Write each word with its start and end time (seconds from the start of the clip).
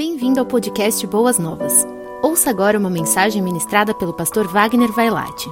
Bem-vindo 0.00 0.40
ao 0.40 0.46
podcast 0.46 1.06
Boas 1.06 1.38
Novas. 1.38 1.86
Ouça 2.22 2.48
agora 2.48 2.78
uma 2.78 2.88
mensagem 2.88 3.42
ministrada 3.42 3.92
pelo 3.92 4.14
pastor 4.14 4.48
Wagner 4.48 4.90
Vailate. 4.90 5.46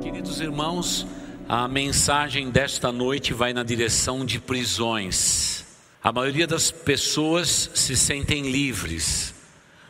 Queridos 0.00 0.40
irmãos, 0.40 1.04
a 1.48 1.66
mensagem 1.66 2.48
desta 2.48 2.92
noite 2.92 3.34
vai 3.34 3.52
na 3.52 3.64
direção 3.64 4.24
de 4.24 4.38
prisões. 4.38 5.64
A 6.00 6.12
maioria 6.12 6.46
das 6.46 6.70
pessoas 6.70 7.68
se 7.74 7.96
sentem 7.96 8.48
livres, 8.48 9.34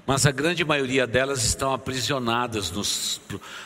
mas 0.06 0.24
a 0.24 0.30
grande 0.30 0.64
maioria 0.64 1.06
delas 1.06 1.44
estão 1.44 1.74
aprisionadas 1.74 2.70
nos, 2.70 3.20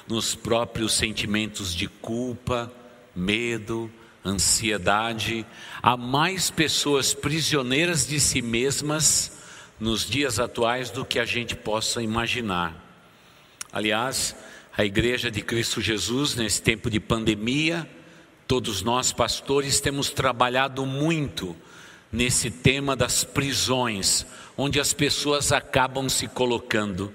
nos 0.09 0.35
próprios 0.35 0.95
sentimentos 0.95 1.73
de 1.73 1.87
culpa, 1.87 2.69
medo, 3.15 3.89
ansiedade. 4.25 5.47
Há 5.83 5.97
mais 5.97 6.51
pessoas 6.51 7.15
prisioneiras 7.15 8.07
de 8.07 8.21
si 8.21 8.43
mesmas 8.43 9.39
nos 9.79 10.05
dias 10.05 10.39
atuais 10.39 10.91
do 10.91 11.05
que 11.05 11.19
a 11.19 11.25
gente 11.25 11.57
possa 11.57 12.03
imaginar. 12.03 12.75
Aliás, 13.73 14.37
a 14.77 14.85
Igreja 14.85 15.31
de 15.31 15.41
Cristo 15.41 15.81
Jesus, 15.81 16.35
nesse 16.35 16.61
tempo 16.61 16.91
de 16.91 17.01
pandemia, 17.01 17.89
todos 18.47 18.83
nós 18.83 19.13
pastores 19.13 19.81
temos 19.81 20.11
trabalhado 20.11 20.85
muito 20.85 21.57
nesse 22.13 22.51
tema 22.51 22.97
das 22.97 23.23
prisões, 23.25 24.27
onde 24.57 24.81
as 24.81 24.93
pessoas 24.93 25.53
acabam 25.53 26.09
se 26.09 26.27
colocando. 26.27 27.13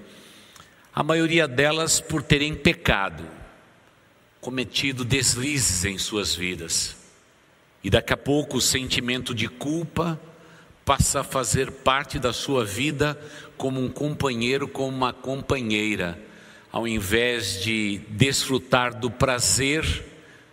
A 0.94 1.02
maioria 1.02 1.46
delas 1.46 2.00
por 2.00 2.22
terem 2.22 2.54
pecado, 2.54 3.22
cometido 4.46 5.04
deslizes 5.04 5.84
em 5.84 5.98
suas 5.98 6.32
vidas. 6.32 6.94
E 7.82 7.90
daqui 7.90 8.12
a 8.12 8.16
pouco 8.16 8.58
o 8.58 8.60
sentimento 8.60 9.34
de 9.34 9.48
culpa 9.48 10.20
passa 10.84 11.22
a 11.22 11.24
fazer 11.24 11.68
parte 11.68 12.16
da 12.16 12.32
sua 12.32 12.64
vida 12.64 13.20
como 13.56 13.82
um 13.82 13.88
companheiro, 13.88 14.68
como 14.68 14.96
uma 14.96 15.12
companheira, 15.12 16.16
ao 16.70 16.86
invés 16.86 17.60
de 17.60 18.00
desfrutar 18.08 18.94
do 18.94 19.10
prazer 19.10 20.04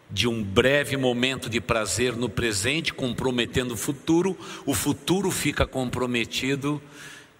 de 0.09 0.27
um 0.27 0.43
breve 0.43 0.97
momento 0.97 1.47
de 1.47 1.61
prazer 1.61 2.15
no 2.15 2.27
presente, 2.27 2.91
comprometendo 2.95 3.75
o 3.75 3.77
futuro, 3.77 4.35
o 4.65 4.73
futuro 4.73 5.29
fica 5.29 5.67
comprometido 5.67 6.81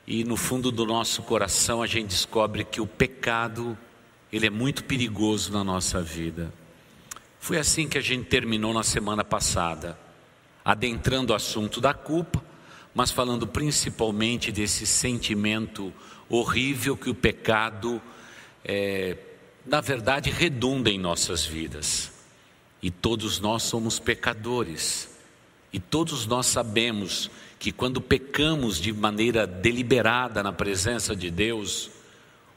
e 0.06 0.24
no 0.24 0.38
fundo 0.38 0.72
do 0.72 0.86
nosso 0.86 1.24
coração 1.24 1.82
a 1.82 1.88
gente 1.88 2.10
descobre 2.10 2.64
que 2.64 2.80
o 2.80 2.86
pecado 2.86 3.76
ele 4.34 4.48
é 4.48 4.50
muito 4.50 4.84
perigoso 4.86 5.52
na 5.52 5.64
nossa 5.64 6.02
vida. 6.02 6.52
Foi 7.40 7.60
assim 7.60 7.88
que 7.88 8.00
a 8.00 8.02
gente 8.02 8.26
terminou 8.26 8.74
na 8.74 8.82
semana 8.82 9.24
passada, 9.24 9.96
adentrando 10.66 11.34
o 11.34 11.36
assunto 11.36 11.80
da 11.80 11.94
culpa, 11.94 12.44
mas 12.96 13.12
falando 13.12 13.46
principalmente 13.46 14.52
desse 14.52 14.88
sentimento 14.88 15.94
horrível 16.28 16.98
que 16.98 17.12
o 17.12 17.14
pecado, 17.14 18.02
é, 18.66 19.18
na 19.68 19.82
verdade, 19.82 20.32
redunda 20.32 20.90
em 20.90 20.98
nossas 20.98 21.46
vidas. 21.46 22.12
E 22.82 22.90
todos 22.90 23.40
nós 23.40 23.62
somos 23.62 24.00
pecadores, 24.00 25.10
e 25.72 25.80
todos 25.80 26.26
nós 26.26 26.48
sabemos 26.48 27.30
que 27.60 27.72
quando 27.72 28.02
pecamos 28.02 28.80
de 28.80 28.92
maneira 28.92 29.46
deliberada 29.46 30.42
na 30.42 30.52
presença 30.52 31.16
de 31.16 31.30
Deus, 31.30 31.92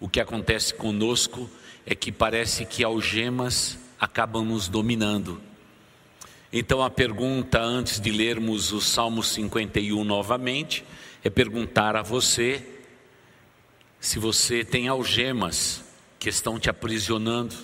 o 0.00 0.08
que 0.08 0.20
acontece 0.20 0.74
conosco 0.74 1.48
é 1.84 1.94
que 1.94 2.12
parece 2.12 2.64
que 2.64 2.84
algemas 2.84 3.78
acabam 3.98 4.44
nos 4.44 4.68
dominando. 4.68 5.40
Então 6.52 6.82
a 6.82 6.90
pergunta 6.90 7.60
antes 7.60 8.00
de 8.00 8.10
lermos 8.10 8.72
o 8.72 8.80
Salmo 8.80 9.22
51 9.22 10.04
novamente 10.04 10.84
é 11.24 11.30
perguntar 11.30 11.96
a 11.96 12.02
você 12.02 12.64
se 14.00 14.18
você 14.18 14.64
tem 14.64 14.88
algemas 14.88 15.84
que 16.18 16.28
estão 16.28 16.58
te 16.58 16.70
aprisionando. 16.70 17.54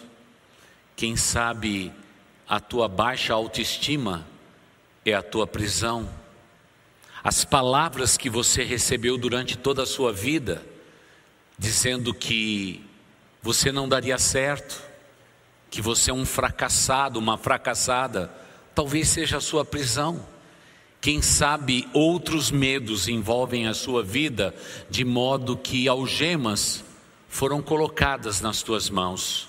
Quem 0.96 1.16
sabe 1.16 1.92
a 2.48 2.60
tua 2.60 2.88
baixa 2.88 3.32
autoestima 3.32 4.26
é 5.04 5.14
a 5.14 5.22
tua 5.22 5.46
prisão. 5.46 6.08
As 7.22 7.44
palavras 7.44 8.16
que 8.16 8.28
você 8.28 8.64
recebeu 8.64 9.16
durante 9.16 9.56
toda 9.56 9.84
a 9.84 9.86
sua 9.86 10.12
vida, 10.12 10.64
dizendo 11.62 12.12
que 12.12 12.84
você 13.40 13.70
não 13.70 13.88
daria 13.88 14.18
certo, 14.18 14.82
que 15.70 15.80
você 15.80 16.10
é 16.10 16.14
um 16.14 16.26
fracassado, 16.26 17.20
uma 17.20 17.38
fracassada, 17.38 18.34
talvez 18.74 19.08
seja 19.08 19.36
a 19.36 19.40
sua 19.40 19.64
prisão. 19.64 20.26
Quem 21.00 21.22
sabe 21.22 21.88
outros 21.92 22.50
medos 22.50 23.06
envolvem 23.06 23.68
a 23.68 23.74
sua 23.74 24.02
vida, 24.02 24.52
de 24.90 25.04
modo 25.04 25.56
que 25.56 25.86
algemas 25.86 26.82
foram 27.28 27.62
colocadas 27.62 28.40
nas 28.40 28.60
tuas 28.64 28.90
mãos. 28.90 29.48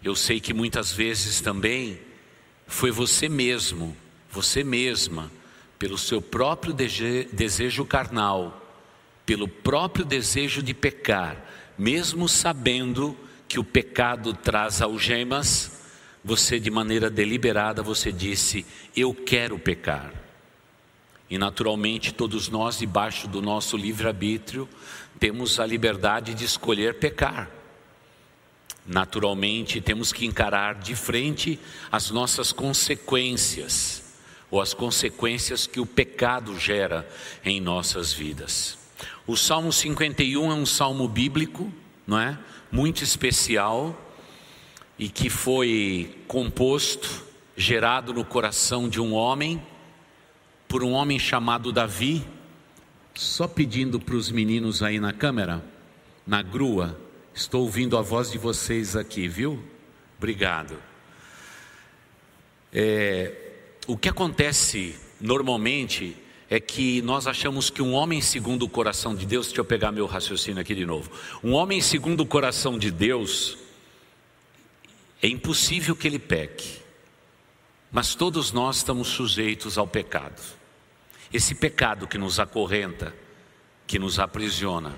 Eu 0.00 0.14
sei 0.14 0.38
que 0.38 0.54
muitas 0.54 0.92
vezes 0.92 1.40
também 1.40 1.98
foi 2.64 2.92
você 2.92 3.28
mesmo, 3.28 3.96
você 4.30 4.62
mesma, 4.62 5.32
pelo 5.80 5.98
seu 5.98 6.22
próprio 6.22 6.72
desejo 6.72 7.84
carnal, 7.84 8.67
pelo 9.28 9.46
próprio 9.46 10.06
desejo 10.06 10.62
de 10.62 10.72
pecar, 10.72 11.36
mesmo 11.76 12.26
sabendo 12.26 13.14
que 13.46 13.58
o 13.60 13.64
pecado 13.64 14.32
traz 14.32 14.80
algemas, 14.80 15.82
você 16.24 16.58
de 16.58 16.70
maneira 16.70 17.10
deliberada 17.10 17.82
você 17.82 18.10
disse: 18.10 18.64
"Eu 18.96 19.12
quero 19.12 19.58
pecar". 19.58 20.10
E 21.28 21.36
naturalmente 21.36 22.14
todos 22.14 22.48
nós 22.48 22.78
debaixo 22.78 23.28
do 23.28 23.42
nosso 23.42 23.76
livre-arbítrio 23.76 24.66
temos 25.20 25.60
a 25.60 25.66
liberdade 25.66 26.32
de 26.32 26.46
escolher 26.46 26.94
pecar. 26.94 27.50
Naturalmente 28.86 29.78
temos 29.78 30.10
que 30.10 30.24
encarar 30.24 30.76
de 30.76 30.96
frente 30.96 31.60
as 31.92 32.10
nossas 32.10 32.50
consequências 32.50 34.04
ou 34.50 34.58
as 34.58 34.72
consequências 34.72 35.66
que 35.66 35.80
o 35.80 35.84
pecado 35.84 36.58
gera 36.58 37.06
em 37.44 37.60
nossas 37.60 38.10
vidas. 38.10 38.77
O 39.26 39.36
Salmo 39.36 39.72
51 39.72 40.50
é 40.50 40.54
um 40.54 40.66
salmo 40.66 41.08
bíblico, 41.08 41.72
não 42.06 42.18
é? 42.18 42.38
muito 42.70 43.02
especial 43.02 43.98
e 44.98 45.08
que 45.08 45.30
foi 45.30 46.16
composto, 46.26 47.24
gerado 47.56 48.12
no 48.12 48.24
coração 48.24 48.88
de 48.88 49.00
um 49.00 49.14
homem, 49.14 49.62
por 50.66 50.82
um 50.82 50.92
homem 50.92 51.18
chamado 51.18 51.72
Davi. 51.72 52.24
Só 53.14 53.48
pedindo 53.48 53.98
para 53.98 54.14
os 54.14 54.30
meninos 54.30 54.82
aí 54.82 55.00
na 55.00 55.12
câmera, 55.12 55.64
na 56.26 56.40
grua, 56.40 56.98
estou 57.34 57.62
ouvindo 57.62 57.96
a 57.96 58.02
voz 58.02 58.30
de 58.30 58.38
vocês 58.38 58.94
aqui, 58.94 59.26
viu? 59.26 59.62
Obrigado. 60.16 60.76
É, 62.72 63.34
o 63.86 63.96
que 63.96 64.08
acontece 64.08 64.94
normalmente 65.20 66.16
é 66.50 66.58
que 66.58 67.02
nós 67.02 67.26
achamos 67.26 67.68
que 67.68 67.82
um 67.82 67.92
homem 67.92 68.20
segundo 68.20 68.62
o 68.62 68.68
coração 68.68 69.14
de 69.14 69.26
Deus, 69.26 69.46
deixa 69.46 69.60
eu 69.60 69.64
pegar 69.64 69.92
meu 69.92 70.06
raciocínio 70.06 70.60
aqui 70.60 70.74
de 70.74 70.86
novo. 70.86 71.10
Um 71.44 71.52
homem 71.52 71.80
segundo 71.80 72.20
o 72.20 72.26
coração 72.26 72.78
de 72.78 72.90
Deus, 72.90 73.58
é 75.22 75.28
impossível 75.28 75.94
que 75.94 76.06
ele 76.06 76.18
peque, 76.18 76.78
mas 77.92 78.14
todos 78.14 78.50
nós 78.50 78.76
estamos 78.76 79.08
sujeitos 79.08 79.76
ao 79.76 79.86
pecado. 79.86 80.40
Esse 81.32 81.54
pecado 81.54 82.06
que 82.06 82.16
nos 82.16 82.40
acorrenta, 82.40 83.14
que 83.86 83.98
nos 83.98 84.18
aprisiona. 84.18 84.96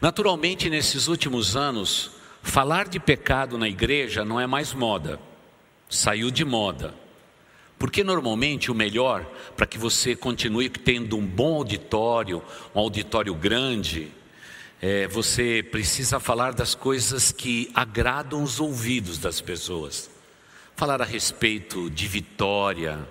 Naturalmente, 0.00 0.68
nesses 0.68 1.06
últimos 1.06 1.54
anos, 1.54 2.10
falar 2.42 2.88
de 2.88 2.98
pecado 2.98 3.56
na 3.56 3.68
igreja 3.68 4.24
não 4.24 4.40
é 4.40 4.46
mais 4.46 4.74
moda, 4.74 5.20
saiu 5.88 6.30
de 6.30 6.44
moda. 6.44 7.03
Porque 7.78 8.04
normalmente 8.04 8.70
o 8.70 8.74
melhor 8.74 9.26
para 9.56 9.66
que 9.66 9.78
você 9.78 10.14
continue 10.14 10.68
tendo 10.68 11.16
um 11.16 11.26
bom 11.26 11.56
auditório, 11.56 12.42
um 12.74 12.80
auditório 12.80 13.34
grande, 13.34 14.10
é, 14.80 15.06
você 15.08 15.62
precisa 15.62 16.20
falar 16.20 16.52
das 16.52 16.74
coisas 16.74 17.32
que 17.32 17.70
agradam 17.74 18.42
os 18.42 18.60
ouvidos 18.60 19.18
das 19.18 19.40
pessoas. 19.40 20.10
Falar 20.76 21.00
a 21.00 21.04
respeito 21.04 21.88
de 21.88 22.06
vitória, 22.06 23.08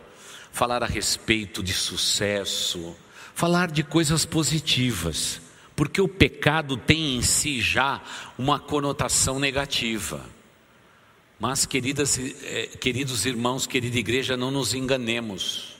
falar 0.51 0.83
a 0.83 0.85
respeito 0.85 1.63
de 1.63 1.73
sucesso, 1.73 2.95
falar 3.33 3.71
de 3.71 3.83
coisas 3.83 4.25
positivas, 4.25 5.41
porque 5.75 5.99
o 5.99 6.07
pecado 6.07 6.77
tem 6.77 7.15
em 7.15 7.21
si 7.21 7.59
já 7.59 8.01
uma 8.37 8.59
conotação 8.59 9.39
negativa. 9.39 10.23
Mas, 11.45 11.65
queridas, 11.65 12.17
eh, 12.17 12.69
queridos 12.79 13.25
irmãos, 13.25 13.67
querida 13.67 13.99
igreja, 13.99 14.37
não 14.37 14.49
nos 14.49 14.73
enganemos. 14.73 15.75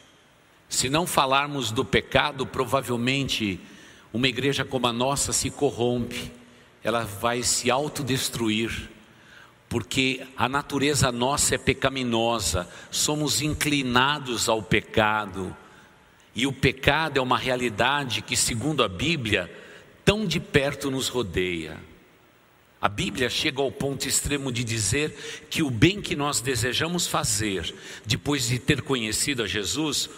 Se 0.67 0.89
não 0.89 1.07
falarmos 1.07 1.71
do 1.71 1.85
pecado, 1.85 2.45
provavelmente 2.45 3.61
uma 4.11 4.27
igreja 4.27 4.65
como 4.65 4.87
a 4.87 4.91
nossa 4.91 5.31
se 5.31 5.49
corrompe, 5.49 6.33
ela 6.83 7.05
vai 7.05 7.43
se 7.43 7.71
autodestruir, 7.71 8.89
porque 9.69 10.27
a 10.35 10.49
natureza 10.49 11.13
nossa 11.13 11.55
é 11.55 11.57
pecaminosa, 11.57 12.69
somos 12.91 13.41
inclinados 13.41 14.49
ao 14.49 14.61
pecado. 14.61 15.55
E 16.35 16.45
o 16.45 16.51
pecado 16.51 17.19
é 17.19 17.21
uma 17.21 17.37
realidade 17.37 18.21
que, 18.21 18.35
segundo 18.35 18.83
a 18.83 18.89
Bíblia, 18.89 19.49
tão 20.03 20.25
de 20.25 20.41
perto 20.41 20.91
nos 20.91 21.07
rodeia. 21.07 21.92
A 22.83 22.89
Bíblia 22.89 23.29
chega 23.29 23.61
ao 23.61 23.71
ponto 23.71 24.09
extremo 24.09 24.51
de 24.51 24.61
dizer 24.61 25.45
que 25.49 25.63
o 25.63 25.69
bem 25.69 26.01
que 26.01 26.17
nós 26.17 26.41
desejamos 26.41 27.07
fazer, 27.07 27.73
depois 28.05 28.49
de 28.49 28.59
ter 28.59 28.81
conhecido 28.81 29.41
a 29.41 29.47
Jesus, 29.47 30.09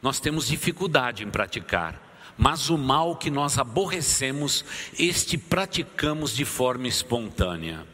nós 0.00 0.18
temos 0.18 0.48
dificuldade 0.48 1.22
em 1.22 1.28
praticar. 1.28 2.02
Mas 2.34 2.70
o 2.70 2.78
mal 2.78 3.14
que 3.14 3.30
nós 3.30 3.58
aborrecemos, 3.58 4.64
este 4.98 5.36
praticamos 5.36 6.34
de 6.34 6.46
forma 6.46 6.88
espontânea. 6.88 7.86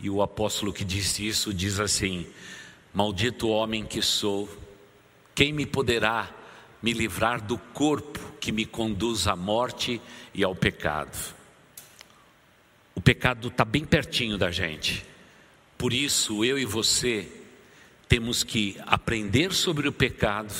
E 0.00 0.08
o 0.08 0.22
apóstolo 0.22 0.72
que 0.72 0.82
disse 0.82 1.28
isso 1.28 1.52
diz 1.52 1.78
assim: 1.78 2.26
Maldito 2.94 3.50
homem 3.50 3.84
que 3.84 4.00
sou, 4.00 4.48
quem 5.34 5.52
me 5.52 5.66
poderá 5.66 6.34
me 6.80 6.94
livrar 6.94 7.42
do 7.42 7.58
corpo 7.58 8.18
que 8.40 8.50
me 8.50 8.64
conduz 8.64 9.26
à 9.26 9.36
morte 9.36 10.00
e 10.32 10.42
ao 10.42 10.54
pecado? 10.54 11.35
Pecado 13.06 13.46
está 13.46 13.64
bem 13.64 13.84
pertinho 13.84 14.36
da 14.36 14.50
gente, 14.50 15.06
por 15.78 15.92
isso 15.92 16.44
eu 16.44 16.58
e 16.58 16.64
você 16.64 17.28
temos 18.08 18.42
que 18.42 18.76
aprender 18.84 19.52
sobre 19.52 19.86
o 19.86 19.92
pecado, 19.92 20.52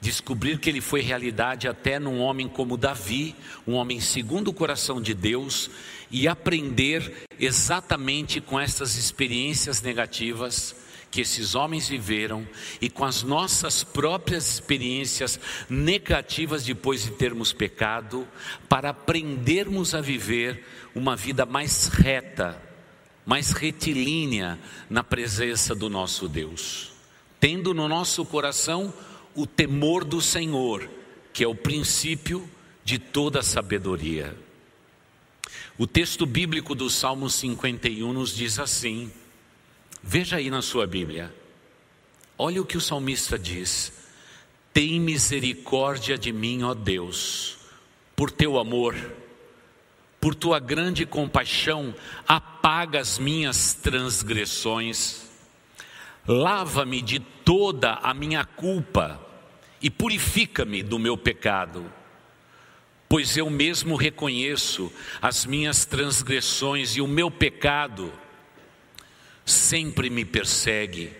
descobrir 0.00 0.58
que 0.58 0.70
ele 0.70 0.80
foi 0.80 1.02
realidade 1.02 1.68
até 1.68 1.98
num 1.98 2.18
homem 2.18 2.48
como 2.48 2.78
Davi, 2.78 3.36
um 3.66 3.74
homem 3.74 4.00
segundo 4.00 4.48
o 4.48 4.54
coração 4.54 5.02
de 5.02 5.12
Deus, 5.12 5.70
e 6.10 6.26
aprender 6.26 7.26
exatamente 7.38 8.40
com 8.40 8.58
essas 8.58 8.96
experiências 8.96 9.82
negativas 9.82 10.74
que 11.10 11.20
esses 11.20 11.54
homens 11.54 11.90
viveram 11.90 12.48
e 12.80 12.88
com 12.88 13.04
as 13.04 13.22
nossas 13.22 13.84
próprias 13.84 14.54
experiências 14.54 15.38
negativas 15.68 16.64
depois 16.64 17.04
de 17.04 17.10
termos 17.10 17.52
pecado, 17.52 18.26
para 18.66 18.88
aprendermos 18.88 19.94
a 19.94 20.00
viver 20.00 20.64
uma 20.94 21.16
vida 21.16 21.46
mais 21.46 21.86
reta, 21.86 22.60
mais 23.24 23.50
retilínea 23.52 24.58
na 24.90 25.02
presença 25.02 25.74
do 25.74 25.88
nosso 25.88 26.28
Deus, 26.28 26.92
tendo 27.40 27.72
no 27.72 27.88
nosso 27.88 28.24
coração 28.24 28.92
o 29.34 29.46
temor 29.46 30.04
do 30.04 30.20
Senhor, 30.20 30.88
que 31.32 31.42
é 31.42 31.48
o 31.48 31.54
princípio 31.54 32.48
de 32.84 32.98
toda 32.98 33.42
sabedoria. 33.42 34.36
O 35.78 35.86
texto 35.86 36.26
bíblico 36.26 36.74
do 36.74 36.90
Salmo 36.90 37.30
51 37.30 38.12
nos 38.12 38.34
diz 38.34 38.58
assim: 38.58 39.10
veja 40.02 40.36
aí 40.36 40.50
na 40.50 40.60
sua 40.60 40.86
Bíblia, 40.86 41.34
olha 42.36 42.60
o 42.60 42.66
que 42.66 42.76
o 42.76 42.80
salmista 42.80 43.38
diz: 43.38 43.92
Tem 44.72 45.00
misericórdia 45.00 46.18
de 46.18 46.32
mim, 46.32 46.62
ó 46.62 46.74
Deus, 46.74 47.56
por 48.14 48.30
teu 48.30 48.58
amor, 48.58 48.94
por 50.22 50.36
tua 50.36 50.60
grande 50.60 51.04
compaixão, 51.04 51.92
apaga 52.28 53.00
as 53.00 53.18
minhas 53.18 53.74
transgressões. 53.74 55.28
Lava-me 56.24 57.02
de 57.02 57.18
toda 57.18 57.94
a 57.94 58.14
minha 58.14 58.44
culpa 58.44 59.20
e 59.82 59.90
purifica-me 59.90 60.80
do 60.80 60.96
meu 60.96 61.18
pecado, 61.18 61.92
pois 63.08 63.36
eu 63.36 63.50
mesmo 63.50 63.96
reconheço 63.96 64.92
as 65.20 65.44
minhas 65.44 65.84
transgressões 65.84 66.94
e 66.94 67.00
o 67.00 67.08
meu 67.08 67.28
pecado 67.28 68.12
sempre 69.44 70.08
me 70.08 70.24
persegue. 70.24 71.12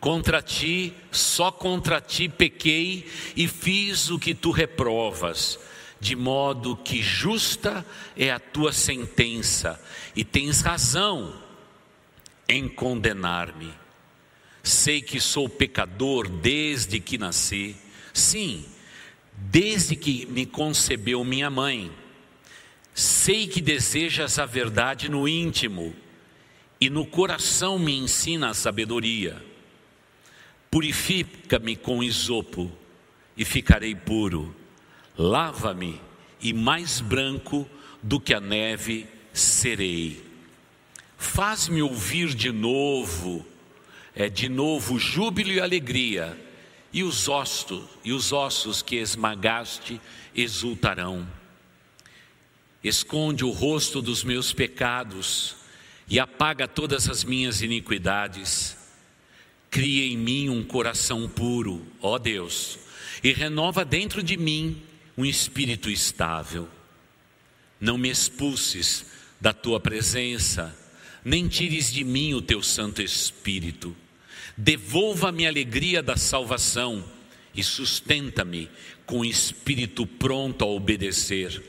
Contra 0.00 0.40
ti, 0.40 0.94
só 1.10 1.52
contra 1.52 2.00
ti 2.00 2.30
pequei 2.30 3.06
e 3.36 3.46
fiz 3.46 4.08
o 4.08 4.18
que 4.18 4.34
tu 4.34 4.50
reprovas, 4.50 5.58
de 6.02 6.16
modo 6.16 6.74
que 6.74 7.00
justa 7.00 7.86
é 8.16 8.32
a 8.32 8.40
tua 8.40 8.72
sentença 8.72 9.80
e 10.16 10.24
tens 10.24 10.60
razão 10.60 11.32
em 12.48 12.68
condenar-me. 12.68 13.72
Sei 14.64 15.00
que 15.00 15.20
sou 15.20 15.48
pecador 15.48 16.28
desde 16.28 16.98
que 16.98 17.16
nasci. 17.16 17.76
Sim, 18.12 18.64
desde 19.36 19.94
que 19.94 20.26
me 20.26 20.44
concebeu 20.44 21.22
minha 21.22 21.48
mãe. 21.48 21.92
Sei 22.92 23.46
que 23.46 23.60
desejas 23.60 24.40
a 24.40 24.44
verdade 24.44 25.08
no 25.08 25.28
íntimo 25.28 25.94
e 26.80 26.90
no 26.90 27.06
coração 27.06 27.78
me 27.78 27.96
ensina 27.96 28.50
a 28.50 28.54
sabedoria. 28.54 29.40
Purifica-me 30.68 31.76
com 31.76 32.02
isopo 32.02 32.72
e 33.36 33.44
ficarei 33.44 33.94
puro. 33.94 34.61
Lava-me 35.16 36.00
e 36.40 36.52
mais 36.52 37.00
branco 37.00 37.68
do 38.02 38.18
que 38.20 38.34
a 38.34 38.40
neve 38.40 39.06
serei. 39.32 40.24
Faz-me 41.16 41.82
ouvir 41.82 42.34
de 42.34 42.50
novo 42.50 43.46
é 44.14 44.28
de 44.28 44.48
novo 44.48 44.98
júbilo 44.98 45.50
e 45.50 45.60
alegria, 45.60 46.38
e 46.92 47.02
os 47.02 47.28
ossos, 47.28 47.84
e 48.04 48.12
os 48.12 48.32
ossos 48.32 48.82
que 48.82 48.96
esmagaste 48.96 50.00
exultarão. 50.34 51.26
Esconde 52.84 53.44
o 53.44 53.50
rosto 53.50 54.02
dos 54.02 54.22
meus 54.22 54.52
pecados 54.52 55.56
e 56.08 56.20
apaga 56.20 56.68
todas 56.68 57.08
as 57.08 57.24
minhas 57.24 57.62
iniquidades. 57.62 58.76
Cria 59.70 60.04
em 60.12 60.18
mim 60.18 60.50
um 60.50 60.62
coração 60.62 61.26
puro, 61.28 61.86
ó 62.02 62.18
Deus, 62.18 62.78
e 63.24 63.32
renova 63.32 63.84
dentro 63.84 64.22
de 64.22 64.36
mim 64.36 64.82
um 65.16 65.24
espírito 65.24 65.90
estável. 65.90 66.68
Não 67.80 67.98
me 67.98 68.08
expulses 68.10 69.06
da 69.40 69.52
tua 69.52 69.80
presença, 69.80 70.76
nem 71.24 71.48
tires 71.48 71.92
de 71.92 72.04
mim 72.04 72.34
o 72.34 72.42
teu 72.42 72.62
Santo 72.62 73.02
Espírito. 73.02 73.96
Devolva-me 74.56 75.46
a 75.46 75.48
alegria 75.48 76.02
da 76.02 76.16
salvação 76.16 77.04
e 77.54 77.62
sustenta-me 77.62 78.70
com 79.04 79.24
espírito 79.24 80.06
pronto 80.06 80.64
a 80.64 80.68
obedecer. 80.68 81.62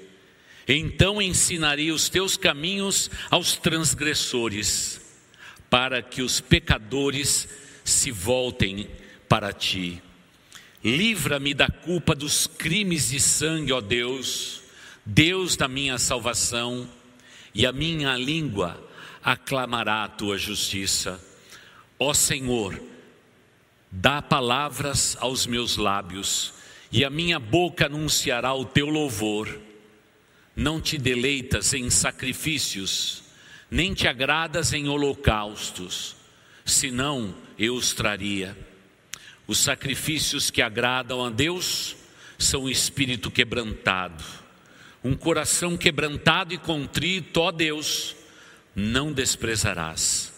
Então 0.67 1.21
ensinarei 1.21 1.91
os 1.91 2.09
teus 2.09 2.37
caminhos 2.37 3.09
aos 3.29 3.57
transgressores, 3.57 5.01
para 5.69 6.01
que 6.01 6.21
os 6.21 6.39
pecadores 6.39 7.47
se 7.83 8.11
voltem 8.11 8.87
para 9.27 9.51
ti. 9.51 10.01
Livra-me 10.83 11.53
da 11.53 11.69
culpa 11.69 12.13
dos 12.13 12.45
crimes 12.45 13.09
de 13.09 13.19
sangue, 13.19 13.71
ó 13.71 13.79
Deus, 13.79 14.61
Deus 15.05 15.55
da 15.55 15.67
minha 15.67 15.97
salvação, 15.97 16.89
e 17.55 17.65
a 17.65 17.71
minha 17.71 18.17
língua 18.17 18.83
aclamará 19.23 20.03
a 20.03 20.09
tua 20.09 20.37
justiça. 20.37 21.23
Ó 21.97 22.13
Senhor, 22.13 22.81
dá 23.89 24.21
palavras 24.21 25.15
aos 25.21 25.45
meus 25.45 25.77
lábios, 25.77 26.53
e 26.91 27.05
a 27.05 27.09
minha 27.09 27.39
boca 27.39 27.85
anunciará 27.85 28.53
o 28.53 28.65
teu 28.65 28.87
louvor. 28.87 29.57
Não 30.53 30.81
te 30.81 30.97
deleitas 30.97 31.73
em 31.73 31.89
sacrifícios, 31.89 33.23
nem 33.71 33.93
te 33.93 34.05
agradas 34.05 34.73
em 34.73 34.89
holocaustos, 34.89 36.17
senão 36.65 37.33
eu 37.57 37.73
os 37.75 37.93
traria. 37.93 38.72
Os 39.45 39.59
sacrifícios 39.59 40.49
que 40.49 40.61
agradam 40.61 41.23
a 41.23 41.29
Deus 41.29 41.95
são 42.37 42.63
o 42.63 42.69
espírito 42.69 43.29
quebrantado, 43.29 44.23
um 45.03 45.15
coração 45.15 45.77
quebrantado 45.77 46.53
e 46.53 46.57
contrito, 46.57 47.41
ó 47.41 47.51
Deus, 47.51 48.15
não 48.75 49.11
desprezarás. 49.11 50.31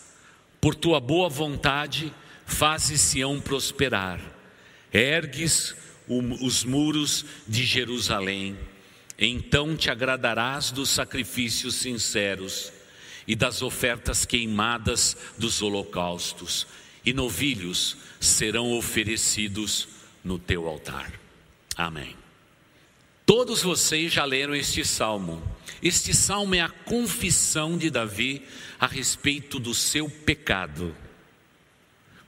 Por 0.59 0.73
tua 0.73 0.99
boa 0.99 1.29
vontade, 1.29 2.11
fazes 2.45 3.01
Sião 3.01 3.39
prosperar, 3.39 4.19
ergues 4.91 5.75
os 6.07 6.63
muros 6.63 7.25
de 7.47 7.63
Jerusalém. 7.63 8.57
Então 9.17 9.75
te 9.75 9.89
agradarás 9.89 10.71
dos 10.71 10.89
sacrifícios 10.89 11.75
sinceros 11.75 12.71
e 13.27 13.35
das 13.35 13.61
ofertas 13.61 14.25
queimadas 14.25 15.15
dos 15.37 15.61
holocaustos, 15.61 16.67
e 17.05 17.13
novilhos 17.13 17.97
serão 18.19 18.73
oferecidos 18.77 19.87
no 20.23 20.39
teu 20.39 20.67
altar. 20.67 21.13
Amém. 21.75 22.15
Todos 23.25 23.61
vocês 23.61 24.13
já 24.13 24.23
leram 24.23 24.55
este 24.55 24.85
salmo. 24.85 25.41
Este 25.81 26.13
salmo 26.13 26.55
é 26.55 26.61
a 26.61 26.69
confissão 26.69 27.77
de 27.77 27.89
Davi 27.89 28.43
a 28.79 28.87
respeito 28.87 29.59
do 29.59 29.73
seu 29.73 30.09
pecado. 30.09 30.95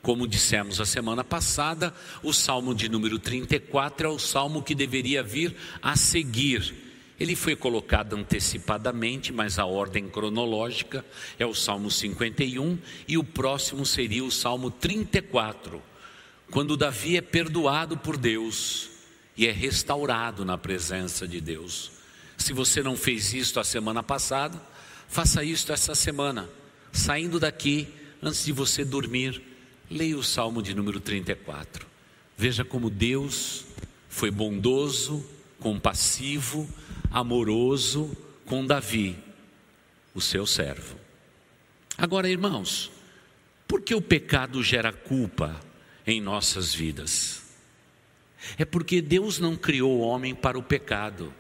Como 0.02 0.28
dissemos 0.28 0.80
a 0.80 0.86
semana 0.86 1.24
passada, 1.24 1.94
o 2.24 2.32
salmo 2.34 2.74
de 2.74 2.88
número 2.88 3.20
34 3.20 4.08
é 4.08 4.12
o 4.12 4.20
salmo 4.20 4.64
que 4.64 4.74
deveria 4.74 5.22
vir 5.22 5.56
a 5.82 5.96
seguir. 5.96 6.87
Ele 7.20 7.36
foi 7.36 7.56
colocado 7.56 8.16
antecipadamente, 8.16 9.34
mas 9.34 9.58
a 9.58 9.66
ordem 9.66 10.08
cronológica 10.08 11.04
é 11.40 11.46
o 11.46 11.54
salmo 11.54 11.90
51 11.90 12.78
e 13.08 13.18
o 13.18 13.24
próximo 13.24 13.86
seria 13.86 14.24
o 14.24 14.32
salmo 14.32 14.70
34, 14.70 15.82
quando 16.52 16.78
Davi 16.78 17.18
é 17.18 17.22
perdoado 17.22 17.98
por 17.98 18.18
Deus 18.18 18.90
e 19.36 19.48
é 19.48 19.52
restaurado 19.52 20.46
na 20.46 20.58
presença 20.58 21.28
de 21.28 21.42
Deus. 21.42 21.92
Se 22.38 22.54
você 22.54 22.84
não 22.84 22.96
fez 22.96 23.34
isto 23.34 23.60
a 23.60 23.64
semana 23.64 24.04
passada, 24.04 24.62
faça 25.08 25.44
isto 25.44 25.72
essa 25.72 25.96
semana. 25.96 26.48
Saindo 26.92 27.40
daqui, 27.40 27.88
antes 28.22 28.46
de 28.46 28.52
você 28.52 28.86
dormir, 28.86 29.42
leia 29.90 30.18
o 30.18 30.24
Salmo 30.24 30.62
de 30.62 30.74
número 30.74 31.00
34. 31.00 31.88
Veja 32.38 32.64
como 32.64 32.90
Deus 32.90 33.66
foi 34.08 34.30
bondoso, 34.30 35.26
compassivo, 35.60 36.70
amoroso 37.12 38.16
com 38.46 38.66
Davi, 38.66 39.18
o 40.14 40.22
seu 40.22 40.46
servo. 40.46 40.96
Agora, 41.98 42.30
irmãos, 42.30 42.92
por 43.68 43.82
que 43.82 43.94
o 43.94 44.02
pecado 44.02 44.64
gera 44.64 44.94
culpa 44.94 45.60
em 46.06 46.22
nossas 46.22 46.74
vidas? 46.74 47.44
É 48.58 48.64
porque 48.64 49.02
Deus 49.02 49.40
não 49.40 49.56
criou 49.56 49.98
o 49.98 50.02
homem 50.02 50.34
para 50.34 50.58
o 50.58 50.64
pecado, 50.64 51.34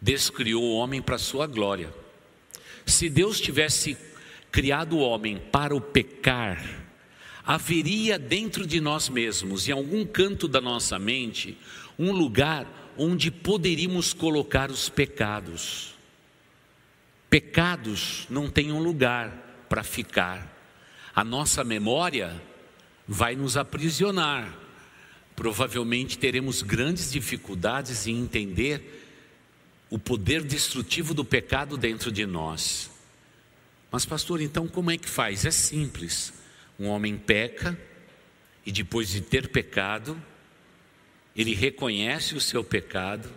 Deus 0.00 0.28
criou 0.28 0.62
o 0.62 0.74
homem 0.74 1.00
para 1.00 1.16
a 1.16 1.18
sua 1.18 1.46
glória. 1.46 1.94
Se 2.84 3.08
Deus 3.08 3.40
tivesse 3.40 3.96
criado 4.50 4.96
o 4.96 5.00
homem 5.00 5.38
para 5.38 5.74
o 5.74 5.80
pecar, 5.80 6.62
haveria 7.44 8.18
dentro 8.18 8.66
de 8.66 8.80
nós 8.80 9.08
mesmos, 9.08 9.68
em 9.68 9.72
algum 9.72 10.04
canto 10.04 10.48
da 10.48 10.60
nossa 10.60 10.98
mente, 10.98 11.56
um 11.98 12.12
lugar 12.12 12.79
onde 13.02 13.30
poderíamos 13.30 14.12
colocar 14.12 14.70
os 14.70 14.90
pecados. 14.90 15.94
Pecados 17.30 18.26
não 18.28 18.50
têm 18.50 18.70
um 18.72 18.78
lugar 18.78 19.64
para 19.70 19.82
ficar. 19.82 20.54
A 21.14 21.24
nossa 21.24 21.64
memória 21.64 22.38
vai 23.08 23.34
nos 23.34 23.56
aprisionar. 23.56 24.54
Provavelmente 25.34 26.18
teremos 26.18 26.60
grandes 26.60 27.10
dificuldades 27.10 28.06
em 28.06 28.20
entender 28.20 29.06
o 29.88 29.98
poder 29.98 30.44
destrutivo 30.44 31.14
do 31.14 31.24
pecado 31.24 31.78
dentro 31.78 32.12
de 32.12 32.26
nós. 32.26 32.90
Mas, 33.90 34.04
pastor, 34.04 34.42
então 34.42 34.68
como 34.68 34.90
é 34.90 34.98
que 34.98 35.08
faz? 35.08 35.46
É 35.46 35.50
simples. 35.50 36.34
Um 36.78 36.88
homem 36.88 37.16
peca 37.16 37.80
e 38.66 38.70
depois 38.70 39.08
de 39.08 39.22
ter 39.22 39.48
pecado, 39.48 40.22
ele 41.34 41.54
reconhece 41.54 42.34
o 42.34 42.40
seu 42.40 42.62
pecado, 42.64 43.30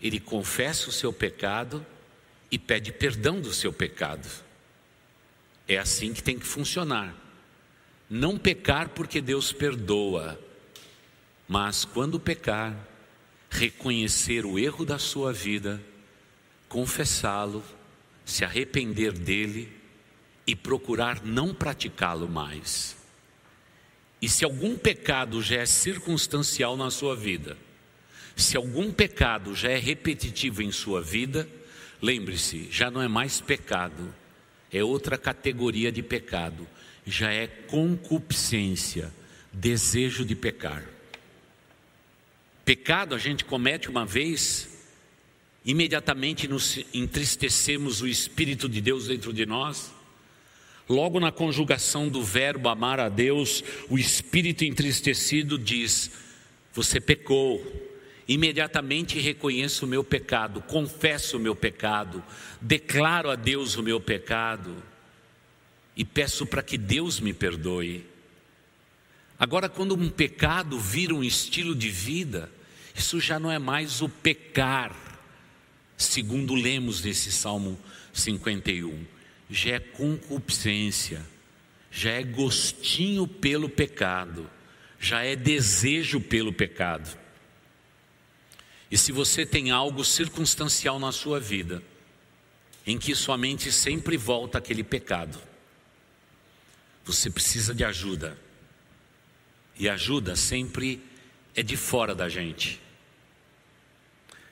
ele 0.00 0.20
confessa 0.20 0.88
o 0.88 0.92
seu 0.92 1.12
pecado 1.12 1.84
e 2.50 2.58
pede 2.58 2.92
perdão 2.92 3.40
do 3.40 3.52
seu 3.52 3.72
pecado. 3.72 4.28
É 5.66 5.78
assim 5.78 6.12
que 6.12 6.22
tem 6.22 6.38
que 6.38 6.46
funcionar. 6.46 7.14
Não 8.10 8.38
pecar 8.38 8.90
porque 8.90 9.20
Deus 9.20 9.52
perdoa, 9.52 10.38
mas 11.48 11.84
quando 11.84 12.20
pecar, 12.20 12.76
reconhecer 13.48 14.44
o 14.44 14.58
erro 14.58 14.84
da 14.84 14.98
sua 14.98 15.32
vida, 15.32 15.80
confessá-lo, 16.68 17.64
se 18.24 18.44
arrepender 18.44 19.12
dele 19.12 19.72
e 20.46 20.54
procurar 20.54 21.24
não 21.24 21.54
praticá-lo 21.54 22.28
mais. 22.28 22.96
E 24.24 24.28
se 24.30 24.42
algum 24.42 24.74
pecado 24.74 25.42
já 25.42 25.56
é 25.56 25.66
circunstancial 25.66 26.78
na 26.78 26.90
sua 26.90 27.14
vida, 27.14 27.58
se 28.34 28.56
algum 28.56 28.90
pecado 28.90 29.54
já 29.54 29.68
é 29.68 29.76
repetitivo 29.76 30.62
em 30.62 30.72
sua 30.72 31.02
vida, 31.02 31.46
lembre-se, 32.00 32.66
já 32.70 32.90
não 32.90 33.02
é 33.02 33.06
mais 33.06 33.42
pecado, 33.42 34.14
é 34.72 34.82
outra 34.82 35.18
categoria 35.18 35.92
de 35.92 36.02
pecado, 36.02 36.66
já 37.06 37.30
é 37.34 37.46
concupiscência, 37.46 39.12
desejo 39.52 40.24
de 40.24 40.34
pecar. 40.34 40.88
Pecado 42.64 43.14
a 43.14 43.18
gente 43.18 43.44
comete 43.44 43.90
uma 43.90 44.06
vez, 44.06 44.86
imediatamente 45.66 46.48
nos 46.48 46.78
entristecemos 46.94 48.00
o 48.00 48.08
Espírito 48.08 48.70
de 48.70 48.80
Deus 48.80 49.06
dentro 49.08 49.34
de 49.34 49.44
nós, 49.44 49.92
Logo 50.88 51.18
na 51.18 51.32
conjugação 51.32 52.08
do 52.08 52.22
verbo 52.22 52.68
amar 52.68 53.00
a 53.00 53.08
Deus, 53.08 53.64
o 53.88 53.98
espírito 53.98 54.64
entristecido 54.64 55.58
diz: 55.58 56.10
Você 56.72 57.00
pecou. 57.00 57.92
Imediatamente 58.26 59.20
reconheço 59.20 59.84
o 59.84 59.88
meu 59.88 60.02
pecado, 60.02 60.62
confesso 60.62 61.36
o 61.36 61.40
meu 61.40 61.54
pecado, 61.54 62.24
declaro 62.58 63.30
a 63.30 63.34
Deus 63.34 63.76
o 63.76 63.82
meu 63.82 64.00
pecado 64.00 64.74
e 65.94 66.06
peço 66.06 66.46
para 66.46 66.62
que 66.62 66.78
Deus 66.78 67.20
me 67.20 67.34
perdoe. 67.34 68.06
Agora, 69.38 69.68
quando 69.68 69.94
um 69.94 70.08
pecado 70.08 70.78
vira 70.78 71.14
um 71.14 71.22
estilo 71.22 71.74
de 71.74 71.90
vida, 71.90 72.50
isso 72.94 73.20
já 73.20 73.38
não 73.38 73.52
é 73.52 73.58
mais 73.58 74.00
o 74.00 74.08
pecar, 74.08 74.96
segundo 75.98 76.54
lemos 76.54 77.02
nesse 77.02 77.30
Salmo 77.30 77.78
51 78.10 79.13
já 79.50 79.72
é 79.72 79.78
concupiscência, 79.78 81.24
já 81.90 82.10
é 82.10 82.22
gostinho 82.22 83.26
pelo 83.26 83.68
pecado, 83.68 84.50
já 84.98 85.22
é 85.22 85.36
desejo 85.36 86.20
pelo 86.20 86.52
pecado. 86.52 87.18
E 88.90 88.98
se 88.98 89.12
você 89.12 89.44
tem 89.44 89.70
algo 89.70 90.04
circunstancial 90.04 90.98
na 90.98 91.12
sua 91.12 91.38
vida, 91.40 91.82
em 92.86 92.98
que 92.98 93.14
sua 93.14 93.36
mente 93.36 93.72
sempre 93.72 94.16
volta 94.16 94.58
àquele 94.58 94.84
pecado, 94.84 95.40
você 97.04 97.30
precisa 97.30 97.74
de 97.74 97.84
ajuda. 97.84 98.38
E 99.78 99.88
ajuda 99.88 100.36
sempre 100.36 101.02
é 101.54 101.62
de 101.62 101.76
fora 101.76 102.14
da 102.14 102.28
gente. 102.28 102.80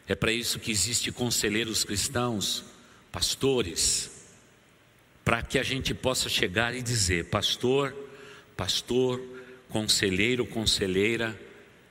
É 0.06 0.14
para 0.14 0.32
isso 0.32 0.58
que 0.58 0.70
existe 0.70 1.12
conselheiros 1.12 1.84
cristãos, 1.84 2.64
pastores, 3.10 4.21
para 5.24 5.42
que 5.42 5.58
a 5.58 5.62
gente 5.62 5.94
possa 5.94 6.28
chegar 6.28 6.74
e 6.74 6.82
dizer: 6.82 7.26
Pastor, 7.26 7.94
pastor, 8.56 9.20
conselheiro, 9.68 10.44
conselheira, 10.44 11.38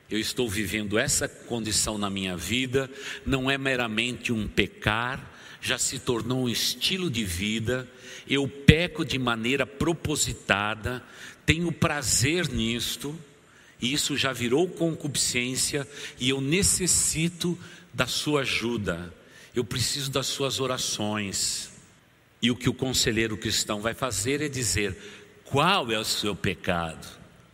eu 0.09 0.19
estou 0.19 0.50
vivendo 0.50 1.00
essa 1.00 1.27
condição 1.27 1.97
na 1.97 2.09
minha 2.09 2.35
vida, 2.35 2.91
não 3.25 3.50
é 3.50 3.57
meramente 3.57 4.33
um 4.33 4.47
pecar, 4.47 5.31
já 5.61 5.77
se 5.77 6.00
tornou 6.00 6.43
um 6.43 6.50
estilo 6.50 7.09
de 7.09 7.23
vida, 7.23 7.88
eu 8.27 8.47
peco 8.47 9.05
de 9.05 9.17
maneira 9.17 9.65
propositada, 9.65 11.01
tenho 11.45 11.71
prazer 11.71 12.50
nisto, 12.50 13.17
e 13.81 13.93
isso 13.93 14.17
já 14.17 14.33
virou 14.33 14.67
concupiscência, 14.67 15.88
e 16.19 16.29
eu 16.29 16.41
necessito 16.41 17.57
da 17.93 18.05
sua 18.05 18.41
ajuda, 18.41 19.13
eu 19.55 19.63
preciso 19.63 20.11
das 20.11 20.27
suas 20.27 20.59
orações. 20.59 21.70
E 22.41 22.50
o 22.50 22.55
que 22.55 22.69
o 22.69 22.74
conselheiro 22.74 23.38
cristão 23.38 23.81
vai 23.81 23.93
fazer 23.93 24.41
é 24.41 24.50
dizer: 24.50 24.98
qual 25.43 25.91
é 25.91 26.00
o 26.00 26.03
seu 26.03 26.36
pecado? 26.36 27.07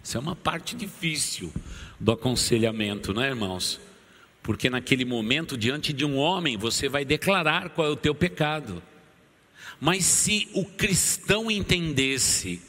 Isso 0.03 0.15
é 0.15 0.20
uma 0.20 0.36
parte 0.36 0.75
difícil 0.75 1.51
do 2.00 2.12
aconselhamento, 2.12 3.13
não 3.13 3.22
é, 3.22 3.29
irmãos? 3.29 3.79
Porque 4.41 4.70
naquele 4.70 5.03
momento, 5.03 5.58
diante 5.58 5.91
de 5.91 6.06
um 6.06 6.15
homem, 6.15 6.56
você 6.56 6.88
vai 6.88 7.03
declarar 7.03 7.70
qual 7.70 7.88
é 7.88 7.91
o 7.91 7.98
teu 7.98 8.15
pecado. 8.15 8.82
Mas 9.79 10.06
se 10.06 10.48
o 10.53 10.63
cristão 10.63 11.51
entendesse 11.51 12.62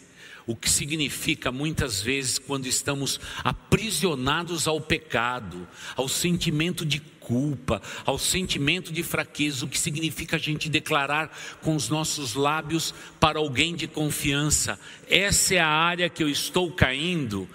o 0.48 0.56
que 0.56 0.68
significa 0.68 1.52
muitas 1.52 2.00
vezes 2.00 2.38
quando 2.38 2.66
estamos 2.66 3.20
aprisionados 3.44 4.66
ao 4.66 4.80
pecado, 4.80 5.68
ao 5.94 6.08
sentimento 6.08 6.84
de 6.86 7.00
culpa, 7.28 7.82
ao 8.06 8.18
sentimento 8.18 8.90
de 8.90 9.02
fraqueza, 9.02 9.66
o 9.66 9.68
que 9.68 9.78
significa 9.78 10.36
a 10.36 10.38
gente 10.38 10.70
declarar 10.70 11.30
com 11.60 11.76
os 11.76 11.90
nossos 11.90 12.34
lábios 12.34 12.94
para 13.20 13.38
alguém 13.38 13.76
de 13.76 13.86
confiança: 13.86 14.80
essa 15.06 15.54
é 15.54 15.58
a 15.58 15.68
área 15.68 16.08
que 16.08 16.22
eu 16.22 16.28
estou 16.28 16.72
caindo. 16.72 17.46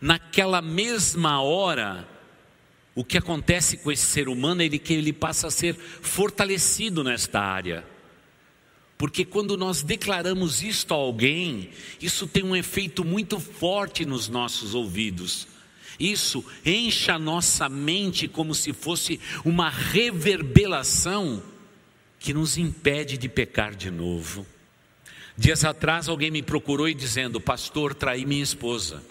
Naquela 0.00 0.62
mesma 0.62 1.42
hora, 1.42 2.08
o 2.94 3.04
que 3.04 3.18
acontece 3.18 3.76
com 3.76 3.92
esse 3.92 4.06
ser 4.06 4.28
humano 4.28 4.62
é 4.62 4.68
que 4.70 4.94
ele 4.94 5.12
passa 5.12 5.48
a 5.48 5.50
ser 5.50 5.74
fortalecido 5.74 7.04
nesta 7.04 7.40
área. 7.40 7.84
Porque 8.96 9.24
quando 9.24 9.56
nós 9.56 9.82
declaramos 9.82 10.62
isto 10.62 10.92
a 10.92 10.96
alguém, 10.96 11.70
isso 12.00 12.26
tem 12.26 12.42
um 12.42 12.56
efeito 12.56 13.04
muito 13.04 13.38
forte 13.38 14.04
nos 14.04 14.28
nossos 14.28 14.74
ouvidos. 14.74 15.46
Isso 15.98 16.44
enche 16.64 17.10
a 17.10 17.18
nossa 17.18 17.68
mente 17.68 18.28
como 18.28 18.54
se 18.54 18.72
fosse 18.72 19.20
uma 19.44 19.68
reverberação 19.68 21.42
que 22.20 22.32
nos 22.32 22.56
impede 22.56 23.16
de 23.18 23.28
pecar 23.28 23.74
de 23.74 23.90
novo. 23.90 24.46
Dias 25.36 25.64
atrás 25.64 26.08
alguém 26.08 26.30
me 26.30 26.42
procurou 26.42 26.88
e 26.88 26.94
dizendo: 26.94 27.40
"Pastor, 27.40 27.94
traí 27.94 28.24
minha 28.24 28.42
esposa". 28.42 29.02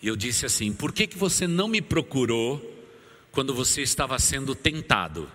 E 0.00 0.08
eu 0.08 0.16
disse 0.16 0.46
assim: 0.46 0.72
"Por 0.72 0.92
que 0.92 1.06
que 1.06 1.18
você 1.18 1.46
não 1.46 1.68
me 1.68 1.80
procurou 1.80 2.86
quando 3.32 3.54
você 3.54 3.82
estava 3.82 4.18
sendo 4.18 4.54
tentado?" 4.54 5.30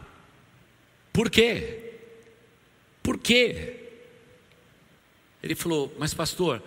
Por 1.13 1.29
quê? 1.29 1.91
Por 3.03 3.19
quê? 3.19 3.75
Ele 5.43 5.53
falou: 5.55 5.93
Mas, 5.99 6.13
pastor, 6.13 6.63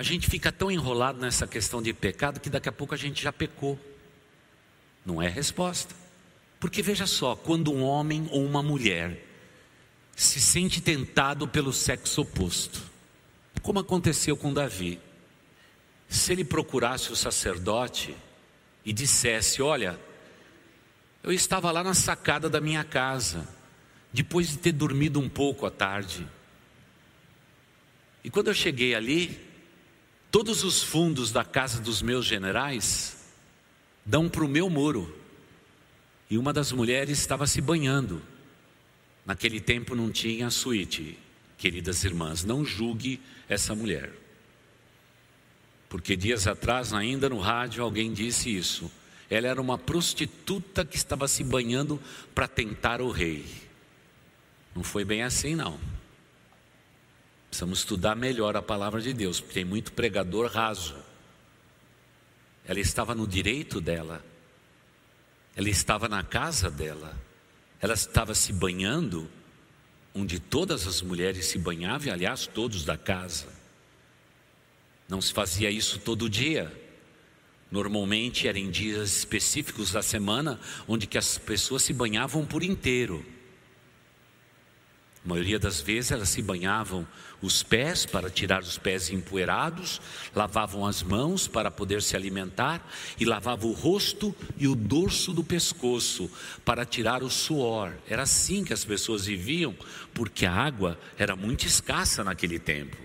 a 0.00 0.02
gente 0.02 0.30
fica 0.30 0.50
tão 0.50 0.70
enrolado 0.70 1.20
nessa 1.20 1.46
questão 1.46 1.82
de 1.82 1.92
pecado 1.92 2.40
que 2.40 2.48
daqui 2.48 2.70
a 2.70 2.72
pouco 2.72 2.94
a 2.94 2.96
gente 2.96 3.22
já 3.22 3.30
pecou. 3.30 3.78
Não 5.04 5.20
é 5.20 5.28
resposta. 5.28 5.94
Porque 6.58 6.80
veja 6.80 7.06
só, 7.06 7.36
quando 7.36 7.70
um 7.70 7.82
homem 7.82 8.26
ou 8.30 8.42
uma 8.42 8.62
mulher 8.62 9.22
se 10.16 10.40
sente 10.40 10.80
tentado 10.80 11.46
pelo 11.46 11.70
sexo 11.70 12.22
oposto, 12.22 12.80
como 13.60 13.78
aconteceu 13.78 14.38
com 14.38 14.54
Davi, 14.54 14.98
se 16.08 16.32
ele 16.32 16.46
procurasse 16.46 17.12
o 17.12 17.16
sacerdote 17.16 18.16
e 18.82 18.94
dissesse: 18.94 19.60
Olha, 19.60 20.00
eu 21.22 21.30
estava 21.30 21.70
lá 21.70 21.84
na 21.84 21.92
sacada 21.92 22.48
da 22.48 22.58
minha 22.58 22.84
casa, 22.84 23.46
depois 24.10 24.48
de 24.48 24.56
ter 24.56 24.72
dormido 24.72 25.20
um 25.20 25.28
pouco 25.28 25.66
à 25.66 25.70
tarde. 25.70 26.26
E 28.24 28.30
quando 28.30 28.48
eu 28.48 28.54
cheguei 28.54 28.94
ali, 28.94 29.49
todos 30.30 30.64
os 30.64 30.82
fundos 30.82 31.32
da 31.32 31.44
casa 31.44 31.80
dos 31.80 32.02
meus 32.02 32.24
generais 32.24 33.16
dão 34.04 34.28
para 34.28 34.44
o 34.44 34.48
meu 34.48 34.70
muro. 34.70 35.16
E 36.30 36.38
uma 36.38 36.52
das 36.52 36.70
mulheres 36.72 37.18
estava 37.18 37.46
se 37.46 37.60
banhando. 37.60 38.22
Naquele 39.26 39.60
tempo 39.60 39.94
não 39.94 40.10
tinha 40.10 40.48
suíte, 40.50 41.18
queridas 41.58 42.04
irmãs, 42.04 42.44
não 42.44 42.64
julgue 42.64 43.20
essa 43.48 43.74
mulher. 43.74 44.12
Porque 45.88 46.16
dias 46.16 46.46
atrás, 46.46 46.92
ainda 46.92 47.28
no 47.28 47.40
rádio, 47.40 47.82
alguém 47.82 48.12
disse 48.12 48.54
isso. 48.54 48.90
Ela 49.28 49.48
era 49.48 49.60
uma 49.60 49.76
prostituta 49.76 50.84
que 50.84 50.96
estava 50.96 51.26
se 51.26 51.42
banhando 51.42 52.00
para 52.34 52.46
tentar 52.46 53.00
o 53.00 53.10
rei. 53.10 53.44
Não 54.74 54.84
foi 54.84 55.04
bem 55.04 55.22
assim, 55.22 55.54
não. 55.56 55.78
Precisamos 57.50 57.80
estudar 57.80 58.14
melhor 58.14 58.56
a 58.56 58.62
palavra 58.62 59.00
de 59.00 59.12
Deus, 59.12 59.40
porque 59.40 59.54
tem 59.54 59.64
muito 59.64 59.92
pregador 59.92 60.50
raso. 60.50 60.96
Ela 62.64 62.78
estava 62.78 63.12
no 63.12 63.26
direito 63.26 63.80
dela, 63.80 64.24
ela 65.56 65.68
estava 65.68 66.08
na 66.08 66.22
casa 66.22 66.70
dela, 66.70 67.20
ela 67.80 67.94
estava 67.94 68.36
se 68.36 68.52
banhando, 68.52 69.28
onde 70.14 70.38
todas 70.38 70.86
as 70.86 71.02
mulheres 71.02 71.46
se 71.46 71.58
banhavam, 71.58 72.06
e 72.06 72.10
aliás, 72.10 72.46
todos 72.46 72.84
da 72.84 72.96
casa. 72.96 73.48
Não 75.08 75.20
se 75.20 75.32
fazia 75.32 75.70
isso 75.70 75.98
todo 75.98 76.30
dia. 76.30 76.72
Normalmente 77.68 78.46
eram 78.46 78.70
dias 78.70 79.18
específicos 79.18 79.90
da 79.90 80.02
semana 80.02 80.58
onde 80.86 81.06
que 81.06 81.18
as 81.18 81.36
pessoas 81.36 81.82
se 81.82 81.92
banhavam 81.92 82.46
por 82.46 82.62
inteiro. 82.62 83.24
A 85.24 85.28
maioria 85.28 85.58
das 85.58 85.80
vezes 85.82 86.12
elas 86.12 86.30
se 86.30 86.40
banhavam 86.40 87.06
os 87.42 87.62
pés 87.62 88.06
para 88.06 88.30
tirar 88.30 88.62
os 88.62 88.78
pés 88.78 89.10
empoeirados, 89.10 90.00
lavavam 90.34 90.86
as 90.86 91.02
mãos 91.02 91.46
para 91.46 91.70
poder 91.70 92.02
se 92.02 92.16
alimentar 92.16 92.86
e 93.18 93.24
lavavam 93.26 93.70
o 93.70 93.74
rosto 93.74 94.34
e 94.56 94.66
o 94.66 94.74
dorso 94.74 95.32
do 95.32 95.44
pescoço 95.44 96.30
para 96.64 96.86
tirar 96.86 97.22
o 97.22 97.30
suor. 97.30 97.92
Era 98.08 98.22
assim 98.22 98.64
que 98.64 98.72
as 98.72 98.84
pessoas 98.84 99.26
viviam, 99.26 99.74
porque 100.14 100.46
a 100.46 100.52
água 100.52 100.98
era 101.18 101.36
muito 101.36 101.66
escassa 101.66 102.24
naquele 102.24 102.58
tempo. 102.58 102.96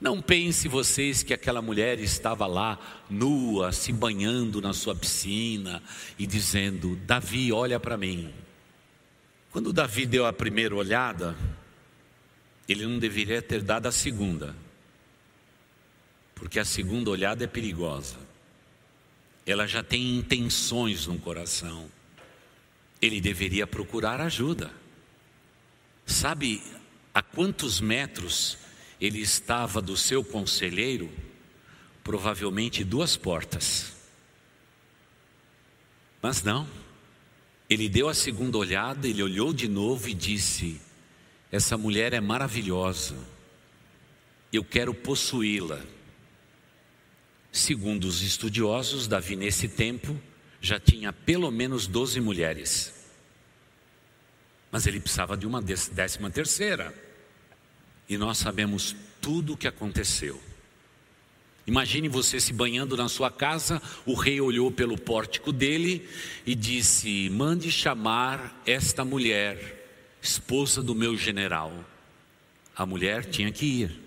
Não 0.00 0.20
pense 0.20 0.66
vocês 0.66 1.22
que 1.22 1.34
aquela 1.34 1.60
mulher 1.60 2.00
estava 2.00 2.46
lá, 2.46 2.78
nua, 3.08 3.70
se 3.70 3.92
banhando 3.92 4.60
na 4.60 4.72
sua 4.72 4.96
piscina 4.96 5.82
e 6.18 6.26
dizendo: 6.26 6.96
Davi, 7.06 7.52
olha 7.52 7.78
para 7.78 7.98
mim. 7.98 8.32
Quando 9.50 9.72
Davi 9.72 10.06
deu 10.06 10.26
a 10.26 10.32
primeira 10.32 10.74
olhada, 10.74 11.36
ele 12.68 12.86
não 12.86 12.98
deveria 12.98 13.42
ter 13.42 13.62
dado 13.62 13.86
a 13.86 13.92
segunda, 13.92 14.54
porque 16.36 16.60
a 16.60 16.64
segunda 16.64 17.10
olhada 17.10 17.42
é 17.42 17.48
perigosa. 17.48 18.16
Ela 19.44 19.66
já 19.66 19.82
tem 19.82 20.16
intenções 20.16 21.06
no 21.06 21.18
coração. 21.18 21.90
Ele 23.02 23.20
deveria 23.20 23.66
procurar 23.66 24.20
ajuda. 24.20 24.70
Sabe 26.06 26.62
a 27.12 27.22
quantos 27.22 27.80
metros 27.80 28.56
ele 29.00 29.18
estava 29.18 29.82
do 29.82 29.96
seu 29.96 30.22
conselheiro, 30.22 31.10
provavelmente 32.04 32.84
duas 32.84 33.16
portas. 33.16 33.96
Mas 36.22 36.42
não, 36.42 36.68
ele 37.70 37.88
deu 37.88 38.08
a 38.08 38.14
segunda 38.14 38.58
olhada, 38.58 39.06
ele 39.06 39.22
olhou 39.22 39.52
de 39.52 39.68
novo 39.68 40.08
e 40.08 40.14
disse: 40.14 40.80
Essa 41.52 41.78
mulher 41.78 42.12
é 42.12 42.20
maravilhosa, 42.20 43.16
eu 44.52 44.64
quero 44.64 44.92
possuí-la. 44.92 45.80
Segundo 47.52 48.04
os 48.04 48.22
estudiosos, 48.22 49.06
Davi 49.06 49.36
nesse 49.36 49.68
tempo 49.68 50.20
já 50.60 50.80
tinha 50.80 51.12
pelo 51.12 51.50
menos 51.50 51.86
12 51.86 52.20
mulheres. 52.20 52.92
Mas 54.70 54.86
ele 54.86 55.00
precisava 55.00 55.36
de 55.36 55.46
uma 55.46 55.62
décima 55.62 56.30
terceira 56.30 56.92
e 58.08 58.16
nós 58.16 58.38
sabemos 58.38 58.94
tudo 59.20 59.54
o 59.54 59.56
que 59.56 59.66
aconteceu. 59.66 60.40
Imagine 61.70 62.08
você 62.08 62.40
se 62.40 62.52
banhando 62.52 62.96
na 62.96 63.08
sua 63.08 63.30
casa, 63.30 63.80
o 64.04 64.14
rei 64.14 64.40
olhou 64.40 64.72
pelo 64.72 64.98
pórtico 64.98 65.52
dele 65.52 66.04
e 66.44 66.52
disse: 66.52 67.30
Mande 67.30 67.70
chamar 67.70 68.60
esta 68.66 69.04
mulher, 69.04 69.88
esposa 70.20 70.82
do 70.82 70.96
meu 70.96 71.16
general. 71.16 71.72
A 72.74 72.84
mulher 72.84 73.24
tinha 73.24 73.52
que 73.52 73.66
ir, 73.66 74.00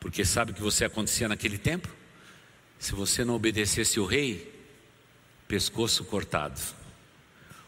porque 0.00 0.24
sabe 0.24 0.50
o 0.50 0.54
que 0.56 0.60
você 0.60 0.84
acontecia 0.84 1.28
naquele 1.28 1.56
tempo? 1.56 1.88
Se 2.80 2.96
você 2.96 3.24
não 3.24 3.36
obedecesse 3.36 4.00
o 4.00 4.04
rei, 4.04 4.52
pescoço 5.46 6.02
cortado. 6.02 6.60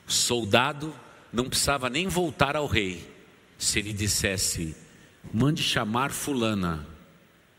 O 0.08 0.10
soldado 0.10 0.92
não 1.32 1.48
precisava 1.48 1.88
nem 1.88 2.08
voltar 2.08 2.56
ao 2.56 2.66
rei, 2.66 3.08
se 3.56 3.78
ele 3.78 3.92
dissesse: 3.92 4.74
mande 5.32 5.62
chamar 5.62 6.10
Fulana, 6.10 6.95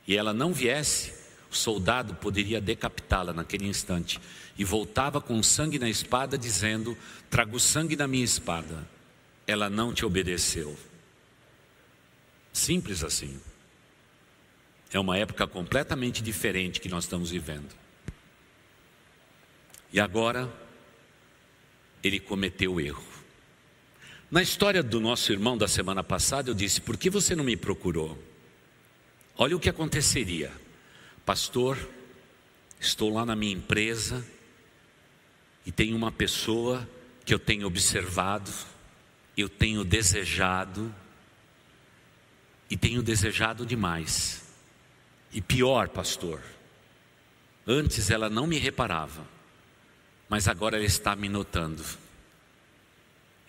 e 0.08 0.16
ela 0.16 0.34
não 0.34 0.54
viesse, 0.54 1.14
o 1.52 1.56
soldado 1.56 2.16
poderia 2.16 2.62
decapitá-la 2.62 3.34
naquele 3.34 3.68
instante. 3.68 4.20
E 4.58 4.64
voltava 4.64 5.20
com 5.20 5.44
sangue 5.44 5.78
na 5.78 5.90
espada, 5.90 6.38
dizendo: 6.38 6.98
Trago 7.30 7.60
sangue 7.60 7.96
na 7.96 8.08
minha 8.08 8.24
espada. 8.24 8.88
Ela 9.46 9.70
não 9.70 9.94
te 9.94 10.06
obedeceu. 10.06 10.78
Simples 12.54 13.04
assim. 13.04 13.40
É 14.92 15.00
uma 15.00 15.18
época 15.18 15.46
completamente 15.46 16.24
diferente 16.24 16.80
que 16.80 16.90
nós 16.90 17.04
estamos 17.04 17.30
vivendo. 17.30 17.76
E 19.92 20.00
agora, 20.00 20.52
ele 22.04 22.20
cometeu 22.20 22.76
o 22.76 22.82
erro. 22.82 23.04
Na 24.30 24.42
história 24.42 24.82
do 24.82 25.00
nosso 25.00 25.32
irmão 25.32 25.58
da 25.58 25.68
semana 25.68 26.04
passada, 26.04 26.50
eu 26.50 26.54
disse: 26.54 26.82
por 26.82 26.98
que 26.98 27.10
você 27.10 27.36
não 27.36 27.44
me 27.44 27.56
procurou? 27.56 28.18
Olha 29.40 29.56
o 29.56 29.60
que 29.60 29.70
aconteceria, 29.70 30.52
pastor. 31.24 31.78
Estou 32.80 33.14
lá 33.14 33.26
na 33.26 33.36
minha 33.36 33.54
empresa 33.54 34.26
e 35.66 35.72
tem 35.72 35.94
uma 35.94 36.12
pessoa 36.12 36.88
que 37.24 37.34
eu 37.34 37.40
tenho 37.40 37.68
observado, 37.68 38.52
eu 39.36 39.48
tenho 39.48 39.84
desejado 39.84 40.94
e 42.70 42.76
tenho 42.76 43.04
desejado 43.04 43.66
demais. 43.66 44.44
E 45.32 45.42
pior, 45.42 45.90
pastor, 45.90 46.42
antes 47.66 48.10
ela 48.10 48.30
não 48.30 48.48
me 48.48 48.58
reparava, 48.58 49.28
mas 50.28 50.48
agora 50.48 50.78
ela 50.78 50.86
está 50.86 51.16
me 51.16 51.30
notando. 51.30 51.84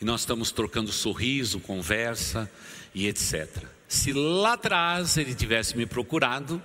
E 0.00 0.04
nós 0.04 0.20
estamos 0.20 0.52
trocando 0.52 0.92
sorriso, 0.92 1.60
conversa 1.60 2.50
e 2.94 3.06
etc. 3.06 3.77
Se 3.88 4.12
lá 4.12 4.52
atrás 4.52 5.16
ele 5.16 5.34
tivesse 5.34 5.74
me 5.74 5.86
procurado, 5.86 6.62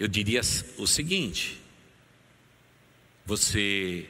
eu 0.00 0.08
diria 0.08 0.40
o 0.78 0.86
seguinte: 0.86 1.60
você 3.26 4.08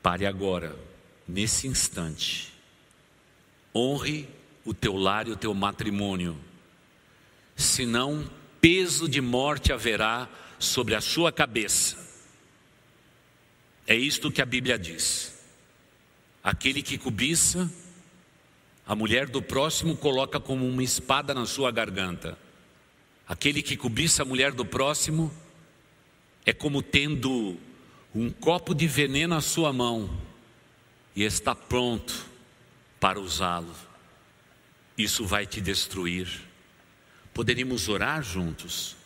pare 0.00 0.26
agora, 0.26 0.78
nesse 1.26 1.66
instante, 1.66 2.52
honre 3.74 4.28
o 4.64 4.72
teu 4.72 4.96
lar 4.96 5.26
e 5.26 5.32
o 5.32 5.36
teu 5.36 5.52
matrimônio, 5.52 6.38
senão 7.56 8.30
peso 8.60 9.08
de 9.08 9.20
morte 9.20 9.72
haverá 9.72 10.28
sobre 10.58 10.94
a 10.94 11.00
sua 11.00 11.32
cabeça. 11.32 11.98
É 13.86 13.94
isto 13.96 14.30
que 14.30 14.40
a 14.40 14.46
Bíblia 14.46 14.78
diz. 14.78 15.34
Aquele 16.42 16.80
que 16.80 16.96
cobiça 16.96 17.70
a 18.86 18.94
mulher 18.94 19.28
do 19.28 19.40
próximo 19.40 19.96
coloca 19.96 20.38
como 20.38 20.66
uma 20.68 20.82
espada 20.82 21.32
na 21.32 21.46
sua 21.46 21.70
garganta. 21.70 22.38
Aquele 23.26 23.62
que 23.62 23.76
cobiça 23.76 24.22
a 24.22 24.26
mulher 24.26 24.52
do 24.52 24.64
próximo 24.64 25.32
é 26.44 26.52
como 26.52 26.82
tendo 26.82 27.58
um 28.14 28.30
copo 28.30 28.74
de 28.74 28.86
veneno 28.86 29.34
à 29.34 29.40
sua 29.40 29.72
mão 29.72 30.10
e 31.16 31.22
está 31.22 31.54
pronto 31.54 32.26
para 33.00 33.18
usá-lo. 33.18 33.74
Isso 34.96 35.24
vai 35.24 35.46
te 35.46 35.60
destruir. 35.60 36.28
Poderíamos 37.32 37.88
orar 37.88 38.22
juntos, 38.22 38.96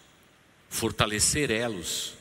fortalecer 0.69 1.51
elos, 1.51 2.15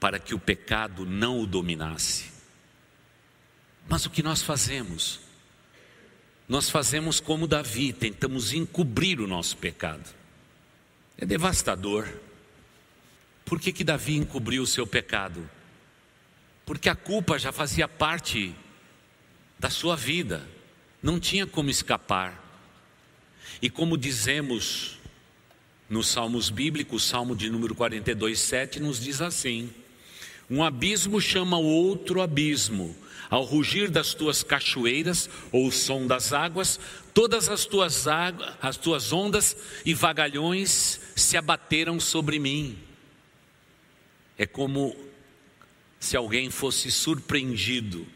para 0.00 0.18
que 0.18 0.34
o 0.34 0.38
pecado 0.38 1.06
não 1.06 1.40
o 1.40 1.46
dominasse. 1.46 2.30
Mas 3.88 4.04
o 4.04 4.10
que 4.10 4.22
nós 4.22 4.42
fazemos? 4.42 5.23
Nós 6.48 6.68
fazemos 6.68 7.20
como 7.20 7.46
Davi, 7.46 7.92
tentamos 7.92 8.52
encobrir 8.52 9.20
o 9.20 9.26
nosso 9.26 9.56
pecado. 9.56 10.08
É 11.16 11.24
devastador. 11.24 12.08
Por 13.44 13.60
que, 13.60 13.72
que 13.72 13.84
Davi 13.84 14.16
encobriu 14.16 14.62
o 14.62 14.66
seu 14.66 14.86
pecado? 14.86 15.48
Porque 16.66 16.88
a 16.88 16.94
culpa 16.94 17.38
já 17.38 17.52
fazia 17.52 17.86
parte 17.86 18.54
da 19.58 19.70
sua 19.70 19.96
vida, 19.96 20.46
não 21.02 21.20
tinha 21.20 21.46
como 21.46 21.70
escapar. 21.70 22.42
E 23.60 23.70
como 23.70 23.96
dizemos 23.96 24.98
nos 25.88 26.08
Salmos 26.08 26.50
Bíblicos, 26.50 27.04
o 27.04 27.06
Salmo 27.06 27.36
de 27.36 27.50
número 27.50 27.74
42, 27.74 28.38
7 28.38 28.80
nos 28.80 28.98
diz 29.00 29.20
assim: 29.20 29.70
Um 30.50 30.62
abismo 30.64 31.20
chama 31.20 31.58
outro 31.58 32.20
abismo, 32.20 32.96
ao 33.30 33.42
rugir 33.42 33.90
das 33.90 34.14
tuas 34.14 34.42
cachoeiras 34.42 35.28
ou 35.50 35.66
o 35.66 35.72
som 35.72 36.06
das 36.06 36.32
águas, 36.32 36.78
todas 37.12 37.48
as 37.48 37.64
tuas, 37.64 38.06
águas, 38.06 38.54
as 38.60 38.76
tuas 38.76 39.12
ondas 39.12 39.56
e 39.84 39.94
vagalhões 39.94 41.00
se 41.16 41.36
abateram 41.36 41.98
sobre 41.98 42.38
mim. 42.38 42.78
É 44.36 44.46
como 44.46 44.96
se 45.98 46.16
alguém 46.16 46.50
fosse 46.50 46.90
surpreendido 46.90 48.06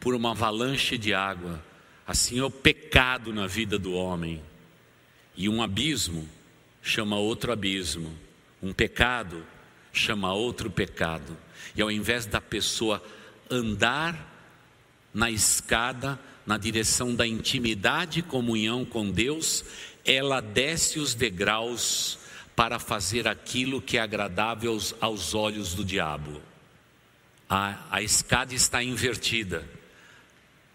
por 0.00 0.14
uma 0.14 0.30
avalanche 0.30 0.96
de 0.96 1.12
água. 1.12 1.62
Assim 2.06 2.38
é 2.38 2.44
o 2.44 2.50
pecado 2.50 3.32
na 3.32 3.46
vida 3.46 3.78
do 3.78 3.92
homem. 3.92 4.42
E 5.36 5.48
um 5.48 5.62
abismo 5.62 6.28
chama 6.80 7.16
outro 7.16 7.52
abismo. 7.52 8.16
Um 8.62 8.72
pecado 8.72 9.44
chama 9.92 10.32
outro 10.32 10.70
pecado. 10.70 11.36
E 11.74 11.82
ao 11.82 11.90
invés 11.90 12.24
da 12.24 12.40
pessoa 12.40 13.02
andar 13.50 14.35
na 15.16 15.30
escada, 15.30 16.20
na 16.44 16.58
direção 16.58 17.14
da 17.14 17.26
intimidade 17.26 18.20
e 18.20 18.22
comunhão 18.22 18.84
com 18.84 19.10
Deus, 19.10 19.64
ela 20.04 20.42
desce 20.42 20.98
os 20.98 21.14
degraus 21.14 22.18
para 22.54 22.78
fazer 22.78 23.26
aquilo 23.26 23.80
que 23.80 23.96
é 23.96 24.00
agradável 24.02 24.72
aos, 24.72 24.94
aos 25.00 25.34
olhos 25.34 25.72
do 25.72 25.82
diabo. 25.82 26.42
A, 27.48 27.82
a 27.90 28.02
escada 28.02 28.52
está 28.54 28.82
invertida. 28.82 29.66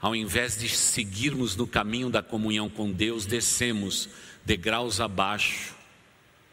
Ao 0.02 0.16
invés 0.16 0.58
de 0.58 0.68
seguirmos 0.70 1.56
no 1.56 1.68
caminho 1.68 2.10
da 2.10 2.24
comunhão 2.24 2.68
com 2.68 2.92
Deus, 2.92 3.28
descemos 3.28 4.10
degraus 4.44 5.00
abaixo, 5.00 5.76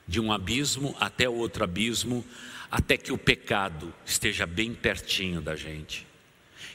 de 0.06 0.20
um 0.20 0.30
abismo 0.30 0.94
até 1.00 1.26
outro 1.26 1.64
abismo, 1.64 2.22
até 2.70 2.98
que 2.98 3.12
o 3.14 3.18
pecado 3.18 3.94
esteja 4.04 4.44
bem 4.44 4.74
pertinho 4.74 5.40
da 5.40 5.56
gente. 5.56 6.07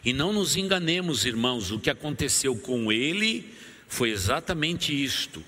E 0.04 0.12
não 0.12 0.34
nos 0.34 0.58
enganemos, 0.58 1.26
irmãos, 1.26 1.72
o 1.72 1.80
que 1.80 1.90
aconteceu 1.90 2.56
com 2.56 2.92
ele 2.92 3.54
foi 3.88 4.10
exatamente 4.10 4.92
isto. 4.92 5.44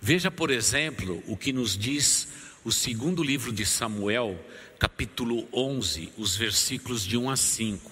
Veja, 0.00 0.30
por 0.30 0.50
exemplo, 0.50 1.22
o 1.26 1.36
que 1.36 1.52
nos 1.52 1.76
diz 1.76 2.28
o 2.64 2.70
segundo 2.70 3.22
livro 3.22 3.52
de 3.52 3.66
Samuel, 3.66 4.38
capítulo 4.78 5.48
11, 5.52 6.12
os 6.16 6.36
versículos 6.36 7.04
de 7.04 7.16
1 7.16 7.30
a 7.30 7.36
5. 7.36 7.90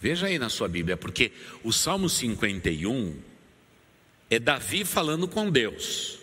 Veja 0.00 0.26
aí 0.26 0.38
na 0.38 0.48
sua 0.48 0.68
Bíblia, 0.68 0.96
porque 0.96 1.32
o 1.62 1.72
Salmo 1.72 2.08
51 2.08 3.16
é 4.30 4.38
Davi 4.38 4.84
falando 4.84 5.28
com 5.28 5.50
Deus. 5.50 6.18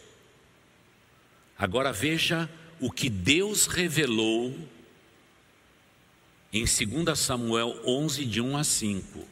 Agora 1.58 1.92
veja 1.92 2.50
o 2.80 2.92
que 2.92 3.10
Deus 3.10 3.68
revelou 3.68 4.58
em 6.54 6.66
2 6.66 7.18
Samuel 7.18 7.82
11, 7.84 8.26
de 8.26 8.40
1 8.40 8.58
a 8.58 8.64
5. 8.64 9.28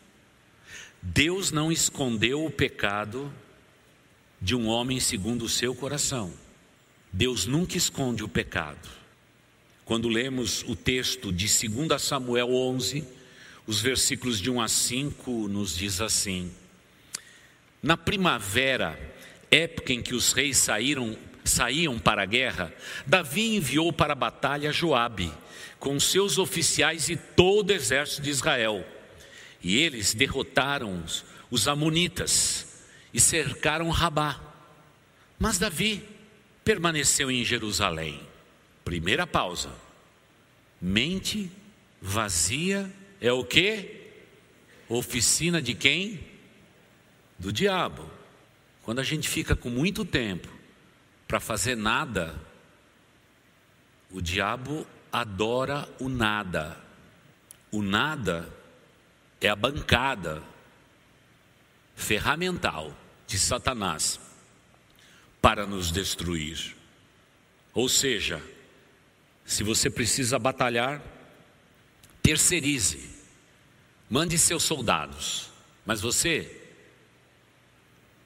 Deus 1.04 1.52
não 1.52 1.72
escondeu 1.72 2.44
o 2.44 2.50
pecado 2.50 3.32
de 4.42 4.56
um 4.56 4.68
homem 4.68 5.00
segundo 5.00 5.46
o 5.46 5.50
seu 5.50 5.76
coração. 5.76 6.34
Deus 7.14 7.46
nunca 7.46 7.78
esconde 7.78 8.24
o 8.24 8.28
pecado. 8.28 8.90
Quando 9.86 10.10
lemos 10.10 10.64
o 10.64 10.76
texto 10.76 11.32
de 11.32 11.46
2 11.68 12.02
Samuel 12.02 12.52
11, 12.52 13.04
os 13.68 13.80
versículos 13.80 14.40
de 14.40 14.50
1 14.50 14.60
a 14.60 14.68
5 14.68 15.48
nos 15.48 15.78
diz 15.78 16.02
assim: 16.02 16.52
Na 17.84 17.96
primavera, 17.96 18.98
época 19.52 19.94
em 19.94 20.02
que 20.02 20.16
os 20.16 20.34
reis 20.34 20.58
saíram 20.58 21.16
saíam 21.44 22.00
para 22.00 22.24
a 22.24 22.26
guerra, 22.26 22.74
Davi 23.06 23.56
enviou 23.56 23.92
para 23.92 24.14
a 24.14 24.16
batalha 24.16 24.72
Joabe, 24.72 25.32
com 25.80 26.00
seus 26.00 26.38
oficiais 26.38 27.10
e 27.10 27.16
todo 27.16 27.70
o 27.70 27.74
exército 27.74 28.22
de 28.22 28.30
Israel. 28.30 28.86
E 29.64 29.78
eles 29.78 30.14
derrotaram 30.14 31.04
os 31.50 31.68
amonitas 31.68 32.84
e 33.14 33.20
cercaram 33.20 33.90
Rabá. 33.90 34.40
Mas 35.40 35.58
Davi 35.58 36.04
permaneceu 36.64 37.32
em 37.32 37.44
Jerusalém. 37.44 38.22
Primeira 38.86 39.26
pausa. 39.26 39.72
Mente 40.80 41.52
vazia 42.02 42.92
é 43.20 43.32
o 43.32 43.44
que? 43.44 44.02
Oficina 44.90 45.62
de 45.62 45.74
quem? 45.74 46.20
Do 47.38 47.52
diabo. 47.52 48.10
Quando 48.84 49.00
a 49.00 49.04
gente 49.04 49.30
fica 49.30 49.56
com 49.56 49.70
muito 49.70 50.04
tempo 50.04 50.48
para 51.32 51.40
fazer 51.40 51.78
nada, 51.78 52.36
o 54.10 54.22
diabo 54.22 54.86
adora 55.10 55.88
o 55.98 56.10
nada. 56.10 56.78
O 57.72 57.82
nada 57.82 58.54
é 59.40 59.48
a 59.48 59.56
bancada 59.56 60.44
ferramental 61.96 62.94
de 63.26 63.40
Satanás 63.40 64.20
para 65.42 65.66
nos 65.66 65.90
destruir. 65.90 66.76
Ou 67.74 67.88
seja, 67.88 68.44
se 69.46 69.64
você 69.64 69.90
precisa 69.90 70.38
batalhar, 70.38 71.02
terceirize, 72.22 73.10
mande 74.10 74.38
seus 74.38 74.64
soldados, 74.64 75.50
mas 75.86 76.02
você 76.02 76.62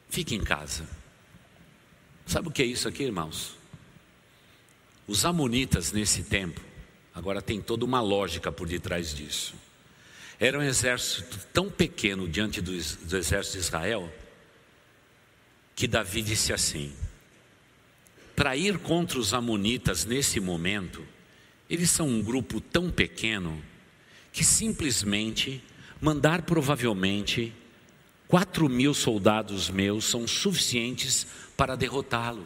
fique 0.09 0.33
em 0.33 0.43
casa. 0.43 0.94
Sabe 2.25 2.47
o 2.47 2.51
que 2.51 2.63
é 2.63 2.65
isso 2.65 2.87
aqui, 2.87 3.03
irmãos? 3.03 3.55
Os 5.07 5.25
amonitas 5.25 5.91
nesse 5.91 6.23
tempo, 6.23 6.59
agora 7.13 7.41
tem 7.41 7.61
toda 7.61 7.85
uma 7.85 8.01
lógica 8.01 8.51
por 8.51 8.67
detrás 8.67 9.13
disso. 9.13 9.53
Era 10.39 10.57
um 10.57 10.63
exército 10.63 11.39
tão 11.53 11.69
pequeno 11.69 12.27
diante 12.27 12.59
do, 12.59 12.71
do 12.71 13.17
exército 13.17 13.57
de 13.57 13.63
Israel, 13.63 14.13
que 15.75 15.87
Davi 15.87 16.21
disse 16.21 16.51
assim: 16.51 16.91
para 18.35 18.57
ir 18.57 18.79
contra 18.79 19.17
os 19.17 19.33
amonitas 19.33 20.03
nesse 20.03 20.39
momento, 20.39 21.05
eles 21.69 21.89
são 21.89 22.07
um 22.07 22.21
grupo 22.21 22.59
tão 22.59 22.91
pequeno 22.91 23.63
que 24.33 24.43
simplesmente 24.43 25.63
mandar 26.01 26.41
provavelmente 26.41 27.53
quatro 28.27 28.67
mil 28.69 28.93
soldados 28.93 29.69
meus 29.69 30.05
são 30.05 30.27
suficientes 30.27 31.27
para 31.55 31.75
derrotá-lo. 31.75 32.45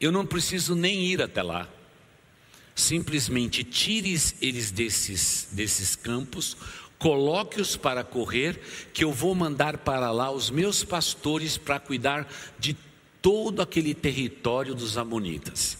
Eu 0.00 0.10
não 0.10 0.26
preciso 0.26 0.74
nem 0.74 1.04
ir 1.04 1.22
até 1.22 1.42
lá. 1.42 1.68
Simplesmente 2.74 3.62
tire 3.62 4.16
eles 4.40 4.70
desses, 4.70 5.48
desses 5.52 5.94
campos, 5.94 6.56
coloque-os 6.98 7.76
para 7.76 8.02
correr, 8.02 8.60
que 8.92 9.04
eu 9.04 9.12
vou 9.12 9.34
mandar 9.34 9.78
para 9.78 10.10
lá 10.10 10.30
os 10.30 10.50
meus 10.50 10.82
pastores 10.82 11.58
para 11.58 11.78
cuidar 11.78 12.28
de 12.58 12.76
todo 13.20 13.62
aquele 13.62 13.94
território 13.94 14.74
dos 14.74 14.96
Amonitas. 14.96 15.78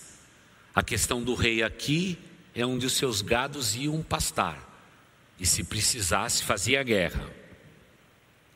A 0.74 0.82
questão 0.82 1.22
do 1.22 1.34
rei 1.34 1.62
aqui 1.62 2.18
é 2.54 2.64
onde 2.64 2.86
os 2.86 2.92
seus 2.94 3.22
gados 3.22 3.74
iam 3.74 4.02
pastar, 4.02 4.68
e 5.38 5.46
se 5.46 5.64
precisasse, 5.64 6.44
fazia 6.44 6.82
guerra. 6.82 7.41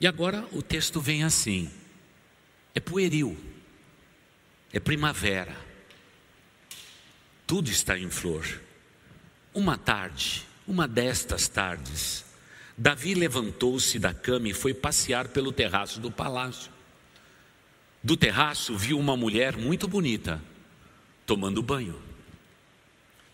E 0.01 0.07
agora 0.07 0.47
o 0.53 0.63
texto 0.63 1.01
vem 1.01 1.25
assim: 1.25 1.71
é 2.75 2.81
pueril, 2.81 3.37
é 4.73 4.79
primavera, 4.79 5.57
tudo 7.47 7.71
está 7.71 7.99
em 7.99 8.11
flor. 8.11 8.61
Uma 9.55 9.79
tarde, 9.79 10.45
uma 10.69 10.87
destas 10.87 11.49
tardes, 11.49 12.25
Davi 12.77 13.15
levantou-se 13.15 13.99
da 13.99 14.13
cama 14.13 14.49
e 14.49 14.53
foi 14.53 14.75
passear 14.75 15.29
pelo 15.29 15.51
terraço 15.51 15.99
do 15.99 16.11
palácio. 16.11 16.71
Do 18.03 18.17
terraço 18.17 18.77
viu 18.77 18.99
uma 18.99 19.17
mulher 19.17 19.57
muito 19.57 19.89
bonita 19.89 20.43
tomando 21.25 21.63
banho 21.63 22.01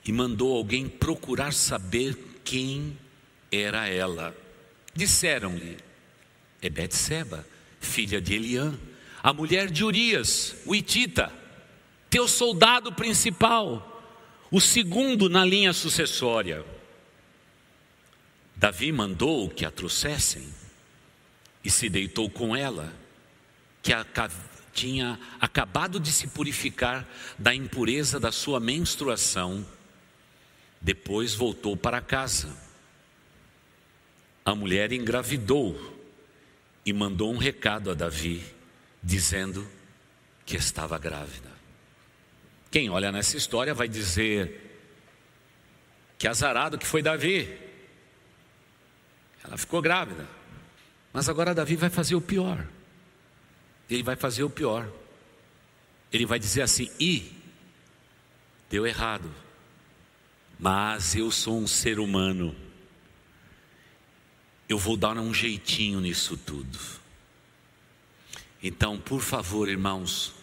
e 0.04 0.12
mandou 0.12 0.56
alguém 0.56 0.88
procurar 0.88 1.52
saber 1.52 2.16
quem 2.44 2.96
era 3.50 3.88
ela. 3.88 4.34
Disseram-lhe: 4.94 5.76
É 6.62 6.70
Betseba, 6.70 7.44
filha 7.80 8.20
de 8.20 8.34
Eliã, 8.34 8.72
a 9.20 9.32
mulher 9.32 9.68
de 9.70 9.84
Urias, 9.84 10.54
o 10.64 10.74
Itita, 10.74 11.32
teu 12.08 12.28
soldado 12.28 12.92
principal, 12.92 13.88
o 14.50 14.60
segundo 14.60 15.28
na 15.28 15.44
linha 15.44 15.72
sucessória. 15.72 16.64
Davi 18.54 18.92
mandou 18.92 19.50
que 19.50 19.64
a 19.64 19.70
trouxessem. 19.70 20.48
se 21.66 21.88
deitou 21.88 22.30
com 22.30 22.54
ela, 22.54 22.92
que 23.82 23.92
tinha 24.72 25.18
acabado 25.40 25.98
de 25.98 26.12
se 26.12 26.28
purificar 26.28 27.06
da 27.38 27.54
impureza 27.54 28.20
da 28.20 28.30
sua 28.30 28.60
menstruação. 28.60 29.66
Depois 30.80 31.34
voltou 31.34 31.76
para 31.76 32.00
casa. 32.00 32.56
A 34.44 34.54
mulher 34.54 34.92
engravidou 34.92 35.91
e 36.84 36.92
mandou 36.92 37.32
um 37.32 37.38
recado 37.38 37.90
a 37.90 37.94
Davi, 37.94 38.44
dizendo 39.02 39.66
que 40.44 40.56
estava 40.56 40.98
grávida. 40.98 41.50
Quem 42.70 42.90
olha 42.90 43.12
nessa 43.12 43.36
história 43.36 43.74
vai 43.74 43.88
dizer 43.88 44.70
que 46.18 46.26
azarado 46.26 46.78
que 46.78 46.86
foi 46.86 47.02
Davi. 47.02 47.58
Ela 49.44 49.56
ficou 49.58 49.82
grávida. 49.82 50.26
Mas 51.12 51.28
agora 51.28 51.54
Davi 51.54 51.76
vai 51.76 51.90
fazer 51.90 52.14
o 52.14 52.20
pior. 52.20 52.66
Ele 53.90 54.02
vai 54.02 54.16
fazer 54.16 54.42
o 54.42 54.50
pior. 54.50 54.88
Ele 56.12 56.24
vai 56.24 56.38
dizer 56.38 56.62
assim: 56.62 56.90
e 56.98 57.32
deu 58.70 58.86
errado. 58.86 59.30
Mas 60.58 61.14
eu 61.14 61.30
sou 61.30 61.58
um 61.58 61.66
ser 61.66 61.98
humano. 61.98 62.56
Eu 64.72 64.78
vou 64.78 64.96
dar 64.96 65.18
um 65.18 65.32
jeitinho 65.32 66.00
nisso 66.00 66.36
tudo. 66.36 66.78
Então, 68.62 68.98
por 68.98 69.20
favor, 69.20 69.68
irmãos, 69.68 70.34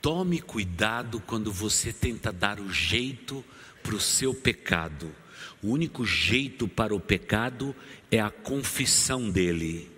Tome 0.00 0.40
cuidado 0.40 1.20
quando 1.20 1.52
você 1.52 1.92
tenta 1.92 2.32
dar 2.32 2.60
o 2.60 2.72
jeito 2.72 3.44
para 3.82 3.96
o 3.96 4.00
seu 4.00 4.32
pecado. 4.32 5.12
O 5.60 5.70
único 5.70 6.04
jeito 6.06 6.68
para 6.68 6.94
o 6.94 7.00
pecado 7.00 7.74
é 8.10 8.20
a 8.20 8.30
confissão 8.30 9.28
dele. 9.28 9.90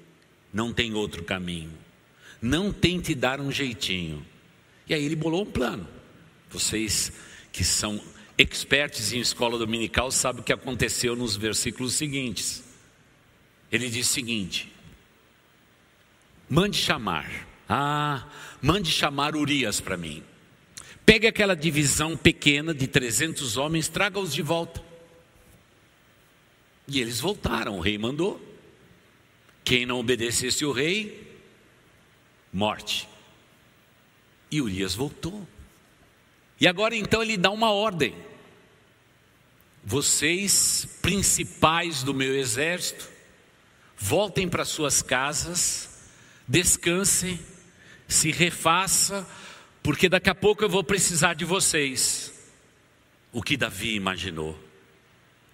Não 0.52 0.72
tem 0.72 0.94
outro 0.94 1.22
caminho. 1.22 1.72
Não 2.40 2.72
tente 2.72 3.14
dar 3.14 3.40
um 3.40 3.52
jeitinho. 3.52 4.24
E 4.88 4.94
aí 4.94 5.04
ele 5.04 5.16
bolou 5.16 5.42
um 5.42 5.50
plano. 5.50 5.86
Vocês 6.48 7.12
que 7.52 7.62
são 7.62 8.00
expertos 8.38 9.12
em 9.12 9.20
escola 9.20 9.58
dominical 9.58 10.10
sabem 10.10 10.40
o 10.40 10.44
que 10.44 10.52
aconteceu 10.52 11.14
nos 11.14 11.36
versículos 11.36 11.92
seguintes. 11.92 12.69
Ele 13.70 13.88
diz 13.88 14.08
o 14.08 14.12
seguinte: 14.12 14.72
mande 16.48 16.76
chamar. 16.76 17.48
Ah, 17.68 18.26
mande 18.60 18.90
chamar 18.90 19.36
Urias 19.36 19.80
para 19.80 19.96
mim. 19.96 20.24
Pegue 21.06 21.26
aquela 21.26 21.54
divisão 21.54 22.16
pequena 22.16 22.74
de 22.74 22.86
300 22.86 23.56
homens, 23.56 23.88
traga-os 23.88 24.32
de 24.34 24.42
volta. 24.42 24.82
E 26.86 27.00
eles 27.00 27.20
voltaram, 27.20 27.78
o 27.78 27.80
rei 27.80 27.96
mandou. 27.96 28.40
Quem 29.62 29.86
não 29.86 30.00
obedecesse 30.00 30.64
o 30.64 30.72
rei, 30.72 31.38
morte. 32.52 33.08
E 34.50 34.60
Urias 34.60 34.94
voltou. 34.94 35.46
E 36.60 36.66
agora 36.66 36.96
então 36.96 37.22
ele 37.22 37.36
dá 37.36 37.50
uma 37.50 37.70
ordem. 37.70 38.14
Vocês, 39.84 40.86
principais 41.00 42.02
do 42.02 42.12
meu 42.12 42.36
exército, 42.36 43.09
voltem 44.00 44.48
para 44.48 44.64
suas 44.64 45.02
casas, 45.02 45.88
descansem 46.48 47.38
se 48.10 48.30
refaça, 48.30 49.26
porque 49.82 50.08
daqui 50.08 50.28
a 50.28 50.34
pouco 50.34 50.64
eu 50.64 50.68
vou 50.68 50.84
precisar 50.84 51.34
de 51.34 51.44
vocês. 51.44 52.32
O 53.32 53.40
que 53.40 53.56
Davi 53.56 53.94
imaginou? 53.94 54.58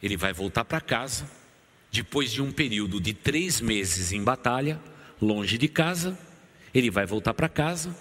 Ele 0.02 0.16
vai 0.16 0.32
voltar 0.32 0.64
para 0.64 0.80
casa, 0.80 1.30
depois 1.92 2.32
de 2.32 2.42
um 2.42 2.50
período 2.50 3.00
de 3.00 3.12
três 3.12 3.60
meses 3.60 4.10
em 4.12 4.22
batalha, 4.22 4.80
longe 5.20 5.56
de 5.58 5.68
casa, 5.68 6.18
ele 6.74 6.90
vai 6.90 7.06
voltar 7.06 7.34
para 7.34 7.48
casa, 7.48 7.94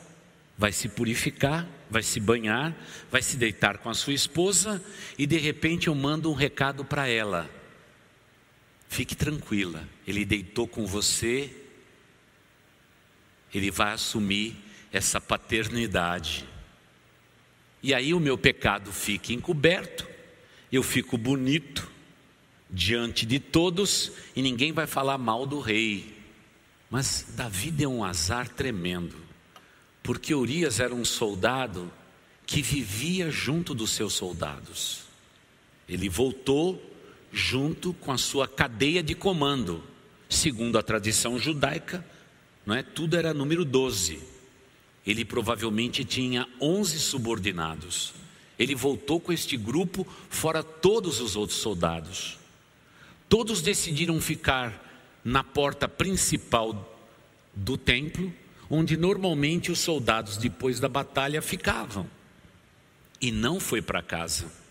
vai 0.57 0.71
se 0.71 0.89
purificar, 0.89 1.67
vai 1.89 2.01
se 2.01 2.19
banhar, 2.19 2.75
vai 3.11 3.21
se 3.21 3.37
deitar 3.37 3.77
com 3.77 3.89
a 3.89 3.93
sua 3.93 4.13
esposa 4.13 4.83
e 5.17 5.27
de 5.27 5.37
repente 5.37 5.87
eu 5.87 5.95
mando 5.95 6.31
um 6.31 6.33
recado 6.33 6.83
para 6.83 7.07
ela. 7.07 7.49
Fique 8.95 9.15
tranquila, 9.15 9.87
ele 10.07 10.23
deitou 10.23 10.67
com 10.67 10.85
você 10.85 11.53
ele 13.57 13.71
vai 13.71 13.93
assumir 13.93 14.55
essa 14.91 15.21
paternidade. 15.21 16.45
E 17.81 17.93
aí 17.93 18.13
o 18.13 18.19
meu 18.19 18.37
pecado 18.37 18.91
fica 18.91 19.31
encoberto, 19.31 20.05
eu 20.71 20.83
fico 20.83 21.17
bonito 21.17 21.89
diante 22.69 23.25
de 23.25 23.39
todos 23.39 24.11
e 24.35 24.41
ninguém 24.41 24.73
vai 24.73 24.85
falar 24.85 25.17
mal 25.17 25.45
do 25.45 25.61
rei. 25.61 26.17
Mas 26.89 27.27
Davi 27.29 27.71
deu 27.71 27.91
um 27.91 28.03
azar 28.03 28.49
tremendo, 28.49 29.15
porque 30.03 30.35
Urias 30.35 30.81
era 30.81 30.93
um 30.93 31.05
soldado 31.05 31.91
que 32.45 32.61
vivia 32.61 33.31
junto 33.31 33.73
dos 33.73 33.91
seus 33.91 34.13
soldados. 34.13 35.03
Ele 35.87 36.09
voltou 36.09 36.94
junto 37.35 37.91
com 37.91 38.13
a 38.13 38.17
sua 38.17 38.47
cadeia 38.47 39.03
de 39.03 39.13
comando, 39.13 39.83
segundo 40.29 40.77
a 40.77 40.81
tradição 40.81 41.37
judaica, 41.37 42.03
não 42.65 42.73
é? 42.73 42.81
Tudo 42.81 43.17
era 43.17 43.33
número 43.33 43.65
12. 43.65 44.21
Ele 45.05 45.25
provavelmente 45.25 46.05
tinha 46.05 46.47
11 46.61 46.97
subordinados. 46.97 48.13
Ele 48.57 48.73
voltou 48.73 49.19
com 49.19 49.33
este 49.33 49.57
grupo, 49.57 50.07
fora 50.29 50.63
todos 50.63 51.19
os 51.19 51.35
outros 51.35 51.59
soldados. 51.59 52.39
Todos 53.27 53.61
decidiram 53.61 54.21
ficar 54.21 54.81
na 55.21 55.43
porta 55.43 55.89
principal 55.89 56.97
do 57.53 57.77
templo, 57.77 58.33
onde 58.69 58.95
normalmente 58.95 59.73
os 59.73 59.79
soldados, 59.79 60.37
depois 60.37 60.79
da 60.79 60.87
batalha, 60.87 61.41
ficavam. 61.41 62.09
E 63.19 63.29
não 63.29 63.59
foi 63.59 63.81
para 63.81 64.01
casa. 64.01 64.64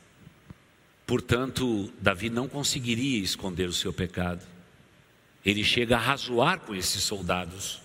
Portanto, 1.07 1.93
Davi 2.01 2.31
não 2.31 2.49
conseguiria 2.49 3.23
esconder 3.23 3.69
o 3.69 3.73
seu 3.73 3.93
pecado. 3.93 4.45
Ele 5.45 5.62
chega 5.62 5.97
a 5.97 6.01
razoar 6.01 6.61
com 6.61 6.75
esses 6.75 7.03
soldados. 7.03 7.81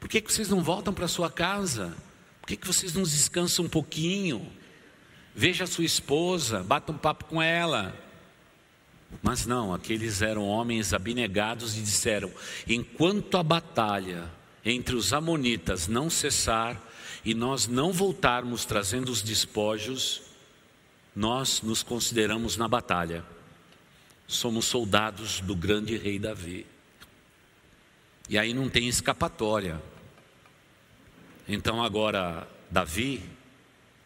Por 0.00 0.08
que, 0.08 0.20
que 0.20 0.32
vocês 0.32 0.48
não 0.48 0.62
voltam 0.62 0.92
para 0.92 1.06
sua 1.06 1.30
casa? 1.30 1.96
Por 2.40 2.48
que, 2.48 2.56
que 2.56 2.66
vocês 2.66 2.92
não 2.94 3.02
descansam 3.02 3.64
um 3.64 3.68
pouquinho? 3.68 4.50
Veja 5.34 5.64
a 5.64 5.66
sua 5.66 5.84
esposa, 5.84 6.62
bata 6.62 6.90
um 6.90 6.98
papo 6.98 7.26
com 7.26 7.40
ela. 7.40 7.94
Mas 9.22 9.46
não, 9.46 9.72
aqueles 9.72 10.20
eram 10.22 10.46
homens 10.46 10.92
abnegados 10.92 11.76
e 11.76 11.80
disseram: 11.80 12.30
enquanto 12.66 13.36
a 13.36 13.42
batalha 13.42 14.30
entre 14.64 14.96
os 14.96 15.12
Amonitas 15.12 15.86
não 15.86 16.10
cessar 16.10 16.82
e 17.24 17.34
nós 17.34 17.68
não 17.68 17.92
voltarmos 17.92 18.64
trazendo 18.64 19.10
os 19.10 19.22
despojos, 19.22 20.22
nós 21.16 21.62
nos 21.62 21.82
consideramos 21.82 22.58
na 22.58 22.68
batalha. 22.68 23.24
Somos 24.26 24.66
soldados 24.66 25.40
do 25.40 25.56
grande 25.56 25.96
rei 25.96 26.18
Davi. 26.18 26.66
E 28.28 28.36
aí 28.36 28.52
não 28.52 28.68
tem 28.68 28.86
escapatória. 28.86 29.80
Então 31.48 31.82
agora, 31.82 32.46
Davi, 32.70 33.22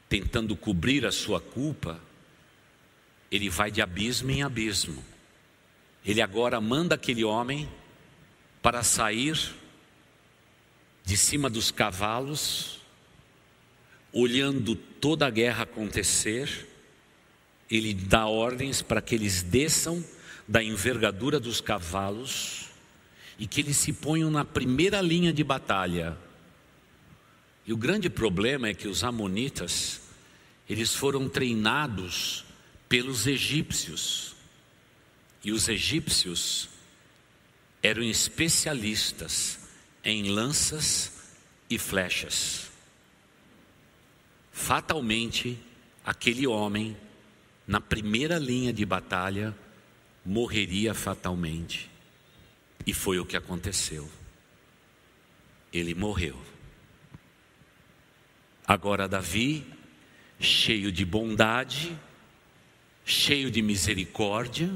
tentando 0.09 0.55
cobrir 0.55 1.05
a 1.05 1.11
sua 1.11 1.41
culpa, 1.41 2.01
ele 3.29 3.51
vai 3.51 3.73
de 3.73 3.83
abismo 3.83 4.31
em 4.31 4.45
abismo. 4.45 5.03
Ele 6.05 6.23
agora 6.23 6.61
manda 6.61 6.95
aquele 6.95 7.25
homem 7.25 7.69
para 8.63 8.85
sair 8.85 9.37
de 11.05 11.17
cima 11.17 11.51
dos 11.51 11.73
cavalos, 11.73 12.79
olhando 14.13 14.77
toda 14.77 15.27
a 15.27 15.31
guerra 15.31 15.65
acontecer, 15.65 16.70
ele 17.71 17.95
dá 17.95 18.27
ordens 18.27 18.83
para 18.83 19.01
que 19.01 19.15
eles 19.15 19.43
desçam 19.43 20.05
da 20.49 20.63
envergadura 20.63 21.39
dos 21.39 21.61
cavalos 21.61 22.67
e 23.39 23.47
que 23.47 23.61
eles 23.61 23.77
se 23.77 23.93
ponham 23.93 24.31
na 24.31 24.45
primeira 24.45 25.01
linha 25.01 25.33
de 25.33 25.45
batalha. 25.45 26.19
E 27.65 27.73
o 27.73 27.77
grande 27.77 28.11
problema 28.11 28.69
é 28.69 28.75
que 28.75 28.89
os 28.89 29.05
amonitas, 29.05 30.01
eles 30.69 30.95
foram 30.95 31.29
treinados 31.29 32.45
pelos 32.89 33.27
egípcios. 33.27 34.35
E 35.45 35.53
os 35.53 35.69
egípcios 35.69 36.69
eram 37.83 38.03
especialistas 38.03 39.61
em 40.05 40.31
lanças 40.31 41.13
e 41.71 41.79
flechas. 41.79 42.71
Fatalmente, 44.53 45.57
aquele 46.05 46.47
homem, 46.47 46.97
na 47.67 47.81
primeira 47.81 48.39
linha 48.39 48.73
de 48.73 48.85
batalha, 48.85 49.55
morreria 50.25 50.95
fatalmente. 50.95 51.91
E 52.87 52.93
foi 52.93 53.19
o 53.19 53.27
que 53.27 53.37
aconteceu. 53.37 54.09
Ele 55.73 55.95
morreu. 55.95 56.41
Agora, 58.67 59.09
Davi, 59.09 59.67
cheio 60.39 60.91
de 60.91 61.05
bondade, 61.05 61.97
cheio 63.05 63.51
de 63.51 63.61
misericórdia, 63.63 64.71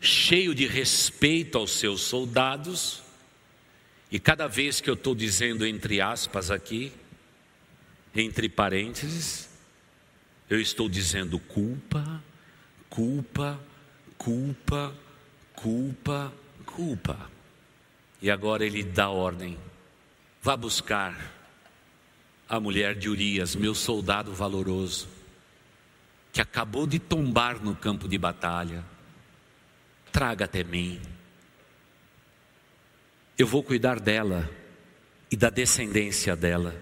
cheio 0.00 0.54
de 0.54 0.66
respeito 0.66 1.58
aos 1.58 1.72
seus 1.72 2.02
soldados, 2.02 3.02
e 4.10 4.20
cada 4.20 4.46
vez 4.46 4.80
que 4.80 4.88
eu 4.88 4.94
estou 4.94 5.14
dizendo 5.14 5.66
entre 5.66 6.00
aspas 6.00 6.50
aqui, 6.50 6.92
entre 8.14 8.48
parênteses, 8.48 9.48
eu 10.54 10.60
estou 10.60 10.88
dizendo 10.88 11.38
culpa, 11.38 12.22
culpa, 12.88 13.60
culpa, 14.16 14.94
culpa, 15.52 16.32
culpa. 16.64 17.30
E 18.22 18.30
agora 18.30 18.64
ele 18.64 18.84
dá 18.84 19.10
ordem: 19.10 19.58
vá 20.40 20.56
buscar 20.56 21.32
a 22.48 22.60
mulher 22.60 22.94
de 22.94 23.08
Urias, 23.08 23.56
meu 23.56 23.74
soldado 23.74 24.32
valoroso, 24.32 25.08
que 26.32 26.40
acabou 26.40 26.86
de 26.86 27.00
tombar 27.00 27.60
no 27.60 27.74
campo 27.74 28.08
de 28.08 28.16
batalha. 28.16 28.84
Traga 30.12 30.44
até 30.44 30.62
mim. 30.62 31.00
Eu 33.36 33.48
vou 33.48 33.64
cuidar 33.64 33.98
dela 33.98 34.48
e 35.28 35.36
da 35.36 35.50
descendência 35.50 36.36
dela, 36.36 36.80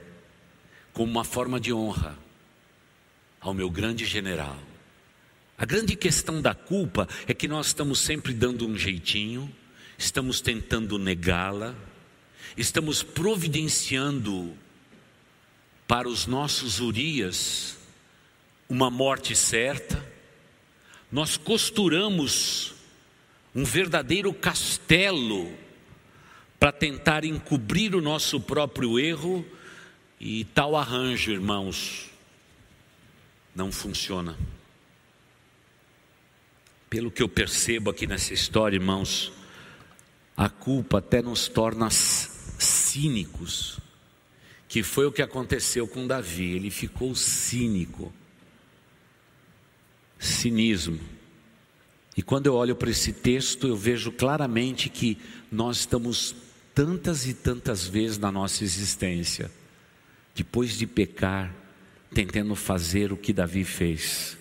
como 0.92 1.10
uma 1.10 1.24
forma 1.24 1.58
de 1.58 1.72
honra 1.72 2.21
ao 3.42 3.52
meu 3.52 3.68
grande 3.68 4.06
general. 4.06 4.58
A 5.58 5.66
grande 5.66 5.96
questão 5.96 6.40
da 6.40 6.54
culpa 6.54 7.08
é 7.26 7.34
que 7.34 7.48
nós 7.48 7.66
estamos 7.66 7.98
sempre 7.98 8.32
dando 8.32 8.66
um 8.66 8.76
jeitinho, 8.78 9.52
estamos 9.98 10.40
tentando 10.40 10.98
negá-la, 10.98 11.74
estamos 12.56 13.02
providenciando 13.02 14.56
para 15.86 16.08
os 16.08 16.26
nossos 16.26 16.80
Urias 16.80 17.76
uma 18.68 18.90
morte 18.90 19.36
certa, 19.36 20.02
nós 21.10 21.36
costuramos 21.36 22.74
um 23.54 23.64
verdadeiro 23.64 24.32
castelo 24.32 25.52
para 26.58 26.72
tentar 26.72 27.24
encobrir 27.24 27.94
o 27.94 28.00
nosso 28.00 28.40
próprio 28.40 28.98
erro 28.98 29.44
e 30.18 30.44
tal 30.44 30.74
arranjo, 30.74 31.30
irmãos, 31.30 32.11
não 33.54 33.72
funciona. 33.72 34.36
Pelo 36.88 37.10
que 37.10 37.22
eu 37.22 37.28
percebo 37.28 37.90
aqui 37.90 38.06
nessa 38.06 38.34
história, 38.34 38.76
irmãos, 38.76 39.32
a 40.36 40.48
culpa 40.48 40.98
até 40.98 41.22
nos 41.22 41.48
torna 41.48 41.88
cínicos 41.90 43.80
que 44.72 44.82
foi 44.82 45.04
o 45.04 45.12
que 45.12 45.20
aconteceu 45.20 45.86
com 45.86 46.06
Davi. 46.06 46.52
Ele 46.52 46.70
ficou 46.70 47.14
cínico. 47.14 48.10
Cinismo. 50.18 50.98
E 52.16 52.22
quando 52.22 52.46
eu 52.46 52.54
olho 52.54 52.74
para 52.74 52.88
esse 52.88 53.12
texto, 53.12 53.66
eu 53.66 53.76
vejo 53.76 54.10
claramente 54.10 54.88
que 54.88 55.18
nós 55.50 55.80
estamos 55.80 56.34
tantas 56.74 57.26
e 57.26 57.34
tantas 57.34 57.86
vezes 57.86 58.16
na 58.16 58.32
nossa 58.32 58.64
existência, 58.64 59.50
depois 60.34 60.78
de 60.78 60.86
pecar, 60.86 61.54
tentando 62.14 62.54
fazer 62.54 63.12
o 63.12 63.16
que 63.16 63.32
Davi 63.32 63.64
fez. 63.64 64.36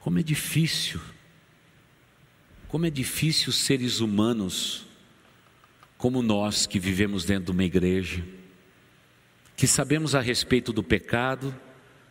Como 0.00 0.18
é 0.18 0.22
difícil, 0.22 1.00
como 2.68 2.86
é 2.86 2.90
difícil 2.90 3.52
seres 3.52 4.00
humanos 4.00 4.86
como 5.98 6.22
nós 6.22 6.66
que 6.66 6.78
vivemos 6.78 7.24
dentro 7.24 7.46
de 7.46 7.50
uma 7.52 7.64
igreja, 7.64 8.22
que 9.56 9.66
sabemos 9.66 10.14
a 10.14 10.20
respeito 10.20 10.72
do 10.72 10.82
pecado, 10.82 11.54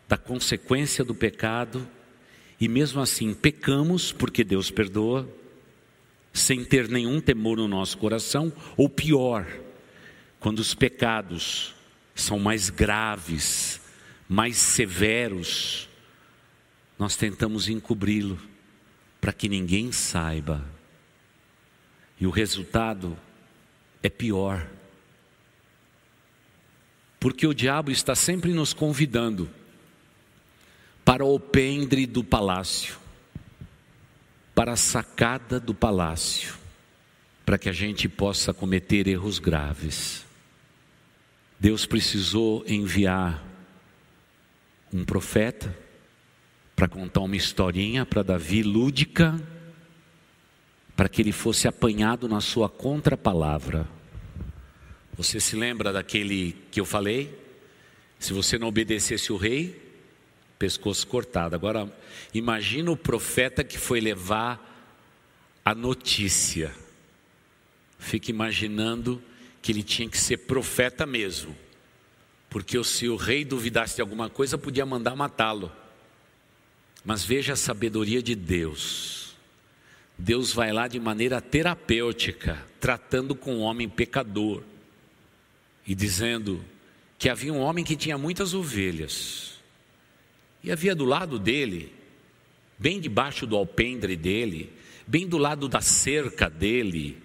da 0.07 0.17
consequência 0.17 1.03
do 1.03 1.13
pecado, 1.13 1.87
e 2.59 2.67
mesmo 2.67 2.99
assim 3.01 3.33
pecamos 3.33 4.11
porque 4.11 4.43
Deus 4.43 4.71
perdoa, 4.71 5.29
sem 6.33 6.65
ter 6.65 6.89
nenhum 6.89 7.21
temor 7.21 7.57
no 7.57 7.67
nosso 7.67 7.97
coração, 7.97 8.51
ou 8.75 8.89
pior, 8.89 9.45
quando 10.39 10.59
os 10.59 10.73
pecados 10.73 11.74
são 12.15 12.39
mais 12.39 12.69
graves, 12.69 13.81
mais 14.27 14.55
severos, 14.55 15.89
nós 16.97 17.17
tentamos 17.17 17.67
encobri-lo 17.67 18.39
para 19.19 19.33
que 19.33 19.49
ninguém 19.49 19.91
saiba. 19.91 20.65
E 22.19 22.25
o 22.25 22.29
resultado 22.29 23.17
é 24.01 24.09
pior. 24.09 24.65
Porque 27.19 27.45
o 27.45 27.53
diabo 27.53 27.91
está 27.91 28.15
sempre 28.15 28.53
nos 28.53 28.73
convidando 28.73 29.49
para 31.03 31.23
o 31.23 31.27
alpendre 31.27 32.05
do 32.05 32.23
palácio, 32.23 32.97
para 34.55 34.73
a 34.73 34.77
sacada 34.77 35.59
do 35.59 35.73
palácio, 35.73 36.55
para 37.45 37.57
que 37.57 37.67
a 37.67 37.73
gente 37.73 38.07
possa 38.07 38.53
cometer 38.53 39.07
erros 39.07 39.37
graves. 39.37 40.24
Deus 41.65 41.83
precisou 41.83 42.63
enviar 42.67 43.43
um 44.93 45.03
profeta 45.03 45.75
para 46.75 46.87
contar 46.87 47.21
uma 47.21 47.35
historinha 47.35 48.05
para 48.05 48.21
Davi 48.21 48.61
lúdica, 48.61 49.35
para 50.95 51.09
que 51.09 51.23
ele 51.23 51.31
fosse 51.31 51.67
apanhado 51.67 52.29
na 52.29 52.39
sua 52.39 52.69
contrapalavra. 52.69 53.89
Você 55.17 55.39
se 55.39 55.55
lembra 55.55 55.91
daquele 55.91 56.55
que 56.69 56.79
eu 56.79 56.85
falei? 56.85 57.35
Se 58.19 58.31
você 58.31 58.59
não 58.59 58.67
obedecesse 58.67 59.33
o 59.33 59.35
rei, 59.35 59.75
pescoço 60.59 61.07
cortado. 61.07 61.55
Agora, 61.55 61.91
imagina 62.31 62.91
o 62.91 62.95
profeta 62.95 63.63
que 63.63 63.79
foi 63.79 63.99
levar 63.99 64.61
a 65.65 65.73
notícia. 65.73 66.71
Fique 67.97 68.29
imaginando 68.29 69.19
que 69.65 69.71
ele 69.71 69.81
tinha 69.81 70.07
que 70.07 70.19
ser 70.19 70.37
profeta 70.37 71.07
mesmo. 71.07 71.55
Porque 72.51 72.81
se 72.83 73.09
o 73.09 73.15
rei 73.15 73.43
duvidasse 73.43 73.95
de 73.95 74.01
alguma 74.01 74.29
coisa, 74.29 74.59
podia 74.59 74.85
mandar 74.85 75.15
matá-lo. 75.15 75.71
Mas 77.03 77.25
veja 77.25 77.53
a 77.53 77.55
sabedoria 77.55 78.21
de 78.21 78.35
Deus. 78.35 79.35
Deus 80.15 80.53
vai 80.53 80.71
lá 80.71 80.87
de 80.87 80.99
maneira 80.99 81.41
terapêutica, 81.41 82.63
tratando 82.79 83.33
com 83.33 83.55
o 83.55 83.61
homem 83.61 83.89
pecador 83.89 84.61
e 85.87 85.95
dizendo 85.95 86.63
que 87.17 87.27
havia 87.27 87.51
um 87.51 87.59
homem 87.59 87.83
que 87.83 87.95
tinha 87.95 88.19
muitas 88.19 88.53
ovelhas, 88.53 89.55
e 90.63 90.71
havia 90.71 90.93
do 90.93 91.05
lado 91.05 91.39
dele, 91.39 91.91
bem 92.77 92.99
debaixo 92.99 93.47
do 93.47 93.55
alpendre 93.55 94.15
dele, 94.15 94.71
bem 95.07 95.27
do 95.27 95.39
lado 95.39 95.67
da 95.67 95.81
cerca 95.81 96.47
dele, 96.47 97.24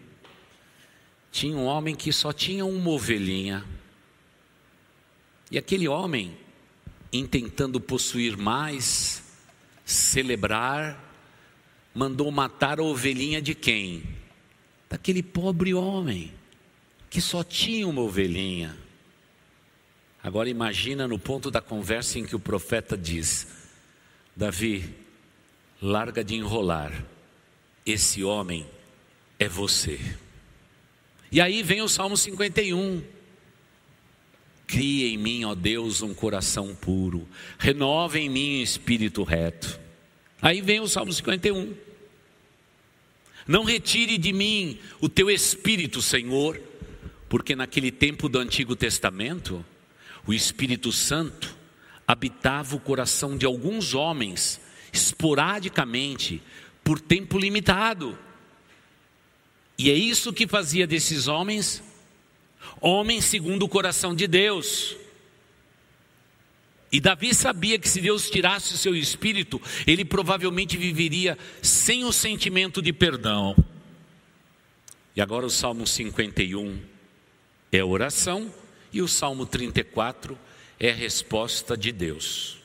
tinha 1.31 1.57
um 1.57 1.65
homem 1.65 1.95
que 1.95 2.13
só 2.13 2.33
tinha 2.33 2.65
uma 2.65 2.91
ovelhinha. 2.91 3.65
E 5.51 5.59
aquele 5.59 5.89
homem, 5.89 6.37
intentando 7.13 7.81
possuir 7.81 8.37
mais, 8.37 9.23
celebrar, 9.85 11.09
mandou 11.95 12.31
matar 12.31 12.79
a 12.81 12.83
ovelhinha 12.83 13.41
de 13.41 13.55
quem? 13.55 14.03
Daquele 14.89 15.23
pobre 15.23 15.75
homem 15.75 16.33
que 17.09 17.21
só 17.21 17.43
tinha 17.43 17.87
uma 17.87 18.01
ovelhinha. 18.01 18.77
Agora 20.23 20.49
imagina 20.49 21.09
no 21.09 21.19
ponto 21.19 21.51
da 21.51 21.61
conversa 21.61 22.19
em 22.19 22.25
que 22.25 22.37
o 22.37 22.41
profeta 22.41 22.97
diz: 22.97 23.47
Davi, 24.37 24.95
larga 25.81 26.23
de 26.23 26.35
enrolar, 26.37 27.05
esse 27.85 28.23
homem 28.23 28.67
é 29.39 29.49
você. 29.49 29.99
E 31.33 31.41
aí 31.41 31.63
vem 31.63 31.81
o 31.83 31.89
Salmo 31.89 32.17
51. 32.17 33.03
Cria 34.67 35.09
em 35.09 35.19
mim, 35.19 35.45
ó 35.45 35.55
Deus, 35.55 36.01
um 36.03 36.15
coração 36.15 36.75
puro, 36.75 37.27
renova 37.59 38.19
em 38.19 38.29
mim 38.29 38.61
um 38.61 38.63
espírito 38.63 39.23
reto. 39.25 39.81
Aí 40.41 40.61
vem 40.61 40.81
o 40.81 40.87
Salmo 40.87 41.13
51. 41.13 41.75
Não 43.47 43.65
retire 43.65 44.17
de 44.17 44.33
mim 44.33 44.79
o 45.01 45.09
teu 45.09 45.29
espírito, 45.29 46.01
Senhor, 46.01 46.61
porque 47.29 47.57
naquele 47.57 47.91
tempo 47.91 48.29
do 48.29 48.39
Antigo 48.39 48.77
Testamento, 48.77 49.65
o 50.27 50.33
Espírito 50.33 50.93
Santo 50.93 51.57
habitava 52.07 52.77
o 52.77 52.81
coração 52.81 53.37
de 53.37 53.47
alguns 53.47 53.95
homens, 53.95 54.61
esporadicamente, 54.93 56.43
por 56.85 57.01
tempo 57.01 57.39
limitado. 57.39 58.19
E 59.83 59.91
é 59.91 59.95
isso 59.95 60.31
que 60.31 60.47
fazia 60.47 60.87
desses 60.87 61.27
homens 61.27 61.83
homens 62.83 63.25
segundo 63.25 63.63
o 63.63 63.69
coração 63.69 64.15
de 64.15 64.27
Deus. 64.27 64.95
E 66.93 67.01
Davi 67.01 67.35
sabia 67.35 67.79
que 67.79 67.89
se 67.89 67.99
Deus 67.99 68.29
tirasse 68.29 68.75
o 68.75 68.77
seu 68.77 68.95
espírito, 68.95 69.59
ele 69.87 70.05
provavelmente 70.05 70.77
viveria 70.77 71.39
sem 71.63 72.05
o 72.05 72.13
sentimento 72.13 72.83
de 72.83 72.93
perdão. 72.93 73.57
E 75.17 75.21
agora 75.23 75.47
o 75.47 75.51
Salmo 75.51 75.87
51 75.87 76.79
é 77.73 77.83
oração 77.83 78.53
e 78.93 79.01
o 79.01 79.09
Salmo 79.09 79.47
34 79.47 80.39
é 80.79 80.91
resposta 80.91 81.75
de 81.75 81.91
Deus. 81.91 82.59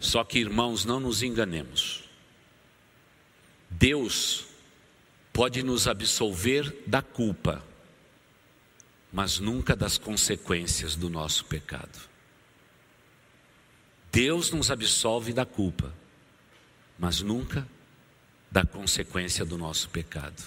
Só 0.00 0.24
que, 0.24 0.40
irmãos, 0.40 0.84
não 0.84 0.98
nos 0.98 1.22
enganemos. 1.22 2.02
Deus 3.70 4.50
pode 5.32 5.62
nos 5.62 5.88
absolver 5.88 6.82
da 6.86 7.00
culpa, 7.00 7.64
mas 9.12 9.38
nunca 9.38 9.74
das 9.74 9.98
consequências 9.98 10.94
do 10.94 11.08
nosso 11.08 11.44
pecado. 11.44 12.10
Deus 14.10 14.50
nos 14.50 14.70
absolve 14.70 15.32
da 15.32 15.46
culpa, 15.46 15.92
mas 16.98 17.22
nunca 17.22 17.66
da 18.50 18.64
consequência 18.64 19.44
do 19.44 19.56
nosso 19.56 19.88
pecado. 19.88 20.42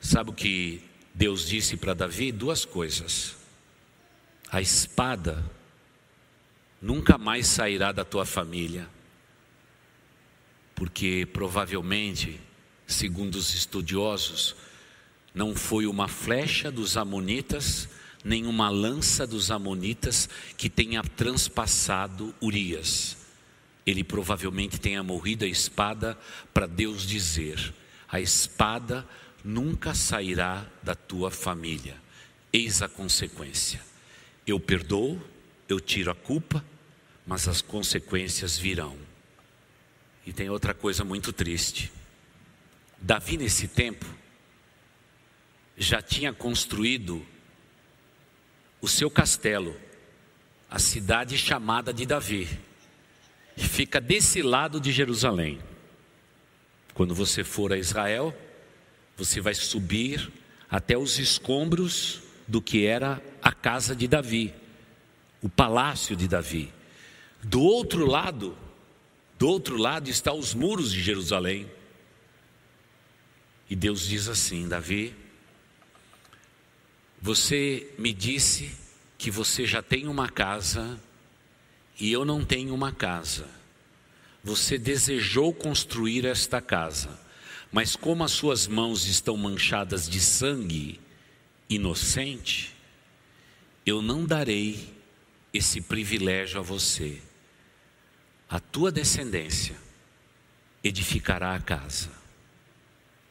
Sabe 0.00 0.30
o 0.30 0.32
que 0.32 0.82
Deus 1.14 1.46
disse 1.46 1.76
para 1.76 1.94
Davi? 1.94 2.32
Duas 2.32 2.64
coisas. 2.64 3.36
A 4.50 4.60
espada 4.60 5.44
nunca 6.82 7.16
mais 7.16 7.46
sairá 7.46 7.92
da 7.92 8.04
tua 8.04 8.26
família, 8.26 8.88
porque 10.74 11.26
provavelmente, 11.32 12.40
segundo 12.86 13.36
os 13.36 13.54
estudiosos, 13.54 14.54
não 15.34 15.54
foi 15.54 15.86
uma 15.86 16.08
flecha 16.08 16.70
dos 16.70 16.96
Amonitas, 16.96 17.88
nem 18.24 18.46
uma 18.46 18.70
lança 18.70 19.26
dos 19.26 19.50
Amonitas 19.50 20.28
que 20.56 20.70
tenha 20.70 21.02
transpassado 21.02 22.34
Urias. 22.40 23.16
Ele 23.86 24.02
provavelmente 24.02 24.80
tenha 24.80 25.02
morrido 25.02 25.44
a 25.44 25.48
espada 25.48 26.18
para 26.54 26.66
Deus 26.66 27.06
dizer: 27.06 27.74
a 28.08 28.20
espada 28.20 29.06
nunca 29.44 29.94
sairá 29.94 30.66
da 30.82 30.94
tua 30.94 31.30
família. 31.30 31.96
Eis 32.52 32.82
a 32.82 32.88
consequência. 32.88 33.80
Eu 34.46 34.58
perdoo, 34.58 35.20
eu 35.68 35.78
tiro 35.78 36.10
a 36.10 36.14
culpa, 36.14 36.64
mas 37.26 37.46
as 37.46 37.60
consequências 37.60 38.56
virão. 38.56 38.96
E 40.26 40.32
tem 40.32 40.48
outra 40.48 40.72
coisa 40.72 41.04
muito 41.04 41.32
triste. 41.32 41.92
Davi, 42.98 43.36
nesse 43.36 43.68
tempo, 43.68 44.06
já 45.76 46.00
tinha 46.00 46.32
construído 46.32 47.24
o 48.80 48.88
seu 48.88 49.10
castelo, 49.10 49.76
a 50.70 50.78
cidade 50.78 51.36
chamada 51.36 51.92
de 51.92 52.06
Davi, 52.06 52.48
que 53.56 53.68
fica 53.68 54.00
desse 54.00 54.42
lado 54.42 54.80
de 54.80 54.92
Jerusalém. 54.92 55.60
Quando 56.94 57.14
você 57.14 57.44
for 57.44 57.72
a 57.72 57.78
Israel, 57.78 58.36
você 59.16 59.40
vai 59.40 59.54
subir 59.54 60.32
até 60.68 60.96
os 60.96 61.18
escombros 61.18 62.22
do 62.46 62.60
que 62.60 62.86
era 62.86 63.22
a 63.42 63.52
casa 63.52 63.94
de 63.94 64.06
Davi, 64.06 64.54
o 65.42 65.48
palácio 65.48 66.16
de 66.16 66.28
Davi. 66.28 66.72
Do 67.42 67.60
outro 67.60 68.06
lado, 68.06 68.56
do 69.38 69.48
outro 69.48 69.76
lado 69.76 70.08
está 70.08 70.32
os 70.32 70.54
muros 70.54 70.92
de 70.92 71.02
Jerusalém. 71.02 71.70
E 73.68 73.74
Deus 73.74 74.06
diz 74.06 74.28
assim: 74.28 74.68
Davi, 74.68 75.14
você 77.20 77.92
me 77.98 78.12
disse 78.12 78.70
que 79.18 79.30
você 79.30 79.66
já 79.66 79.82
tem 79.82 80.06
uma 80.06 80.28
casa 80.28 81.00
e 81.98 82.12
eu 82.12 82.24
não 82.24 82.44
tenho 82.44 82.74
uma 82.74 82.92
casa. 82.92 83.48
Você 84.44 84.78
desejou 84.78 85.52
construir 85.52 86.24
esta 86.24 86.60
casa, 86.60 87.18
mas 87.72 87.96
como 87.96 88.22
as 88.22 88.30
suas 88.30 88.66
mãos 88.66 89.06
estão 89.06 89.36
manchadas 89.36 90.08
de 90.08 90.20
sangue 90.20 91.00
inocente, 91.68 92.76
eu 93.84 94.00
não 94.00 94.24
darei 94.24 94.94
esse 95.52 95.80
privilégio 95.80 96.60
a 96.60 96.62
você. 96.62 97.20
A 98.48 98.60
tua 98.60 98.92
descendência 98.92 99.74
edificará 100.84 101.54
a 101.54 101.60
casa. 101.60 102.25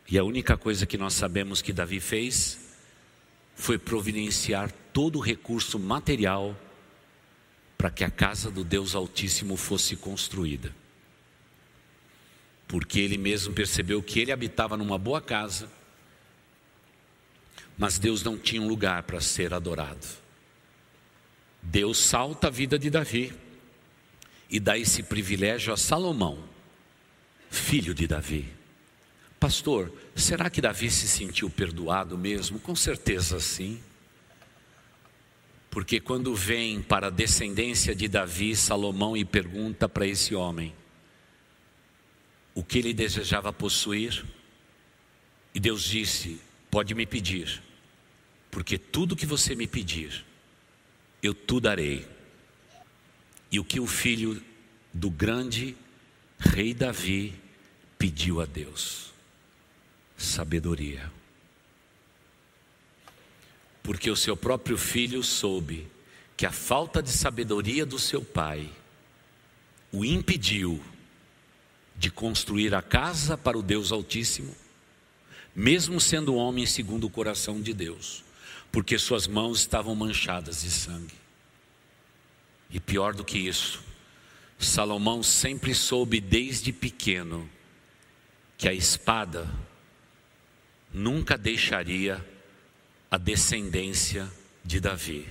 E 0.08 0.18
a 0.18 0.24
única 0.24 0.56
coisa 0.56 0.86
que 0.86 0.98
nós 0.98 1.14
sabemos 1.14 1.62
que 1.62 1.74
Davi 1.74 2.00
fez 2.00 2.60
foi 3.56 3.78
providenciar 3.78 4.72
todo 4.94 5.18
o 5.18 5.22
recurso 5.22 5.80
material 5.80 6.56
para 7.78 7.90
que 7.90 8.04
a 8.04 8.10
casa 8.10 8.52
do 8.52 8.64
Deus 8.64 8.96
Altíssimo 8.96 9.56
fosse 9.58 9.96
construída. 9.96 10.74
Porque 12.68 13.00
ele 13.00 13.18
mesmo 13.18 13.54
percebeu 13.54 14.02
que 14.02 14.20
ele 14.20 14.32
habitava 14.32 14.78
numa 14.78 14.98
boa 14.98 15.22
casa, 15.22 15.70
mas 17.78 18.00
Deus 18.00 18.24
não 18.24 18.38
tinha 18.38 18.62
um 18.62 18.68
lugar 18.68 19.04
para 19.04 19.22
ser 19.22 19.54
adorado. 19.54 20.06
Deus 21.62 21.98
salta 21.98 22.48
a 22.48 22.52
vida 22.52 22.78
de 22.78 22.90
Davi 22.90 23.34
e 24.50 24.60
dá 24.60 24.78
esse 24.78 25.04
privilégio 25.04 25.74
a 25.74 25.78
Salomão, 25.78 26.44
filho 27.50 27.94
de 27.94 28.08
Davi. 28.08 28.65
Pastor, 29.46 29.94
será 30.16 30.50
que 30.50 30.60
Davi 30.60 30.90
se 30.90 31.08
sentiu 31.08 31.52
perdoado 31.52 32.18
mesmo? 32.18 32.60
Com 32.60 32.76
certeza 32.76 33.40
sim. 33.40 33.80
Porque 35.70 36.00
quando 36.00 36.34
vem 36.34 36.82
para 36.82 37.08
a 37.08 37.12
descendência 37.12 37.94
de 37.94 38.08
Davi, 38.08 38.56
Salomão 38.56 39.16
e 39.16 39.24
pergunta 39.24 39.88
para 39.88 40.08
esse 40.08 40.34
homem 40.34 40.74
o 42.56 42.64
que 42.64 42.80
ele 42.80 42.92
desejava 42.92 43.54
possuir, 43.54 44.26
e 45.54 45.60
Deus 45.60 45.84
disse: 45.84 46.42
Pode 46.72 46.96
me 46.96 47.06
pedir, 47.06 47.62
porque 48.50 48.80
tudo 48.80 49.16
que 49.16 49.28
você 49.28 49.54
me 49.54 49.68
pedir, 49.68 50.26
eu 51.22 51.36
tu 51.36 51.60
darei. 51.60 52.08
E 53.52 53.60
o 53.60 53.64
que 53.64 53.80
o 53.80 53.86
filho 53.86 54.44
do 54.92 55.12
grande 55.12 55.78
rei 56.40 56.74
Davi 56.74 57.40
pediu 58.00 58.42
a 58.42 58.46
Deus? 58.48 59.14
Sabedoria. 60.18 61.12
Porque 63.84 64.10
o 64.10 64.16
seu 64.16 64.36
próprio 64.36 64.78
filho 64.78 65.22
soube 65.24 65.88
que 66.36 66.46
a 66.46 66.52
falta 66.52 67.02
de 67.02 67.12
sabedoria 67.12 67.86
do 67.86 68.00
seu 68.00 68.22
pai 68.22 68.70
o 69.92 70.04
impediu 70.04 70.84
de 71.96 72.12
construir 72.12 72.76
a 72.76 72.82
casa 72.82 73.38
para 73.38 73.58
o 73.58 73.64
Deus 73.64 73.92
Altíssimo, 73.92 74.54
mesmo 75.56 76.02
sendo 76.02 76.36
homem 76.36 76.66
segundo 76.66 77.06
o 77.06 77.10
coração 77.10 77.62
de 77.62 77.74
Deus, 77.74 78.24
porque 78.72 78.98
suas 78.98 79.28
mãos 79.28 79.60
estavam 79.60 79.96
manchadas 79.96 80.64
de 80.64 80.72
sangue. 80.72 81.16
E 82.70 82.80
pior 82.80 83.14
do 83.14 83.24
que 83.24 83.38
isso, 83.38 83.82
Salomão 84.60 85.24
sempre 85.24 85.74
soube 85.74 86.20
desde 86.20 86.74
pequeno 86.74 87.50
que 88.58 88.68
a 88.68 88.74
espada 88.74 89.50
nunca 90.96 91.38
deixaria 91.38 92.26
a 93.12 93.18
descendência 93.18 94.32
de 94.64 94.80
Davi. 94.80 95.28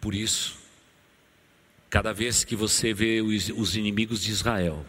Por 0.00 0.14
isso, 0.14 0.58
cada 1.90 2.14
vez 2.14 2.44
que 2.44 2.56
você 2.56 2.94
vê 2.94 3.20
os 3.20 3.76
inimigos 3.76 4.22
de 4.22 4.30
Israel 4.30 4.84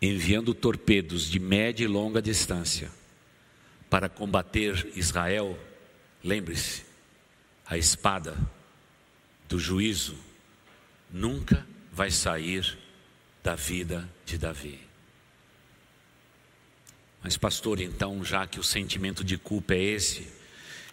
enviando 0.00 0.54
torpedos 0.54 1.28
de 1.28 1.40
média 1.40 1.84
e 1.84 1.88
longa 1.88 2.20
distância 2.20 2.90
para 3.88 4.08
combater 4.08 4.92
Israel, 4.94 5.58
lembre-se, 6.22 6.84
a 7.66 7.78
espada 7.78 8.36
do 9.48 9.58
juízo 9.58 10.16
nunca 11.10 11.66
vai 11.90 12.10
sair 12.10 12.78
da 13.42 13.54
vida 13.54 14.08
de 14.26 14.36
Davi. 14.36 14.87
Mas, 17.22 17.36
pastor, 17.36 17.80
então, 17.80 18.24
já 18.24 18.46
que 18.46 18.60
o 18.60 18.64
sentimento 18.64 19.24
de 19.24 19.36
culpa 19.36 19.74
é 19.74 19.82
esse, 19.82 20.28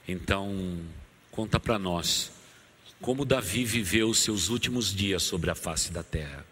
então, 0.08 0.80
conta 1.32 1.60
para 1.60 1.78
nós 1.78 2.32
como 3.02 3.26
Davi 3.26 3.64
viveu 3.66 4.10
os 4.10 4.20
seus 4.20 4.50
últimos 4.50 4.94
dias 4.94 5.22
sobre 5.22 5.52
a 5.52 5.56
face 5.56 5.92
da 5.92 6.02
terra. 6.02 6.46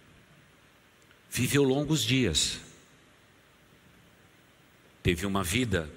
Viveu 1.30 1.64
longos 1.64 2.04
dias, 2.04 2.60
teve 5.02 5.26
uma 5.26 5.44
vida 5.44 5.90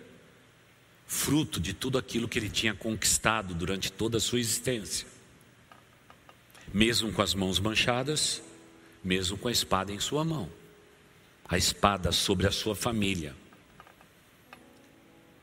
fruto 1.06 1.60
de 1.60 1.74
tudo 1.74 1.98
aquilo 1.98 2.26
que 2.26 2.38
ele 2.38 2.48
tinha 2.48 2.74
conquistado 2.74 3.54
durante 3.54 3.92
toda 3.92 4.16
a 4.16 4.20
sua 4.20 4.40
existência. 4.40 5.06
Mesmo 6.72 7.12
com 7.12 7.22
as 7.22 7.34
mãos 7.34 7.60
manchadas, 7.60 8.42
mesmo 9.04 9.36
com 9.36 9.48
a 9.48 9.52
espada 9.52 9.92
em 9.92 10.00
sua 10.00 10.24
mão, 10.24 10.50
a 11.44 11.58
espada 11.58 12.10
sobre 12.12 12.46
a 12.46 12.50
sua 12.50 12.74
família. 12.74 13.34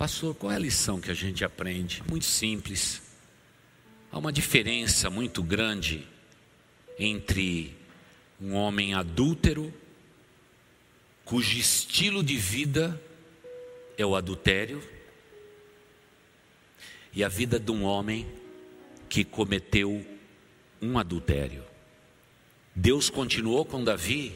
Pastor, 0.03 0.35
qual 0.35 0.51
é 0.51 0.57
a 0.57 0.59
lição 0.59 0.99
que 0.99 1.09
a 1.09 1.13
gente 1.13 1.45
aprende? 1.45 2.03
Muito 2.09 2.25
simples. 2.25 3.01
Há 4.11 4.17
uma 4.17 4.33
diferença 4.33 5.09
muito 5.09 5.41
grande 5.41 6.05
entre 6.99 7.73
um 8.37 8.53
homem 8.53 8.93
adúltero, 8.93 9.73
cujo 11.23 11.57
estilo 11.57 12.21
de 12.21 12.35
vida 12.35 13.01
é 13.97 14.05
o 14.05 14.13
adultério, 14.13 14.83
e 17.13 17.23
a 17.23 17.29
vida 17.29 17.57
de 17.57 17.71
um 17.71 17.85
homem 17.85 18.27
que 19.07 19.23
cometeu 19.23 20.05
um 20.81 20.99
adultério. 20.99 21.63
Deus 22.75 23.09
continuou 23.09 23.63
com 23.63 23.81
Davi 23.81 24.35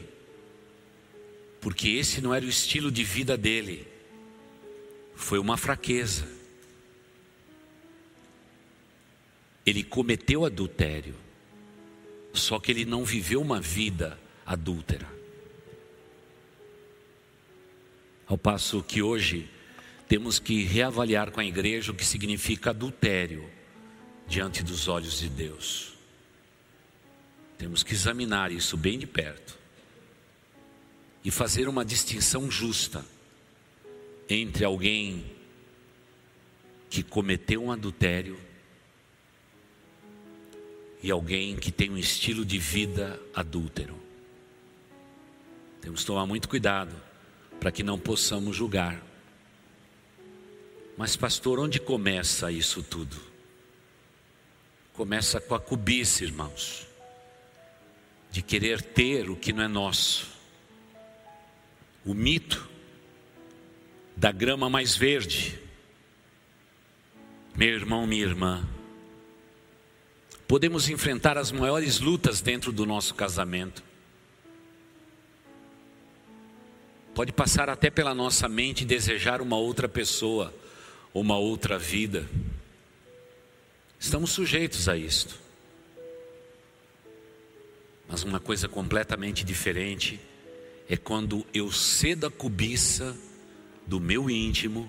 porque 1.60 1.90
esse 1.90 2.22
não 2.22 2.32
era 2.32 2.46
o 2.46 2.48
estilo 2.48 2.90
de 2.90 3.04
vida 3.04 3.36
dele, 3.36 3.97
foi 5.18 5.38
uma 5.38 5.56
fraqueza. 5.56 6.26
Ele 9.66 9.82
cometeu 9.82 10.46
adultério, 10.46 11.16
só 12.32 12.58
que 12.58 12.70
ele 12.70 12.84
não 12.84 13.04
viveu 13.04 13.42
uma 13.42 13.60
vida 13.60 14.18
adúltera. 14.46 15.06
Ao 18.26 18.38
passo 18.38 18.82
que 18.82 19.02
hoje 19.02 19.50
temos 20.06 20.38
que 20.38 20.62
reavaliar 20.62 21.32
com 21.32 21.40
a 21.40 21.44
igreja 21.44 21.90
o 21.90 21.94
que 21.94 22.04
significa 22.04 22.70
adultério 22.70 23.50
diante 24.26 24.62
dos 24.62 24.86
olhos 24.86 25.18
de 25.18 25.28
Deus. 25.28 25.94
Temos 27.58 27.82
que 27.82 27.92
examinar 27.92 28.52
isso 28.52 28.76
bem 28.76 28.98
de 28.98 29.06
perto 29.06 29.58
e 31.24 31.30
fazer 31.30 31.68
uma 31.68 31.84
distinção 31.84 32.48
justa 32.48 33.04
entre 34.28 34.64
alguém 34.64 35.24
que 36.90 37.02
cometeu 37.02 37.64
um 37.64 37.72
adultério 37.72 38.38
e 41.02 41.10
alguém 41.10 41.56
que 41.56 41.70
tem 41.70 41.90
um 41.90 41.98
estilo 41.98 42.44
de 42.44 42.58
vida 42.58 43.20
adúltero. 43.34 43.96
Temos 45.80 46.00
que 46.00 46.06
tomar 46.06 46.26
muito 46.26 46.48
cuidado 46.48 46.94
para 47.60 47.72
que 47.72 47.82
não 47.82 47.98
possamos 47.98 48.56
julgar. 48.56 49.02
Mas, 50.96 51.16
pastor, 51.16 51.60
onde 51.60 51.78
começa 51.78 52.50
isso 52.50 52.82
tudo? 52.82 53.16
Começa 54.92 55.40
com 55.40 55.54
a 55.54 55.60
cobiça, 55.60 56.24
irmãos, 56.24 56.86
de 58.30 58.42
querer 58.42 58.82
ter 58.82 59.30
o 59.30 59.36
que 59.36 59.52
não 59.52 59.62
é 59.62 59.68
nosso. 59.68 60.26
O 62.04 62.12
mito 62.12 62.68
da 64.18 64.32
grama 64.32 64.68
mais 64.68 64.96
verde. 64.96 65.56
Meu 67.54 67.68
irmão, 67.68 68.04
minha 68.04 68.24
irmã, 68.24 68.68
podemos 70.48 70.88
enfrentar 70.88 71.38
as 71.38 71.52
maiores 71.52 72.00
lutas 72.00 72.40
dentro 72.40 72.72
do 72.72 72.84
nosso 72.84 73.14
casamento. 73.14 73.80
Pode 77.14 77.32
passar 77.32 77.70
até 77.70 77.90
pela 77.90 78.12
nossa 78.12 78.48
mente 78.48 78.84
desejar 78.84 79.40
uma 79.40 79.56
outra 79.56 79.88
pessoa, 79.88 80.52
uma 81.14 81.38
outra 81.38 81.78
vida. 81.78 82.28
Estamos 84.00 84.30
sujeitos 84.30 84.88
a 84.88 84.96
isto. 84.96 85.38
Mas 88.08 88.24
uma 88.24 88.40
coisa 88.40 88.68
completamente 88.68 89.44
diferente 89.44 90.18
é 90.88 90.96
quando 90.96 91.46
eu 91.54 91.70
cedo 91.70 92.26
a 92.26 92.30
cobiça 92.30 93.16
do 93.88 93.98
meu 93.98 94.30
íntimo 94.30 94.88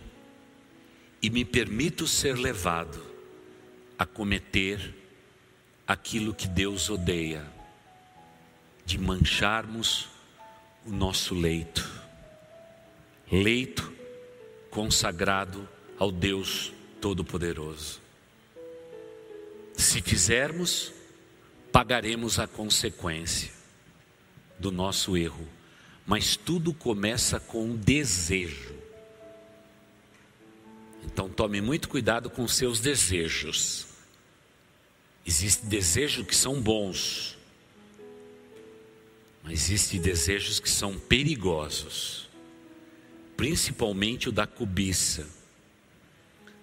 e 1.19 1.31
me 1.31 1.43
permito 1.43 2.05
ser 2.05 2.37
levado 2.37 3.03
a 3.97 4.05
cometer 4.05 4.93
aquilo 5.87 6.35
que 6.35 6.47
Deus 6.47 6.87
odeia, 6.91 7.43
de 8.85 8.99
mancharmos 8.99 10.07
o 10.85 10.91
nosso 10.91 11.33
leito 11.33 11.99
leito 13.31 13.93
consagrado 14.71 15.67
ao 15.97 16.11
Deus 16.11 16.71
Todo-Poderoso. 16.99 18.01
Se 19.75 20.01
fizermos, 20.01 20.91
pagaremos 21.71 22.39
a 22.39 22.47
consequência 22.47 23.51
do 24.57 24.71
nosso 24.71 25.15
erro, 25.15 25.47
mas 26.05 26.35
tudo 26.35 26.73
começa 26.73 27.39
com 27.39 27.65
um 27.65 27.75
desejo. 27.75 28.78
Então 31.05 31.29
tome 31.29 31.61
muito 31.61 31.89
cuidado 31.89 32.29
com 32.29 32.47
seus 32.47 32.79
desejos. 32.79 33.87
Existem 35.25 35.69
desejos 35.69 36.25
que 36.25 36.35
são 36.35 36.61
bons, 36.61 37.37
mas 39.43 39.69
existem 39.69 40.01
desejos 40.01 40.59
que 40.59 40.69
são 40.69 40.97
perigosos 40.97 42.29
principalmente 43.39 44.27
o 44.27 44.33
da 44.33 44.45
cobiça. 44.45 45.25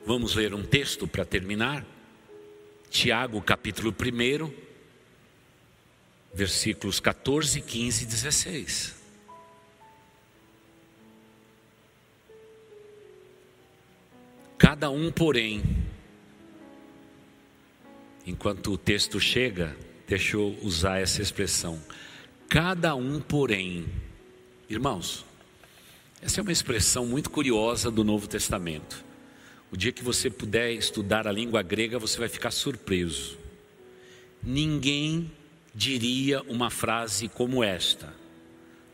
Vamos 0.04 0.34
ler 0.34 0.52
um 0.52 0.62
texto 0.62 1.08
para 1.08 1.24
terminar? 1.24 1.82
Tiago, 2.90 3.40
capítulo 3.40 3.96
1, 3.98 4.52
versículos 6.34 7.00
14, 7.00 7.62
15 7.62 8.02
e 8.02 8.06
16. 8.06 8.95
Cada 14.58 14.88
um, 14.88 15.12
porém, 15.12 15.62
enquanto 18.26 18.72
o 18.72 18.78
texto 18.78 19.20
chega, 19.20 19.76
deixa 20.08 20.36
eu 20.36 20.58
usar 20.62 20.98
essa 20.98 21.20
expressão. 21.20 21.78
Cada 22.48 22.94
um, 22.94 23.20
porém, 23.20 23.84
irmãos, 24.68 25.26
essa 26.22 26.40
é 26.40 26.42
uma 26.42 26.52
expressão 26.52 27.04
muito 27.04 27.28
curiosa 27.28 27.90
do 27.90 28.02
Novo 28.02 28.26
Testamento. 28.26 29.04
O 29.70 29.76
dia 29.76 29.92
que 29.92 30.02
você 30.02 30.30
puder 30.30 30.72
estudar 30.72 31.26
a 31.26 31.32
língua 31.32 31.60
grega, 31.60 31.98
você 31.98 32.18
vai 32.18 32.28
ficar 32.28 32.50
surpreso. 32.50 33.36
Ninguém 34.42 35.30
diria 35.74 36.40
uma 36.42 36.70
frase 36.70 37.28
como 37.28 37.62
esta. 37.62 38.14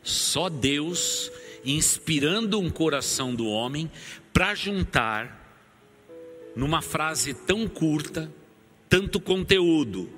Só 0.03 0.49
Deus 0.49 1.31
inspirando 1.65 2.59
um 2.59 2.69
coração 2.69 3.33
do 3.33 3.47
homem 3.47 3.89
para 4.33 4.57
juntar 4.57 5.42
numa 6.55 6.83
frase 6.83 7.35
tão 7.35 7.67
curta 7.69 8.33
tanto 8.89 9.19
conteúdo. 9.21 10.11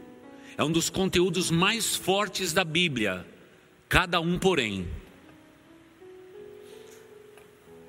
É 0.57 0.65
um 0.65 0.71
dos 0.71 0.91
conteúdos 0.91 1.51
mais 1.51 1.95
fortes 1.95 2.53
da 2.53 2.65
Bíblia. 2.65 3.25
Cada 3.89 4.21
um, 4.21 4.39
porém, 4.39 4.87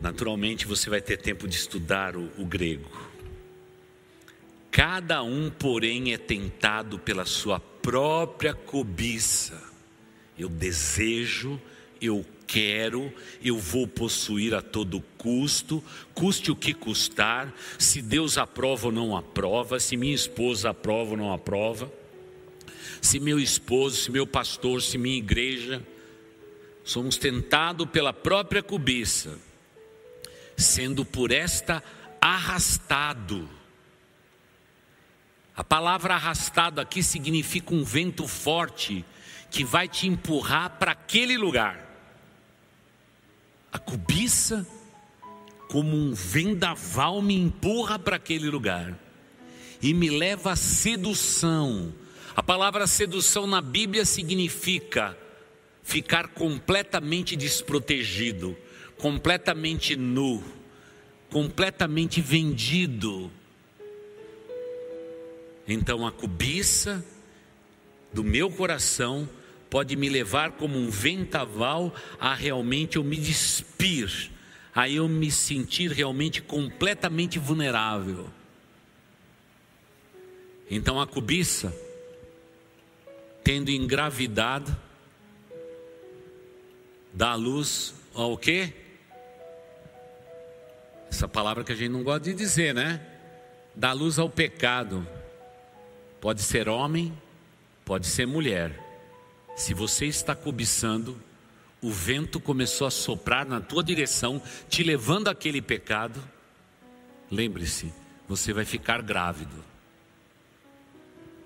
Naturalmente 0.06 0.68
você 0.68 0.90
vai 0.90 1.02
ter 1.02 1.18
tempo 1.18 1.48
de 1.48 1.56
estudar 1.56 2.16
o, 2.16 2.30
o 2.38 2.46
grego. 2.46 2.90
Cada 4.70 5.24
um, 5.24 5.50
porém, 5.50 6.14
é 6.14 6.18
tentado 6.18 7.00
pela 7.00 7.26
sua 7.26 7.60
própria 7.60 8.54
cobiça. 8.54 9.62
Eu 10.38 10.50
desejo, 10.50 11.60
eu 12.02 12.26
quero, 12.48 13.14
eu 13.44 13.58
vou 13.58 13.88
possuir 13.88 14.54
a 14.54 14.62
todo 14.62 15.04
custo, 15.18 15.84
custe 16.14 16.52
o 16.52 16.56
que 16.56 16.74
custar, 16.74 17.54
se 17.78 18.02
Deus 18.02 18.38
aprova 18.38 18.88
ou 18.88 18.92
não 18.92 19.16
aprova, 19.16 19.80
se 19.80 19.98
minha 19.98 20.16
esposa 20.16 20.70
aprova 20.70 21.12
ou 21.12 21.18
não 21.18 21.34
aprova, 21.34 21.92
se 23.02 23.20
meu 23.20 23.40
esposo, 23.40 23.98
se 23.98 24.12
meu 24.12 24.26
pastor, 24.26 24.82
se 24.82 24.98
minha 24.98 25.18
igreja, 25.18 25.82
somos 26.84 27.18
tentados 27.18 27.88
pela 27.90 28.14
própria 28.14 28.62
cobiça 28.62 29.38
sendo 30.58 31.04
por 31.04 31.32
esta 31.32 31.84
arrastado. 32.22 33.50
A 35.56 35.64
palavra 35.64 36.16
arrastado 36.16 36.82
aqui 36.82 37.02
significa 37.02 37.74
um 37.74 37.84
vento 37.84 38.28
forte 38.28 39.06
que 39.50 39.64
vai 39.64 39.88
te 39.88 40.08
empurrar 40.08 40.72
para 40.72 40.92
aquele 40.92 41.38
lugar. 41.38 41.84
A 43.76 43.78
cobiça, 43.78 44.66
como 45.68 45.98
um 45.98 46.14
vendaval, 46.14 47.22
me 47.22 47.36
empurra 47.36 48.00
para 48.00 48.16
aquele 48.16 48.50
lugar 48.50 48.98
e 49.82 49.94
me 49.94 50.10
leva 50.10 50.54
à 50.54 50.56
sedução. 50.56 51.94
A 52.34 52.42
palavra 52.42 52.88
sedução 52.88 53.46
na 53.46 53.60
Bíblia 53.60 54.06
significa 54.06 55.18
ficar 55.84 56.30
completamente 56.30 57.36
desprotegido, 57.36 58.56
completamente 58.98 59.98
nu, 59.98 60.42
completamente 61.30 62.22
vendido. 62.22 63.30
Então 65.68 66.08
a 66.08 66.14
cobiça 66.14 67.06
do 68.14 68.24
meu 68.24 68.50
coração 68.50 69.28
pode 69.76 69.98
me 69.98 70.08
levar 70.08 70.54
como 70.54 70.78
um 70.78 70.90
ventaval 70.90 71.94
a 72.18 72.34
realmente 72.34 72.96
eu 72.96 73.04
me 73.04 73.18
despir, 73.18 74.32
a 74.74 74.88
eu 74.88 75.06
me 75.10 75.30
sentir 75.30 75.92
realmente 75.92 76.42
completamente 76.42 77.38
vulnerável. 77.38 78.30
Então 80.72 80.98
a 80.98 81.06
cobiça, 81.06 81.76
tendo 83.44 83.70
engravidado, 83.70 84.74
dá 87.12 87.36
luz 87.36 87.96
ao 88.14 88.38
quê? 88.38 88.72
Essa 91.12 91.28
palavra 91.28 91.66
que 91.66 91.74
a 91.74 91.76
gente 91.76 91.92
não 91.92 92.02
gosta 92.02 92.22
de 92.22 92.34
dizer, 92.34 92.74
né? 92.74 93.06
Dá 93.76 93.92
luz 93.92 94.18
ao 94.18 94.30
pecado. 94.30 95.06
Pode 96.22 96.44
ser 96.44 96.70
homem, 96.70 97.12
pode 97.84 98.08
ser 98.08 98.26
mulher. 98.26 98.85
Se 99.56 99.74
você 99.74 100.06
está 100.06 100.36
cobiçando, 100.36 101.18
o 101.82 101.90
vento 101.90 102.40
começou 102.40 102.86
a 102.86 102.92
soprar 102.92 103.46
na 103.46 103.62
tua 103.62 103.84
direção, 103.84 104.42
te 104.68 104.84
levando 104.84 105.30
àquele 105.30 105.62
pecado, 105.62 106.22
lembre-se, 107.32 107.94
você 108.28 108.52
vai 108.52 108.66
ficar 108.66 109.02
grávido. 109.02 109.64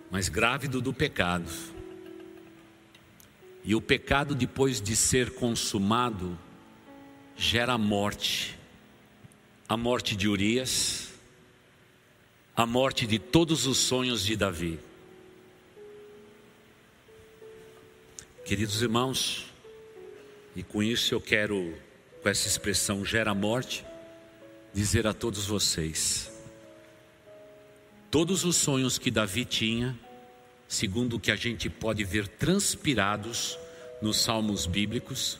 Mas 0.10 0.28
grávido 0.28 0.82
do 0.82 0.92
pecado. 0.92 1.50
E 3.64 3.76
o 3.76 3.82
pecado, 3.82 4.34
depois 4.34 4.82
de 4.82 4.96
ser 4.96 5.36
consumado, 5.36 6.38
gera 7.36 7.78
morte. 7.78 8.58
A 9.68 9.78
morte 9.78 10.16
de 10.16 10.28
Urias, 10.28 11.14
a 12.56 12.66
morte 12.66 13.06
de 13.06 13.20
todos 13.20 13.68
os 13.68 13.78
sonhos 13.78 14.26
de 14.26 14.36
Davi. 14.36 14.80
Queridos 18.50 18.82
irmãos, 18.82 19.46
e 20.56 20.64
com 20.64 20.82
isso 20.82 21.14
eu 21.14 21.22
quero, 21.22 21.72
com 22.24 22.30
essa 22.30 22.48
expressão 22.48 23.06
gera 23.06 23.32
morte, 23.36 23.86
dizer 24.74 25.06
a 25.06 25.14
todos 25.14 25.46
vocês: 25.46 26.32
todos 28.10 28.44
os 28.46 28.56
sonhos 28.56 28.98
que 28.98 29.12
Davi 29.12 29.46
tinha, 29.46 29.96
segundo 30.68 31.18
o 31.18 31.20
que 31.20 31.30
a 31.30 31.36
gente 31.36 31.70
pode 31.70 32.04
ver 32.04 32.28
transpirados 32.28 33.56
nos 34.02 34.20
salmos 34.20 34.66
bíblicos, 34.66 35.40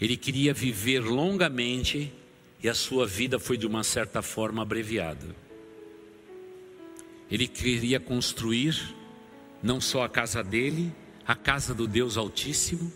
ele 0.00 0.16
queria 0.16 0.52
viver 0.52 0.98
longamente 0.98 2.12
e 2.60 2.68
a 2.68 2.74
sua 2.74 3.06
vida 3.06 3.38
foi 3.38 3.56
de 3.56 3.68
uma 3.68 3.84
certa 3.84 4.20
forma 4.20 4.62
abreviada. 4.62 5.32
Ele 7.30 7.46
queria 7.46 8.00
construir 8.00 8.96
não 9.62 9.80
só 9.80 10.02
a 10.02 10.08
casa 10.08 10.42
dele, 10.42 10.92
a 11.28 11.34
casa 11.34 11.74
do 11.74 11.86
Deus 11.86 12.16
Altíssimo, 12.16 12.90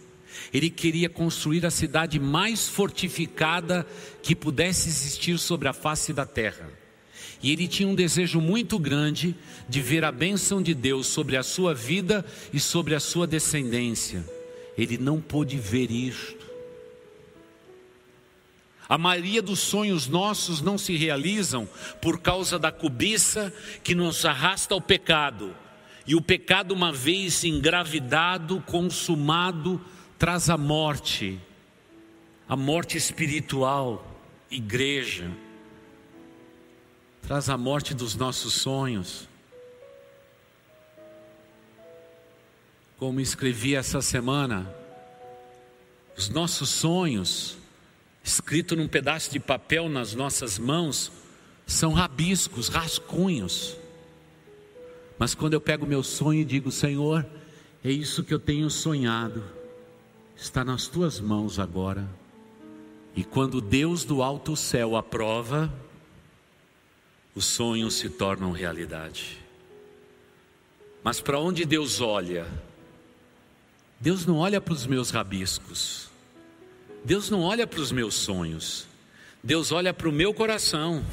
ele 0.55 0.70
queria 0.70 1.11
construir 1.11 1.66
a 1.66 1.70
cidade 1.70 2.18
mais 2.18 2.66
fortificada 2.66 3.87
que 4.22 4.35
pudesse 4.35 4.89
existir 4.89 5.39
sobre 5.39 5.68
a 5.68 5.74
face 5.74 6.14
da 6.14 6.24
terra. 6.24 6.66
E 7.43 7.53
ele 7.53 7.68
tinha 7.68 7.87
um 7.87 7.95
desejo 7.95 8.41
muito 8.41 8.78
grande 8.78 9.37
de 9.68 9.83
ver 9.83 10.03
a 10.03 10.11
bênção 10.11 10.62
de 10.62 10.72
Deus 10.72 11.09
sobre 11.09 11.37
a 11.37 11.43
sua 11.43 11.74
vida 11.74 12.24
e 12.55 12.59
sobre 12.59 12.95
a 12.95 13.01
sua 13.01 13.26
descendência. 13.26 14.24
Ele 14.78 14.97
não 14.97 15.20
pôde 15.20 15.59
ver 15.59 15.91
isto. 15.91 16.47
A 18.89 18.97
maioria 18.97 19.43
dos 19.43 19.59
sonhos 19.59 20.07
nossos 20.07 20.62
não 20.62 20.78
se 20.78 20.97
realizam 20.97 21.68
por 22.01 22.20
causa 22.20 22.59
da 22.59 22.72
cobiça 22.72 23.53
que 23.85 23.95
nos 23.95 24.24
arrasta 24.24 24.72
ao 24.72 24.80
pecado. 24.80 25.55
E 26.07 26.14
o 26.14 26.20
pecado, 26.20 26.72
uma 26.72 26.92
vez 26.92 27.44
engravidado, 27.44 28.61
consumado, 28.66 29.80
traz 30.18 30.50
a 30.50 30.57
morte, 30.57 31.40
a 32.48 32.57
morte 32.57 32.96
espiritual, 32.96 34.05
igreja, 34.50 35.30
traz 37.22 37.48
a 37.48 37.57
morte 37.57 37.94
dos 37.94 38.16
nossos 38.16 38.55
sonhos. 38.55 39.28
Como 42.98 43.20
escrevi 43.20 43.74
essa 43.74 44.00
semana, 44.00 44.72
os 46.16 46.28
nossos 46.28 46.68
sonhos, 46.68 47.57
escrito 48.22 48.76
num 48.76 48.88
pedaço 48.88 49.30
de 49.30 49.40
papel 49.40 49.88
nas 49.88 50.14
nossas 50.14 50.59
mãos, 50.59 51.11
são 51.66 51.92
rabiscos, 51.92 52.68
rascunhos. 52.68 53.76
Mas 55.23 55.37
quando 55.37 55.53
eu 55.53 55.61
pego 55.61 55.87
meu 55.87 56.03
sonho 56.03 56.41
e 56.41 56.45
digo, 56.45 56.73
Senhor, 56.73 57.25
é 57.85 57.93
isso 57.93 58.25
que 58.25 58.35
eu 58.35 58.41
tenho 58.41 58.68
sonhado 58.68 59.41
está 60.37 60.64
nas 60.64 60.89
tuas 60.89 61.20
mãos 61.20 61.61
agora. 61.61 62.11
E 63.14 63.23
quando 63.23 63.61
Deus 63.61 64.05
do 64.05 64.20
alto 64.20 64.57
céu 64.57 64.97
aprova, 64.97 65.73
os 67.37 67.45
sonhos 67.45 67.95
se 67.95 68.11
tornam 68.11 68.51
realidade. 68.51 69.39
Mas 71.05 71.20
para 71.20 71.39
onde 71.39 71.64
Deus 71.64 72.01
olha? 72.01 72.45
Deus 74.01 74.27
não 74.27 74.39
olha 74.39 74.61
para 74.61 74.75
os 74.75 74.89
meus 74.89 75.11
rabiscos. 75.11 76.11
Deus 77.05 77.31
não 77.31 77.43
olha 77.43 77.64
para 77.64 77.81
os 77.81 77.93
meus 77.93 78.16
sonhos. 78.16 78.89
Deus 79.41 79.70
olha 79.70 79.95
para 79.95 80.09
o 80.09 80.12
meu 80.12 80.35
coração. 80.35 81.05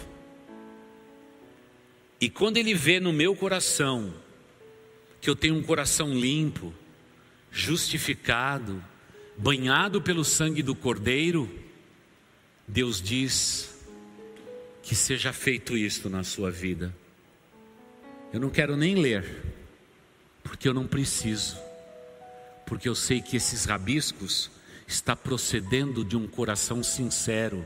E 2.22 2.30
quando 2.30 2.58
Ele 2.58 2.74
vê 2.74 3.00
no 3.00 3.14
meu 3.14 3.36
coração 3.36 4.14
que 5.22 5.30
eu 5.30 5.36
tenho 5.36 5.56
um 5.56 5.64
coração 5.64 6.14
limpo, 6.14 6.74
justificado, 7.52 8.84
banhado 9.38 10.02
pelo 10.02 10.24
sangue 10.24 10.62
do 10.62 10.76
Cordeiro, 10.76 11.50
Deus 12.68 13.02
diz 13.02 13.80
que 14.84 14.96
seja 14.96 15.32
feito 15.32 15.78
isto 15.78 16.10
na 16.10 16.24
sua 16.24 16.52
vida. 16.52 16.96
Eu 18.34 18.40
não 18.40 18.50
quero 18.50 18.76
nem 18.76 18.96
ler, 18.96 19.26
porque 20.44 20.68
eu 20.68 20.74
não 20.74 20.86
preciso, 20.86 21.58
porque 22.66 22.88
eu 22.88 22.96
sei 22.96 23.22
que 23.22 23.38
esses 23.38 23.66
rabiscos 23.66 24.52
está 24.88 25.16
procedendo 25.16 26.04
de 26.04 26.18
um 26.18 26.28
coração 26.28 26.84
sincero, 26.84 27.66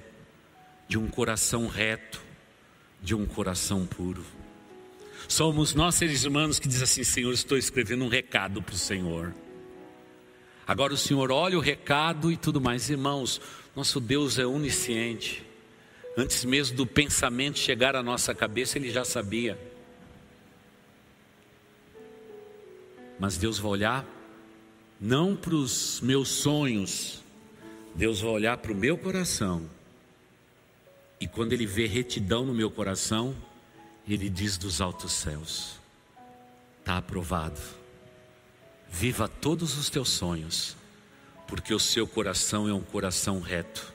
de 0.87 0.97
um 0.97 1.07
coração 1.07 1.67
reto, 1.67 2.21
de 3.01 3.15
um 3.15 3.25
coração 3.25 3.85
puro. 3.85 4.23
Somos 5.27 5.73
nós 5.73 5.95
seres 5.95 6.23
humanos 6.23 6.59
que 6.59 6.67
diz 6.67 6.81
assim, 6.81 7.03
Senhor, 7.03 7.33
estou 7.33 7.57
escrevendo 7.57 8.03
um 8.03 8.07
recado 8.07 8.61
para 8.61 8.75
o 8.75 8.77
Senhor. 8.77 9.33
Agora 10.65 10.93
o 10.93 10.97
Senhor 10.97 11.31
olha 11.31 11.57
o 11.57 11.61
recado 11.61 12.31
e 12.31 12.37
tudo 12.37 12.61
mais. 12.61 12.89
Irmãos, 12.89 13.41
nosso 13.75 13.99
Deus 13.99 14.39
é 14.39 14.45
onisciente. 14.45 15.43
Antes 16.17 16.45
mesmo 16.45 16.77
do 16.77 16.85
pensamento 16.85 17.57
chegar 17.57 17.95
à 17.95 18.03
nossa 18.03 18.35
cabeça, 18.35 18.77
Ele 18.77 18.91
já 18.91 19.03
sabia. 19.03 19.57
Mas 23.19 23.37
Deus 23.37 23.57
vai 23.57 23.71
olhar 23.71 24.05
não 24.99 25.35
para 25.35 25.55
os 25.55 25.99
meus 26.01 26.29
sonhos, 26.29 27.21
Deus 27.95 28.21
vai 28.21 28.31
olhar 28.31 28.57
para 28.57 28.71
o 28.71 28.75
meu 28.75 28.97
coração. 28.97 29.69
E 31.19 31.27
quando 31.27 31.53
Ele 31.53 31.65
vê 31.65 31.87
retidão 31.87 32.45
no 32.45 32.53
meu 32.53 32.69
coração, 32.71 33.35
Ele 34.07 34.29
diz 34.29 34.57
dos 34.57 34.81
altos 34.81 35.13
céus: 35.13 35.79
está 36.79 36.97
aprovado 36.97 37.59
Viva 38.93 39.27
todos 39.27 39.75
os 39.75 39.89
teus 39.89 40.09
sonhos, 40.09 40.77
porque 41.47 41.73
o 41.73 41.79
seu 41.79 42.07
coração 42.07 42.69
é 42.69 42.73
um 42.73 42.83
coração 42.83 43.39
reto. 43.39 43.91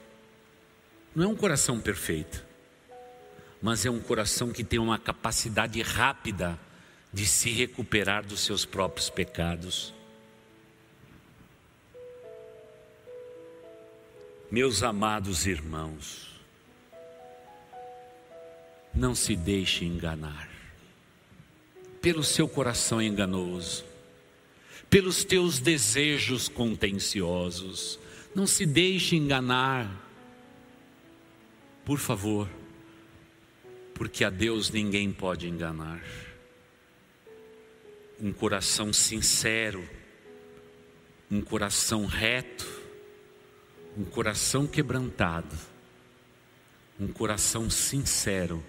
Não 1.15 1.25
é 1.25 1.29
um 1.29 1.37
coração 1.37 1.81
perfeito, 1.81 2.45
mas 3.63 3.87
é 3.87 3.91
um 3.91 4.01
coração 4.01 4.51
que 4.51 4.65
tem 4.65 4.81
uma 4.81 4.99
capacidade 4.99 5.81
rápida 5.83 6.59
de 7.13 7.25
se 7.27 7.51
recuperar 7.53 8.27
dos 8.27 8.41
seus 8.41 8.65
próprios 8.65 9.09
pecados. 9.09 9.95
Meus 14.51 14.83
amados 14.83 15.47
irmãos, 15.47 16.28
não 18.95 19.15
se 19.15 19.37
deixe 19.37 19.85
enganar. 19.85 20.49
Pelo 22.01 22.23
seu 22.23 22.49
coração 22.49 23.01
enganoso. 23.01 23.85
Pelos 24.89 25.25
teus 25.25 25.59
desejos 25.59 26.49
contenciosos. 26.49 27.99
Não 28.35 28.47
se 28.47 28.65
deixe 28.67 29.17
enganar. 29.17 30.05
Por 31.85 31.99
favor, 31.99 32.49
porque 33.95 34.25
a 34.25 34.31
Deus 34.31 34.71
ninguém 34.71 35.13
pode 35.13 35.49
enganar. 35.49 36.03
Um 38.21 38.33
coração 38.33 38.93
sincero, 38.93 39.89
um 41.31 41.41
coração 41.41 42.05
reto, 42.05 42.67
um 43.97 44.05
coração 44.05 44.67
quebrantado, 44.67 45.57
um 47.01 47.09
coração 47.09 47.71
sincero 47.71 48.63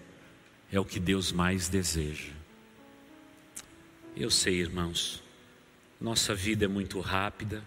é 0.72 0.80
o 0.80 0.86
que 0.86 1.00
Deus 1.00 1.32
mais 1.32 1.68
deseja. 1.68 2.32
Eu 4.16 4.30
sei, 4.30 4.56
irmãos, 4.56 5.24
nossa 6.00 6.36
vida 6.36 6.66
é 6.66 6.68
muito 6.68 7.00
rápida, 7.00 7.64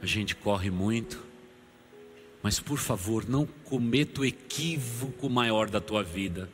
a 0.00 0.06
gente 0.06 0.34
corre 0.34 0.70
muito, 0.70 1.22
mas 2.42 2.60
por 2.60 2.78
favor, 2.78 3.28
não 3.28 3.46
cometa 3.64 4.20
o 4.20 4.24
equívoco 4.24 5.28
maior 5.28 5.68
da 5.68 5.80
tua 5.80 6.02
vida, 6.02 6.50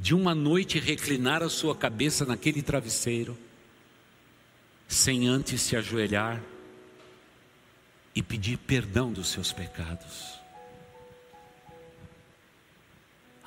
de 0.00 0.14
uma 0.14 0.34
noite 0.34 0.78
reclinar 0.78 1.42
a 1.42 1.48
sua 1.48 1.74
cabeça 1.74 2.24
naquele 2.24 2.62
travesseiro, 2.62 3.36
sem 4.86 5.26
antes 5.26 5.60
se 5.60 5.76
ajoelhar 5.76 6.40
e 8.14 8.22
pedir 8.22 8.56
perdão 8.56 9.12
dos 9.12 9.28
seus 9.28 9.52
pecados. 9.52 10.37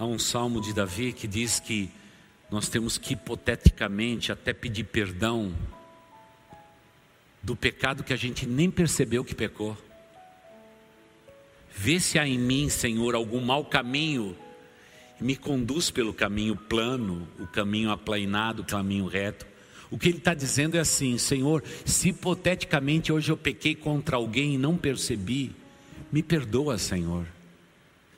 Há 0.02 0.06
um 0.08 0.18
salmo 0.18 0.60
de 0.60 0.74
Davi 0.74 1.14
que 1.14 1.28
diz 1.28 1.60
que 1.60 1.88
nós 2.50 2.68
temos 2.68 2.98
que 2.98 3.14
hipoteticamente 3.14 4.32
até 4.32 4.52
pedir 4.52 4.86
perdão 4.86 5.54
do 7.40 7.56
pecado 7.56 8.04
que 8.04 8.12
a 8.12 8.16
gente 8.16 8.48
nem 8.48 8.72
percebeu 8.72 9.24
que 9.24 9.36
pecou. 9.36 9.78
Vê 11.78 12.00
se 12.00 12.18
há 12.18 12.28
em 12.28 12.40
mim, 12.40 12.68
Senhor, 12.68 13.14
algum 13.14 13.42
mau 13.42 13.64
caminho 13.64 14.36
me 15.20 15.36
conduz 15.36 15.92
pelo 15.92 16.16
caminho 16.16 16.56
plano, 16.56 17.28
o 17.40 17.46
caminho 17.46 17.92
aplainado, 17.92 18.62
o 18.62 18.66
caminho 18.66 19.06
reto. 19.06 19.46
O 19.92 20.00
que 20.00 20.10
ele 20.10 20.18
está 20.18 20.34
dizendo 20.34 20.78
é 20.78 20.80
assim: 20.80 21.16
Senhor, 21.20 21.64
se 21.86 22.10
hipoteticamente 22.10 23.14
hoje 23.14 23.32
eu 23.32 23.38
pequei 23.38 23.76
contra 23.76 24.16
alguém 24.16 24.56
e 24.56 24.58
não 24.58 24.76
percebi, 24.76 25.56
me 26.12 26.24
perdoa, 26.24 26.80
Senhor. 26.80 27.28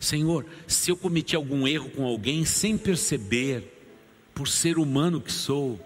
Senhor, 0.04 0.46
se 0.68 0.92
eu 0.92 0.98
cometi 0.98 1.34
algum 1.34 1.66
erro 1.66 1.90
com 1.90 2.06
alguém 2.06 2.44
sem 2.44 2.78
perceber, 2.78 3.64
por 4.36 4.50
ser 4.50 4.78
humano 4.78 5.22
que 5.22 5.32
sou, 5.32 5.80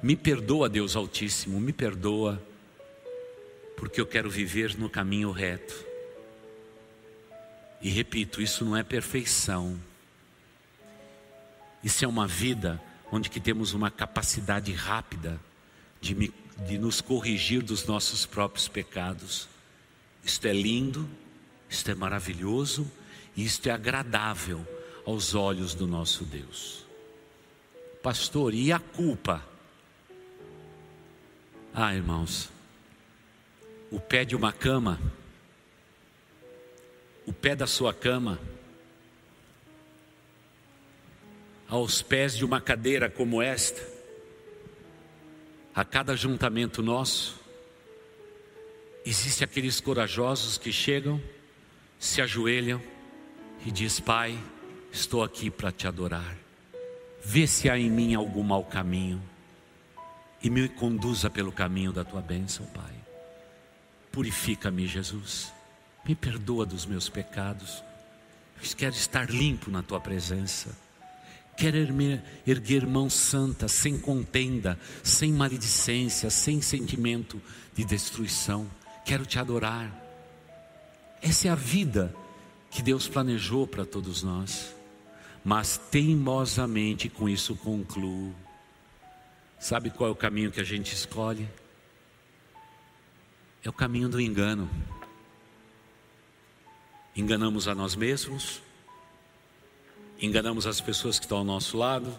me 0.00 0.14
perdoa, 0.14 0.68
Deus 0.68 0.94
Altíssimo, 0.94 1.60
me 1.60 1.72
perdoa, 1.72 2.40
porque 3.76 4.00
eu 4.00 4.06
quero 4.06 4.30
viver 4.30 4.78
no 4.78 4.88
caminho 4.88 5.32
reto. 5.32 5.74
E 7.82 7.88
repito, 7.88 8.40
isso 8.40 8.64
não 8.64 8.76
é 8.76 8.84
perfeição. 8.84 9.80
Isso 11.82 12.04
é 12.04 12.08
uma 12.08 12.28
vida 12.28 12.80
onde 13.10 13.28
que 13.28 13.40
temos 13.40 13.74
uma 13.74 13.90
capacidade 13.90 14.72
rápida 14.72 15.40
de, 16.00 16.14
me, 16.14 16.32
de 16.68 16.78
nos 16.78 17.00
corrigir 17.00 17.62
dos 17.62 17.84
nossos 17.84 18.24
próprios 18.24 18.68
pecados. 18.68 19.48
Isto 20.22 20.46
é 20.46 20.52
lindo, 20.52 21.08
isto 21.68 21.90
é 21.90 21.96
maravilhoso 21.96 22.88
isto 23.36 23.68
é 23.68 23.72
agradável 23.72 24.66
aos 25.04 25.34
olhos 25.34 25.74
do 25.74 25.86
nosso 25.86 26.24
Deus. 26.24 26.86
Pastor, 28.02 28.54
e 28.54 28.72
a 28.72 28.78
culpa? 28.78 29.44
Ah, 31.72 31.94
irmãos, 31.94 32.50
o 33.90 34.00
pé 34.00 34.24
de 34.24 34.34
uma 34.34 34.52
cama, 34.52 35.00
o 37.26 37.32
pé 37.32 37.54
da 37.54 37.66
sua 37.66 37.92
cama, 37.92 38.40
aos 41.68 42.02
pés 42.02 42.36
de 42.36 42.44
uma 42.44 42.60
cadeira 42.60 43.08
como 43.08 43.40
esta, 43.40 43.86
a 45.74 45.84
cada 45.84 46.16
juntamento 46.16 46.82
nosso, 46.82 47.38
existe 49.04 49.44
aqueles 49.44 49.80
corajosos 49.80 50.58
que 50.58 50.72
chegam, 50.72 51.22
se 51.98 52.20
ajoelham 52.20 52.82
e 53.64 53.70
diz: 53.70 54.00
Pai, 54.00 54.38
estou 54.92 55.22
aqui 55.22 55.50
para 55.50 55.72
te 55.72 55.86
adorar. 55.86 56.36
Vê 57.24 57.46
se 57.46 57.68
há 57.68 57.78
em 57.78 57.90
mim 57.90 58.14
algum 58.14 58.42
mau 58.42 58.64
caminho 58.64 59.22
e 60.42 60.48
me 60.48 60.68
conduza 60.68 61.28
pelo 61.28 61.52
caminho 61.52 61.92
da 61.92 62.04
tua 62.04 62.20
bênção, 62.20 62.64
Pai. 62.66 62.94
Purifica-me, 64.10 64.86
Jesus. 64.86 65.52
Me 66.04 66.14
perdoa 66.14 66.64
dos 66.64 66.86
meus 66.86 67.08
pecados. 67.08 67.84
Eu 68.62 68.76
quero 68.76 68.94
estar 68.94 69.30
limpo 69.30 69.70
na 69.70 69.82
tua 69.82 70.00
presença. 70.00 70.76
Quero 71.56 71.76
erguer 72.46 72.86
mão 72.86 73.10
santa, 73.10 73.68
sem 73.68 73.98
contenda, 73.98 74.78
sem 75.02 75.30
maledicência, 75.30 76.30
sem 76.30 76.62
sentimento 76.62 77.40
de 77.74 77.84
destruição. 77.84 78.66
Quero 79.04 79.26
te 79.26 79.38
adorar. 79.38 79.94
Essa 81.20 81.48
é 81.48 81.50
a 81.50 81.54
vida 81.54 82.14
que 82.70 82.82
Deus 82.82 83.08
planejou 83.08 83.66
para 83.66 83.84
todos 83.84 84.22
nós. 84.22 84.74
Mas 85.44 85.76
teimosamente 85.76 87.08
com 87.08 87.28
isso 87.28 87.56
concluo. 87.56 88.34
Sabe 89.58 89.90
qual 89.90 90.08
é 90.08 90.12
o 90.12 90.16
caminho 90.16 90.50
que 90.50 90.60
a 90.60 90.64
gente 90.64 90.94
escolhe? 90.94 91.48
É 93.62 93.68
o 93.68 93.72
caminho 93.72 94.08
do 94.08 94.20
engano. 94.20 94.70
Enganamos 97.14 97.68
a 97.68 97.74
nós 97.74 97.96
mesmos, 97.96 98.62
enganamos 100.20 100.66
as 100.66 100.80
pessoas 100.80 101.18
que 101.18 101.26
estão 101.26 101.38
ao 101.38 101.44
nosso 101.44 101.76
lado, 101.76 102.16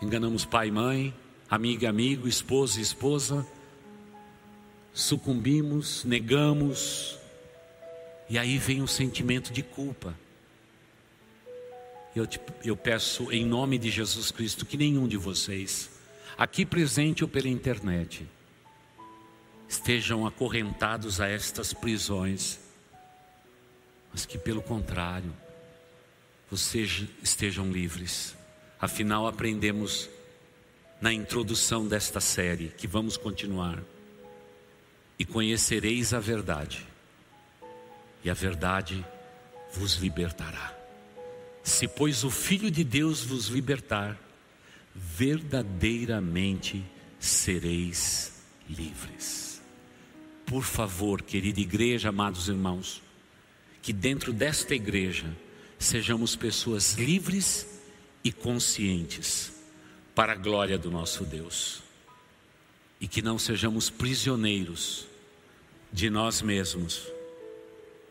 enganamos 0.00 0.44
pai 0.44 0.68
e 0.68 0.70
mãe, 0.70 1.14
amigo 1.50 1.82
e 1.82 1.86
amigo, 1.86 2.28
esposa 2.28 2.78
e 2.78 2.82
esposa, 2.82 3.46
sucumbimos, 4.92 6.04
negamos, 6.04 7.17
e 8.28 8.38
aí 8.38 8.58
vem 8.58 8.82
o 8.82 8.88
sentimento 8.88 9.52
de 9.52 9.62
culpa. 9.62 10.14
Eu, 12.14 12.26
te, 12.26 12.40
eu 12.64 12.76
peço 12.76 13.32
em 13.32 13.44
nome 13.44 13.78
de 13.78 13.90
Jesus 13.90 14.30
Cristo 14.30 14.66
que 14.66 14.76
nenhum 14.76 15.06
de 15.06 15.16
vocês, 15.16 15.90
aqui 16.36 16.66
presente 16.66 17.22
ou 17.22 17.28
pela 17.28 17.48
internet, 17.48 18.26
estejam 19.68 20.26
acorrentados 20.26 21.20
a 21.20 21.28
estas 21.28 21.72
prisões, 21.72 22.58
mas 24.12 24.26
que 24.26 24.38
pelo 24.38 24.62
contrário, 24.62 25.32
vocês 26.50 27.04
estejam 27.22 27.70
livres. 27.70 28.34
Afinal, 28.80 29.26
aprendemos 29.26 30.08
na 31.00 31.12
introdução 31.12 31.86
desta 31.86 32.20
série, 32.20 32.68
que 32.76 32.86
vamos 32.86 33.16
continuar. 33.16 33.82
E 35.18 35.24
conhecereis 35.24 36.14
a 36.14 36.20
verdade, 36.20 36.86
e 38.28 38.30
a 38.30 38.34
verdade 38.34 39.02
vos 39.72 39.94
libertará. 39.94 40.76
Se, 41.62 41.88
pois, 41.88 42.24
o 42.24 42.30
Filho 42.30 42.70
de 42.70 42.84
Deus 42.84 43.22
vos 43.22 43.46
libertar, 43.46 44.18
verdadeiramente 44.94 46.84
sereis 47.18 48.44
livres. 48.68 49.62
Por 50.44 50.62
favor, 50.62 51.22
querida 51.22 51.58
igreja, 51.58 52.10
amados 52.10 52.48
irmãos, 52.48 53.02
que 53.80 53.94
dentro 53.94 54.30
desta 54.30 54.74
igreja, 54.74 55.34
sejamos 55.78 56.36
pessoas 56.36 56.96
livres 56.96 57.80
e 58.22 58.30
conscientes 58.30 59.54
para 60.14 60.34
a 60.34 60.36
glória 60.36 60.76
do 60.76 60.90
nosso 60.90 61.24
Deus. 61.24 61.82
E 63.00 63.08
que 63.08 63.22
não 63.22 63.38
sejamos 63.38 63.88
prisioneiros 63.88 65.06
de 65.90 66.10
nós 66.10 66.42
mesmos, 66.42 67.10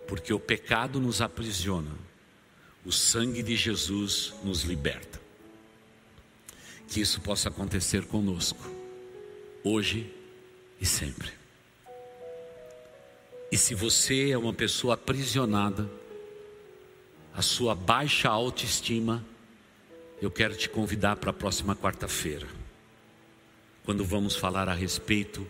porque 0.08 0.34
o 0.34 0.40
pecado 0.40 1.00
nos 1.00 1.22
aprisiona, 1.22 1.92
o 2.86 2.92
sangue 2.92 3.44
de 3.44 3.56
Jesus 3.56 4.34
nos 4.44 4.62
liberta. 4.62 5.20
Que 6.88 7.02
isso 7.02 7.20
possa 7.20 7.50
acontecer 7.50 8.06
conosco, 8.06 8.64
hoje 9.64 10.12
e 10.80 10.86
sempre. 10.86 11.32
E 13.52 13.58
se 13.58 13.76
você 13.76 14.32
é 14.32 14.38
uma 14.38 14.54
pessoa 14.54 14.94
aprisionada, 14.94 15.90
a 17.34 17.42
sua 17.42 17.76
baixa 17.76 18.30
autoestima, 18.30 19.24
eu 20.22 20.32
quero 20.32 20.56
te 20.56 20.70
convidar 20.70 21.18
para 21.18 21.30
a 21.30 21.34
próxima 21.34 21.76
quarta-feira, 21.76 22.48
quando 23.86 24.04
vamos 24.04 24.36
falar 24.36 24.68
a 24.68 24.74
respeito 24.74 25.48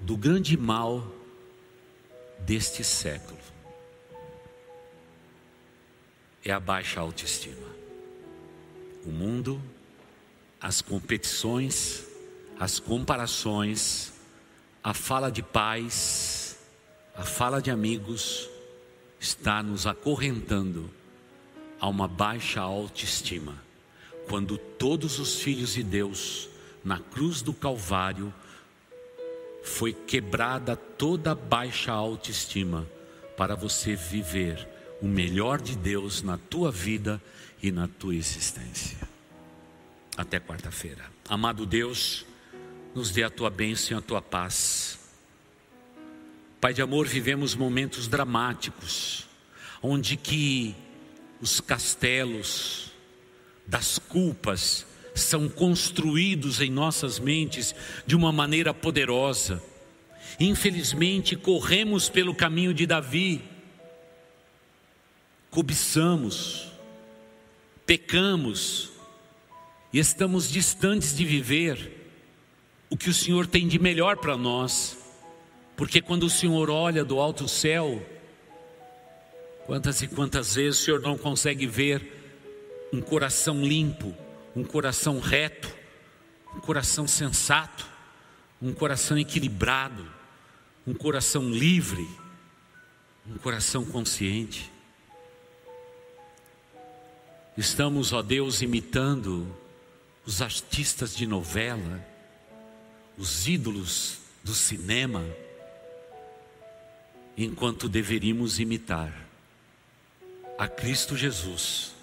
do 0.00 0.16
grande 0.16 0.56
mal 0.56 1.12
deste 2.40 2.84
século. 2.84 3.37
É 6.44 6.52
a 6.52 6.60
baixa 6.60 7.00
autoestima. 7.00 7.68
O 9.04 9.10
mundo, 9.10 9.60
as 10.60 10.80
competições, 10.80 12.06
as 12.58 12.78
comparações, 12.78 14.12
a 14.82 14.94
fala 14.94 15.30
de 15.30 15.42
pais, 15.42 16.58
a 17.14 17.24
fala 17.24 17.60
de 17.60 17.70
amigos, 17.70 18.48
está 19.20 19.62
nos 19.62 19.86
acorrentando 19.86 20.90
a 21.80 21.88
uma 21.88 22.08
baixa 22.08 22.60
autoestima, 22.60 23.62
quando 24.28 24.58
todos 24.58 25.18
os 25.18 25.40
filhos 25.40 25.74
de 25.74 25.82
Deus, 25.82 26.48
na 26.84 26.98
cruz 26.98 27.42
do 27.42 27.52
Calvário, 27.52 28.32
foi 29.62 29.92
quebrada 29.92 30.76
toda 30.76 31.34
baixa 31.34 31.92
autoestima 31.92 32.86
para 33.36 33.54
você 33.54 33.94
viver 33.94 34.66
o 35.00 35.06
melhor 35.06 35.60
de 35.60 35.76
Deus 35.76 36.22
na 36.22 36.36
tua 36.36 36.70
vida 36.70 37.20
e 37.62 37.70
na 37.70 37.88
tua 37.88 38.14
existência. 38.14 38.98
Até 40.16 40.40
quarta-feira. 40.40 41.04
Amado 41.28 41.64
Deus, 41.64 42.26
nos 42.94 43.10
dê 43.10 43.22
a 43.22 43.30
tua 43.30 43.50
bênção 43.50 43.96
e 43.96 43.98
a 43.98 44.02
tua 44.02 44.20
paz. 44.20 44.98
Pai 46.60 46.74
de 46.74 46.82
amor, 46.82 47.06
vivemos 47.06 47.54
momentos 47.54 48.08
dramáticos, 48.08 49.28
onde 49.80 50.16
que 50.16 50.74
os 51.40 51.60
castelos 51.60 52.90
das 53.66 53.98
culpas 53.98 54.84
são 55.14 55.48
construídos 55.48 56.60
em 56.60 56.70
nossas 56.70 57.18
mentes 57.18 57.74
de 58.06 58.16
uma 58.16 58.32
maneira 58.32 58.74
poderosa. 58.74 59.62
Infelizmente, 60.40 61.36
corremos 61.36 62.08
pelo 62.08 62.34
caminho 62.34 62.74
de 62.74 62.86
Davi, 62.86 63.42
cobiçamos, 65.58 66.68
pecamos 67.84 68.92
e 69.92 69.98
estamos 69.98 70.48
distantes 70.48 71.16
de 71.16 71.24
viver 71.24 72.14
o 72.88 72.96
que 72.96 73.10
o 73.10 73.12
Senhor 73.12 73.44
tem 73.44 73.66
de 73.66 73.76
melhor 73.76 74.18
para 74.18 74.36
nós, 74.36 74.96
porque 75.76 76.00
quando 76.00 76.26
o 76.26 76.30
Senhor 76.30 76.70
olha 76.70 77.04
do 77.04 77.18
alto 77.18 77.48
céu, 77.48 78.00
Quantas 79.66 80.00
e 80.00 80.06
quantas 80.06 80.54
vezes 80.54 80.80
o 80.80 80.84
Senhor 80.84 81.00
não 81.00 81.18
consegue 81.18 81.66
ver 81.66 82.88
um 82.92 83.00
coração 83.00 83.60
limpo, 83.62 84.14
um 84.54 84.62
coração 84.62 85.18
reto, 85.18 85.68
um 86.54 86.60
coração 86.60 87.08
sensato, 87.08 87.84
um 88.62 88.72
coração 88.72 89.18
equilibrado, 89.18 90.06
um 90.86 90.94
coração 90.94 91.50
livre, 91.50 92.08
um 93.26 93.36
coração 93.38 93.84
consciente. 93.84 94.77
Estamos, 97.58 98.12
ó 98.12 98.22
Deus, 98.22 98.62
imitando 98.62 99.44
os 100.24 100.40
artistas 100.40 101.16
de 101.16 101.26
novela, 101.26 102.06
os 103.16 103.48
ídolos 103.48 104.18
do 104.44 104.54
cinema, 104.54 105.24
enquanto 107.36 107.88
deveríamos 107.88 108.60
imitar 108.60 109.12
a 110.56 110.68
Cristo 110.68 111.16
Jesus, 111.16 111.96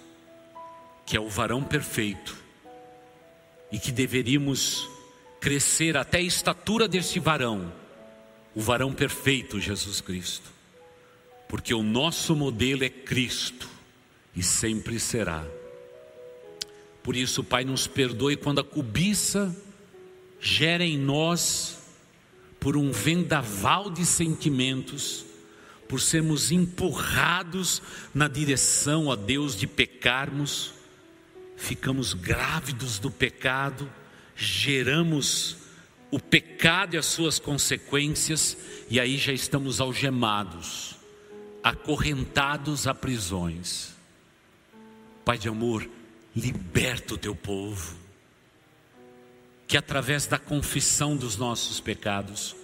que 1.06 1.16
é 1.16 1.20
o 1.20 1.30
varão 1.30 1.64
perfeito, 1.64 2.36
e 3.72 3.78
que 3.78 3.90
deveríamos 3.90 4.86
crescer 5.40 5.96
até 5.96 6.18
a 6.18 6.22
estatura 6.22 6.86
deste 6.86 7.18
varão, 7.18 7.72
o 8.54 8.60
varão 8.60 8.92
perfeito 8.92 9.58
Jesus 9.58 10.02
Cristo, 10.02 10.52
porque 11.48 11.72
o 11.72 11.82
nosso 11.82 12.36
modelo 12.36 12.84
é 12.84 12.90
Cristo 12.90 13.75
e 14.36 14.42
sempre 14.42 15.00
será. 15.00 15.44
Por 17.02 17.16
isso, 17.16 17.42
Pai, 17.42 17.64
nos 17.64 17.86
perdoe 17.86 18.36
quando 18.36 18.60
a 18.60 18.64
cobiça 18.64 19.56
gera 20.40 20.84
em 20.84 20.98
nós, 20.98 21.78
por 22.60 22.76
um 22.76 22.92
vendaval 22.92 23.90
de 23.90 24.04
sentimentos, 24.04 25.24
por 25.88 26.00
sermos 26.00 26.50
empurrados 26.50 27.80
na 28.12 28.28
direção, 28.28 29.10
a 29.10 29.16
Deus, 29.16 29.56
de 29.56 29.66
pecarmos, 29.66 30.74
ficamos 31.56 32.12
grávidos 32.12 32.98
do 32.98 33.10
pecado, 33.10 33.90
geramos 34.34 35.56
o 36.10 36.20
pecado 36.20 36.94
e 36.94 36.98
as 36.98 37.06
suas 37.06 37.38
consequências, 37.38 38.56
e 38.90 39.00
aí 39.00 39.16
já 39.16 39.32
estamos 39.32 39.80
algemados, 39.80 40.96
acorrentados 41.62 42.86
a 42.86 42.94
prisões. 42.94 43.95
Pai 45.26 45.36
de 45.36 45.48
amor, 45.48 45.90
liberta 46.36 47.14
o 47.14 47.18
teu 47.18 47.34
povo, 47.34 47.96
que 49.66 49.76
através 49.76 50.24
da 50.24 50.38
confissão 50.38 51.16
dos 51.16 51.36
nossos 51.36 51.80
pecados, 51.80 52.54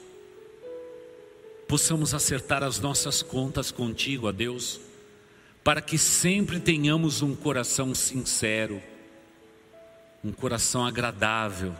possamos 1.66 2.14
acertar 2.14 2.62
as 2.62 2.78
nossas 2.78 3.20
contas 3.20 3.72
contigo, 3.72 4.28
a 4.28 4.30
Deus, 4.30 4.80
para 5.64 5.80
que 5.80 5.98
sempre 5.98 6.60
tenhamos 6.60 7.20
um 7.20 7.34
coração 7.34 7.92
sincero, 7.96 8.80
um 10.22 10.30
coração 10.30 10.86
agradável, 10.86 11.74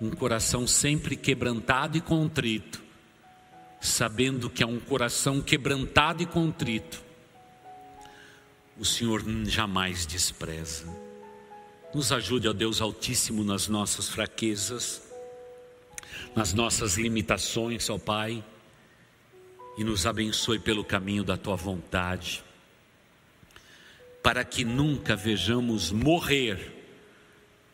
um 0.00 0.08
coração 0.12 0.66
sempre 0.66 1.14
quebrantado 1.14 1.98
e 1.98 2.00
contrito, 2.00 2.82
sabendo 3.82 4.48
que 4.48 4.62
é 4.62 4.66
um 4.66 4.80
coração 4.80 5.42
quebrantado 5.42 6.22
e 6.22 6.26
contrito, 6.26 7.04
o 8.78 8.84
Senhor 8.84 9.22
jamais 9.46 10.06
despreza. 10.06 10.84
Nos 11.94 12.10
ajude, 12.10 12.48
ó 12.48 12.52
Deus 12.52 12.80
Altíssimo, 12.80 13.44
nas 13.44 13.68
nossas 13.68 14.08
fraquezas, 14.08 15.02
nas 16.34 16.52
nossas 16.52 16.96
limitações, 16.96 17.88
ó 17.88 17.98
Pai 17.98 18.44
e 19.76 19.84
nos 19.84 20.06
abençoe 20.06 20.58
pelo 20.58 20.84
caminho 20.84 21.24
da 21.24 21.36
tua 21.36 21.56
vontade, 21.56 22.44
para 24.22 24.44
que 24.44 24.64
nunca 24.64 25.16
vejamos 25.16 25.90
morrer 25.90 26.72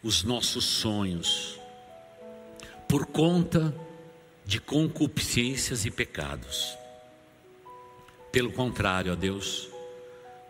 os 0.03 0.23
nossos 0.23 0.65
sonhos 0.65 1.59
por 2.89 3.07
conta 3.07 3.75
de 4.45 4.59
concupiscências 4.61 5.85
e 5.85 5.91
pecados. 5.91 6.77
Pelo 8.33 8.51
contrário, 8.53 9.13
ó 9.13 9.17
Deus, 9.17 9.69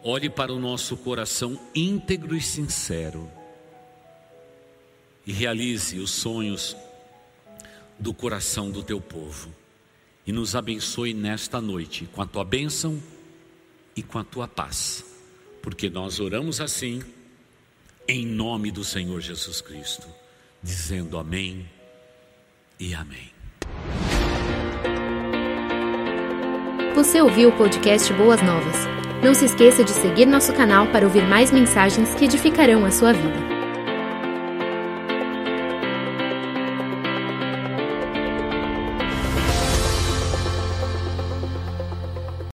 olhe 0.02 0.30
para 0.30 0.52
o 0.52 0.58
nosso 0.58 0.96
coração 0.96 1.58
íntegro 1.74 2.36
e 2.36 2.40
sincero 2.40 3.30
e 5.26 5.32
realize 5.32 5.98
os 5.98 6.10
sonhos 6.10 6.76
do 7.98 8.14
coração 8.14 8.70
do 8.70 8.82
teu 8.82 9.00
povo 9.00 9.54
e 10.26 10.32
nos 10.32 10.56
abençoe 10.56 11.12
nesta 11.12 11.60
noite 11.60 12.08
com 12.12 12.22
a 12.22 12.26
tua 12.26 12.44
bênção 12.44 13.00
e 13.94 14.02
com 14.02 14.18
a 14.18 14.24
tua 14.24 14.48
paz, 14.48 15.04
porque 15.60 15.90
nós 15.90 16.20
oramos 16.20 16.60
assim, 16.60 17.02
em 18.08 18.24
nome 18.24 18.70
do 18.70 18.82
Senhor 18.82 19.20
Jesus 19.20 19.60
Cristo, 19.60 20.08
dizendo 20.62 21.18
amém 21.18 21.68
e 22.78 22.94
amém. 22.94 23.30
Você 26.94 27.20
ouviu 27.20 27.50
o 27.50 27.56
podcast 27.56 28.12
Boas 28.14 28.42
Novas? 28.42 29.09
Não 29.22 29.34
se 29.34 29.44
esqueça 29.44 29.84
de 29.84 29.90
seguir 29.90 30.24
nosso 30.24 30.50
canal 30.54 30.86
para 30.86 31.04
ouvir 31.06 31.26
mais 31.26 31.52
mensagens 31.52 32.14
que 32.14 32.24
edificarão 32.24 32.86
a 32.86 32.90
sua 32.90 33.12
vida. 33.12 33.59